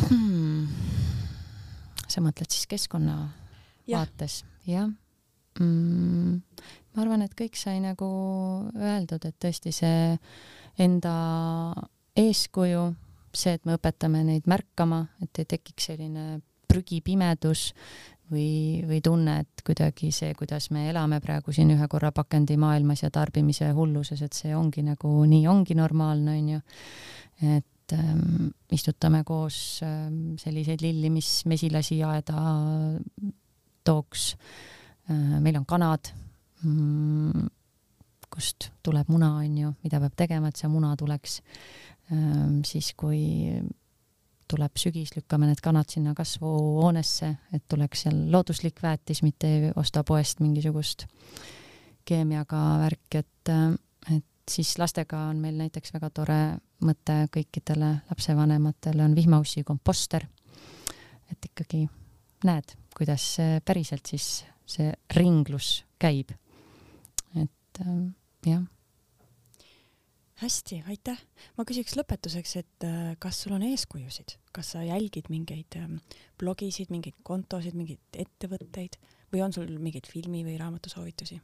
hmm.? 0.08 0.68
sa 2.08 2.22
mõtled 2.24 2.50
siis 2.50 2.66
keskkonna 2.66 3.18
vaates, 3.88 4.44
jah 4.66 4.88
mm,. 5.60 6.40
ma 6.94 7.02
arvan, 7.02 7.22
et 7.22 7.34
kõik 7.38 7.58
sai 7.58 7.80
nagu 7.84 8.08
öeldud, 8.76 9.24
et 9.24 9.36
tõesti 9.40 9.72
see 9.74 10.16
enda 10.78 11.14
eeskuju, 12.18 12.84
see, 13.34 13.56
et 13.58 13.64
me 13.66 13.76
õpetame 13.78 14.22
neid 14.26 14.48
märkama, 14.50 15.04
et 15.22 15.42
ei 15.42 15.48
tekiks 15.56 15.90
selline 15.90 16.40
prügipimedus 16.68 17.72
või, 18.30 18.84
või 18.88 19.00
tunne, 19.04 19.38
et 19.44 19.64
kuidagi 19.66 20.10
see, 20.14 20.34
kuidas 20.38 20.70
me 20.74 20.88
elame 20.90 21.20
praegu 21.24 21.52
siin 21.54 21.72
ühe 21.74 21.88
korra 21.90 22.10
pakendimaailmas 22.14 23.04
ja 23.04 23.10
tarbimise 23.14 23.70
hulluses, 23.76 24.22
et 24.24 24.36
see 24.36 24.54
ongi 24.56 24.84
nagu 24.86 25.12
nii 25.28 25.46
ongi 25.48 25.76
normaalne, 25.78 26.36
onju. 26.36 26.62
et 27.56 27.94
ähm, 27.96 28.48
istutame 28.74 29.22
koos 29.24 29.80
ähm, 29.86 30.36
selliseid 30.40 30.82
lilli, 30.84 31.10
mis 31.10 31.44
mesilasi 31.46 32.02
aeda 32.04 32.42
tooks. 33.84 34.32
Äh, 35.08 35.38
meil 35.40 35.56
on 35.56 35.66
kanad, 35.66 36.12
mm, 36.64 37.48
kust 38.28 38.70
tuleb 38.84 39.08
muna, 39.08 39.38
on 39.40 39.58
ju, 39.58 39.74
mida 39.84 40.00
peab 40.02 40.16
tegema, 40.16 40.50
et 40.50 40.60
see 40.60 40.68
muna 40.68 40.92
tuleks. 41.00 41.40
Ähm, 42.12 42.60
siis, 42.64 42.92
kui 42.96 43.22
tuleb 44.48 44.80
sügis, 44.80 45.12
lükkame 45.16 45.48
need 45.48 45.60
kanad 45.64 45.90
sinna 45.92 46.14
kasvuhoonesse, 46.16 47.28
et 47.52 47.64
tuleks 47.68 48.06
seal 48.06 48.18
looduslik 48.32 48.82
väetis, 48.82 49.22
mitte 49.22 49.50
ei 49.50 49.70
osta 49.76 50.04
poest 50.04 50.40
mingisugust 50.40 51.06
keemiaga 52.08 52.62
värki, 52.80 53.20
et, 53.20 53.52
et 54.14 54.24
siis 54.50 54.72
lastega 54.80 55.26
on 55.28 55.42
meil 55.42 55.58
näiteks 55.60 55.92
väga 55.94 56.10
tore 56.14 56.40
mõte 56.84 57.18
kõikidele 57.34 57.92
lapsevanematele 58.08 59.04
on 59.04 59.16
vihmaussi 59.16 59.64
komposter. 59.66 60.26
et 61.30 61.44
ikkagi 61.44 61.88
näed, 62.44 62.72
kuidas 62.96 63.36
päriselt 63.64 64.06
siis 64.06 64.46
see 64.68 64.92
ringlus 65.16 65.84
käib. 65.98 66.32
et 67.36 67.84
jah. 68.46 68.64
Hästi, 70.38 70.82
aitäh. 70.88 71.18
ma 71.58 71.66
küsiks 71.68 71.96
lõpetuseks, 71.98 72.56
et 72.60 72.86
äh, 72.86 73.12
kas 73.22 73.42
sul 73.42 73.56
on 73.56 73.66
eeskujusid, 73.66 74.38
kas 74.54 74.74
sa 74.74 74.84
jälgid 74.86 75.30
mingeid 75.32 75.78
ähm, 75.80 75.98
blogisid, 76.38 76.92
mingeid 76.94 77.18
kontosid, 77.26 77.76
mingeid 77.78 78.22
ettevõtteid 78.26 78.98
või 79.32 79.44
on 79.44 79.54
sul 79.54 79.70
mingeid 79.78 80.08
filmi 80.10 80.44
või 80.46 80.58
raamatusoovitusi? 80.60 81.40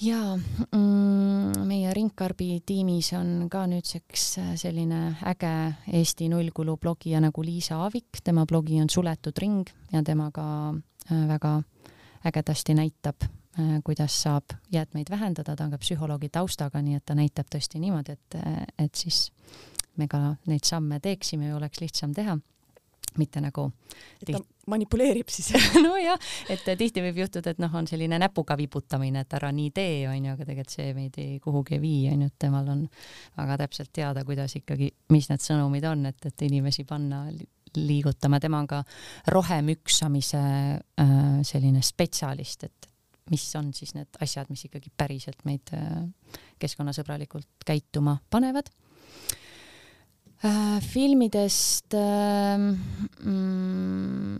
jaa 0.00 0.36
mm,, 0.36 1.66
meie 1.68 1.90
Ringkarbi 1.92 2.62
tiimis 2.66 3.12
on 3.18 3.48
ka 3.52 3.66
nüüdseks 3.68 4.26
äh, 4.40 4.52
selline 4.60 5.00
äge 5.28 5.52
Eesti 6.00 6.30
nullkulu 6.32 6.78
blogija 6.80 7.20
nagu 7.20 7.44
Liisa 7.44 7.82
Aavik, 7.84 8.22
tema 8.24 8.46
blogi 8.48 8.80
on 8.80 8.88
Suletud 8.88 9.36
ring 9.38 9.68
ja 9.92 10.02
tema 10.06 10.30
ka 10.32 10.46
äh, 10.72 11.26
väga 11.28 11.58
ägedasti 12.24 12.74
näitab, 12.76 13.28
kuidas 13.84 14.14
saab 14.22 14.54
jäätmeid 14.72 15.10
vähendada, 15.10 15.56
ta 15.56 15.64
on 15.64 15.74
ka 15.74 15.80
psühholoogi 15.82 16.30
taustaga, 16.32 16.82
nii 16.82 17.00
et 17.00 17.06
ta 17.06 17.16
näitab 17.18 17.50
tõesti 17.52 17.80
niimoodi, 17.82 18.16
et, 18.16 18.38
et 18.78 18.94
siis 18.94 19.28
me 19.98 20.08
ka 20.08 20.36
neid 20.50 20.64
samme 20.68 21.00
teeksime 21.00 21.50
ja 21.50 21.58
oleks 21.58 21.82
lihtsam 21.82 22.14
teha. 22.16 22.38
Mitte 23.18 23.40
nagu 23.42 23.64
et 24.22 24.28
ta 24.30 24.38
manipuleerib 24.70 25.30
siis. 25.32 25.50
Nojah, 25.84 26.18
et 26.52 26.62
tihti 26.78 27.02
võib 27.02 27.22
juhtuda, 27.24 27.54
et 27.54 27.62
noh, 27.62 27.72
on 27.74 27.88
selline 27.90 28.20
näpuga 28.22 28.56
vibutamine, 28.58 29.24
et 29.24 29.34
ära 29.38 29.50
nii 29.54 29.72
tee, 29.74 30.04
onju, 30.10 30.34
aga 30.36 30.46
tegelikult 30.46 30.76
see 30.76 30.92
meid 30.96 31.18
ei 31.18 31.38
kuhugi 31.42 31.76
ei 31.78 31.82
vii, 31.82 32.02
onju, 32.14 32.30
et 32.30 32.36
temal 32.46 32.68
on 32.70 32.84
väga 33.38 33.58
täpselt 33.64 33.92
teada, 33.96 34.24
kuidas 34.28 34.54
ikkagi, 34.60 34.92
mis 35.14 35.30
need 35.32 35.42
sõnumid 35.42 35.88
on, 35.90 36.06
et, 36.12 36.28
et 36.30 36.46
inimesi 36.46 36.86
panna 36.88 37.24
liigutama, 37.76 38.40
tema 38.42 38.62
on 38.62 38.70
ka 38.70 38.84
rohemüksamise 39.30 40.44
äh, 41.02 41.18
selline 41.46 41.82
spetsialist, 41.86 42.66
et 42.70 42.89
mis 43.30 43.46
on 43.58 43.72
siis 43.76 43.94
need 43.96 44.20
asjad, 44.22 44.50
mis 44.52 44.64
ikkagi 44.66 44.92
päriselt 44.96 45.44
meid 45.48 45.72
äh, 45.76 46.04
keskkonnasõbralikult 46.62 47.66
käituma 47.66 48.18
panevad 48.30 48.70
äh,. 50.44 50.78
filmidest 50.84 51.94
äh, 51.98 52.56
mm, 52.58 54.38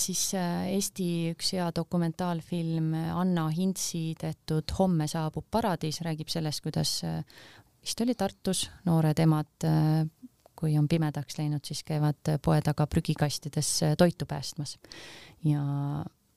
siis 0.00 0.30
Eesti 0.36 1.34
üks 1.34 1.50
hea 1.52 1.66
dokumentaalfilm 1.76 2.94
Anna 3.12 3.50
Hintsi 3.52 4.14
tehtud 4.16 4.72
Homme 4.78 5.04
saabub 5.10 5.44
paradiis 5.52 6.00
räägib 6.06 6.32
sellest, 6.32 6.62
kuidas 6.64 7.02
vist 7.04 8.00
oli 8.00 8.14
Tartus 8.16 8.70
noored 8.88 9.20
emad 9.20 9.68
kui 10.56 10.78
on 10.80 10.88
pimedaks 10.88 11.36
läinud, 11.36 11.60
siis 11.68 11.82
käivad 11.84 12.32
poe 12.40 12.62
taga 12.64 12.86
prügikastides 12.88 13.68
toitu 14.00 14.24
päästmas 14.24 14.78
ja, 15.44 15.60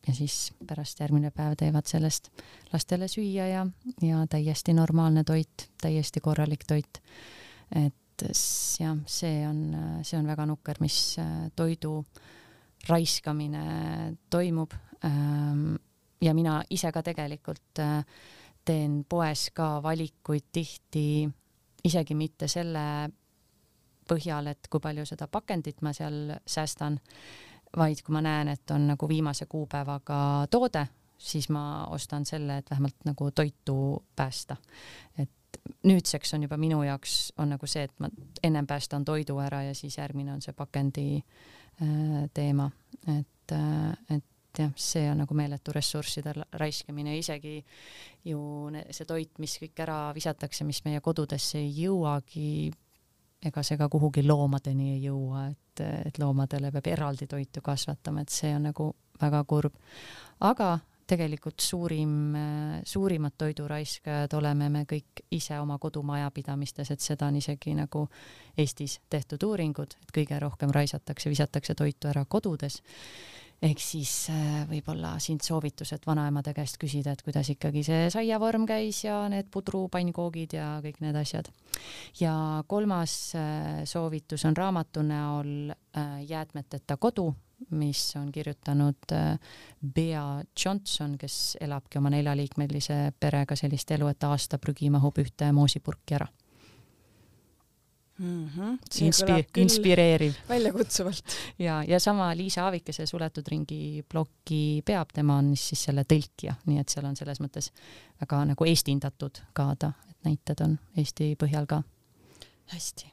ja 0.09 0.15
siis 0.15 0.51
pärast 0.67 0.99
järgmine 1.03 1.29
päev 1.35 1.53
teevad 1.59 1.85
sellest 1.89 2.31
lastele 2.73 3.07
süüa 3.11 3.45
ja, 3.49 3.65
ja 4.01 4.25
täiesti 4.29 4.73
normaalne 4.73 5.23
toit, 5.23 5.69
täiesti 5.81 6.21
korralik 6.25 6.65
toit. 6.67 7.01
et 7.75 8.25
jah, 8.79 8.97
see 9.05 9.45
on, 9.47 9.61
see 10.03 10.17
on 10.19 10.27
väga 10.27 10.45
nukker, 10.49 10.81
mis 10.81 11.15
toidu 11.55 12.01
raiskamine 12.89 14.17
toimub. 14.29 14.73
Ähm, 15.05 15.75
ja 16.21 16.33
mina 16.33 16.59
ise 16.69 16.91
ka 16.91 17.03
tegelikult 17.03 17.79
äh, 17.79 18.03
teen 18.65 19.03
poes 19.09 19.49
ka 19.55 19.77
valikuid 19.83 20.49
tihti 20.51 21.29
isegi 21.87 22.15
mitte 22.15 22.49
selle 22.51 22.83
põhjal, 24.09 24.49
et 24.51 24.67
kui 24.69 24.81
palju 24.83 25.05
seda 25.05 25.29
pakendit 25.31 25.83
ma 25.85 25.93
seal 25.93 26.33
säästan, 26.49 26.97
vaid 27.77 28.01
kui 28.05 28.13
ma 28.13 28.21
näen, 28.21 28.47
et 28.47 28.71
on 28.71 28.87
nagu 28.87 29.09
viimase 29.09 29.45
kuupäevaga 29.45 30.47
toode, 30.51 30.85
siis 31.17 31.49
ma 31.49 31.85
ostan 31.91 32.25
selle, 32.25 32.57
et 32.57 32.71
vähemalt 32.71 33.05
nagu 33.05 33.31
toitu 33.31 34.03
päästa. 34.15 34.55
et 35.17 35.29
nüüdseks 35.83 36.33
on 36.33 36.43
juba 36.43 36.57
minu 36.57 36.83
jaoks 36.83 37.33
on 37.37 37.49
nagu 37.49 37.67
see, 37.67 37.83
et 37.83 37.99
ma 37.99 38.09
ennem 38.43 38.67
päästan 38.67 39.05
toidu 39.05 39.37
ära 39.41 39.63
ja 39.63 39.75
siis 39.75 39.97
järgmine 39.97 40.33
on 40.33 40.41
see 40.41 40.53
pakendi 40.53 41.07
äh, 41.17 42.29
teema, 42.33 42.69
et 43.07 43.51
äh,, 43.51 44.17
et 44.17 44.25
jah, 44.59 44.71
see 44.75 45.05
on 45.11 45.21
nagu 45.21 45.35
meeletu 45.37 45.73
ressursside 45.75 46.33
raiskamine, 46.57 47.17
isegi 47.17 47.59
ju 48.25 48.41
see 48.89 49.07
toit, 49.07 49.31
mis 49.39 49.57
kõik 49.61 49.81
ära 49.85 49.99
visatakse, 50.15 50.65
mis 50.67 50.81
meie 50.85 51.01
kodudesse 51.05 51.59
ei 51.61 51.69
jõuagi, 51.83 52.71
ega 53.45 53.63
see 53.63 53.77
ka 53.79 53.87
kuhugi 53.89 54.23
loomadeni 54.27 54.93
ei 54.95 55.03
jõua, 55.07 55.47
et, 55.51 55.83
et 56.09 56.19
loomadele 56.19 56.71
peab 56.75 56.87
eraldi 56.91 57.27
toitu 57.27 57.63
kasvatama, 57.63 58.25
et 58.25 58.33
see 58.33 58.51
on 58.55 58.67
nagu 58.69 58.91
väga 59.21 59.43
kurb. 59.47 59.75
aga 60.39 60.77
tegelikult 61.09 61.59
suurim, 61.59 62.35
suurimad 62.85 63.33
toiduraiskajad 63.37 64.33
oleme 64.37 64.67
me 64.69 64.83
kõik 64.89 65.23
ise 65.33 65.57
oma 65.59 65.79
kodumajapidamistes, 65.81 66.91
et 66.91 67.01
seda 67.01 67.31
on 67.31 67.39
isegi 67.39 67.73
nagu 67.73 68.05
Eestis 68.57 68.99
tehtud 69.09 69.43
uuringud, 69.47 69.95
et 70.03 70.13
kõige 70.13 70.39
rohkem 70.39 70.73
raisatakse, 70.75 71.29
visatakse 71.29 71.75
toitu 71.75 72.11
ära 72.11 72.25
kodudes 72.29 72.81
ehk 73.61 73.81
siis 73.83 74.11
äh, 74.31 74.63
võib-olla 74.69 75.15
siin 75.21 75.39
soovitused 75.43 76.05
vanaemade 76.07 76.53
käest 76.55 76.79
küsida, 76.79 77.13
et 77.13 77.23
kuidas 77.25 77.49
ikkagi 77.51 77.83
see 77.83 78.07
saiavorm 78.13 78.65
käis 78.69 79.03
ja 79.03 79.21
need 79.31 79.49
pudrupannkoogid 79.51 80.55
ja 80.55 80.69
kõik 80.83 81.01
need 81.03 81.19
asjad. 81.19 81.51
ja 82.19 82.63
kolmas 82.67 83.35
äh, 83.35 83.83
soovitus 83.89 84.45
on 84.47 84.57
raamatu 84.57 85.03
näol 85.03 85.71
äh, 85.73 86.23
Jäätmeteta 86.29 86.97
kodu, 86.97 87.33
mis 87.75 88.15
on 88.15 88.31
kirjutanud 88.31 89.11
Bea 89.83 90.43
Johnson, 90.55 91.17
kes 91.19 91.57
elabki 91.59 91.99
oma 91.99 92.09
neljaliikmelise 92.13 93.11
perega 93.19 93.55
sellist 93.59 93.91
elu, 93.91 94.07
et 94.07 94.23
aasta 94.23 94.57
prügi 94.57 94.89
mahub 94.89 95.19
ühte 95.19 95.51
moosipurki 95.51 96.15
ära 96.15 96.29
mm. 98.19 98.47
-hmm. 98.47 98.77
Inspi-, 99.01 99.61
inspireeriv. 99.61 100.33
väljakutsuvalt. 100.49 101.23
ja, 101.67 101.83
ja 101.87 101.99
sama 101.99 102.37
Liisa 102.37 102.63
Aavikese 102.63 103.05
Suletud 103.05 103.47
ringi 103.47 104.03
blogi 104.09 104.81
peab, 104.85 105.09
tema 105.13 105.37
on 105.37 105.55
siis 105.57 105.83
selle 105.83 106.03
tõlkija, 106.13 106.55
nii 106.65 106.79
et 106.79 106.89
seal 106.89 107.05
on 107.05 107.15
selles 107.15 107.41
mõttes 107.41 107.71
väga 108.21 108.43
nagu 108.51 108.65
eestindatud 108.65 109.41
ka 109.53 109.71
ta, 109.79 109.93
et 110.09 110.17
näited 110.27 110.65
on 110.65 110.77
Eesti 110.97 111.35
põhjal 111.39 111.65
ka. 111.65 111.81
hästi, 112.73 113.11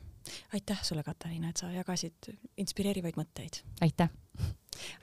aitäh 0.52 0.82
sulle, 0.82 1.02
Katariina, 1.02 1.48
et 1.48 1.56
sa 1.56 1.70
jagasid 1.72 2.34
inspireerivaid 2.56 3.16
mõtteid. 3.16 3.62
aitäh! 3.80 4.10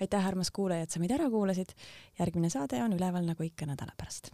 aitäh, 0.01 0.28
armas 0.28 0.51
kuulaja, 0.51 0.84
et 0.84 0.91
sa 0.91 0.99
meid 0.99 1.12
ära 1.12 1.30
kuulasid. 1.30 1.74
järgmine 2.20 2.49
saade 2.49 2.84
on 2.84 2.93
üleval 2.93 3.26
nagu 3.26 3.43
ikka 3.43 3.66
nädala 3.66 3.91
pärast 3.97 4.32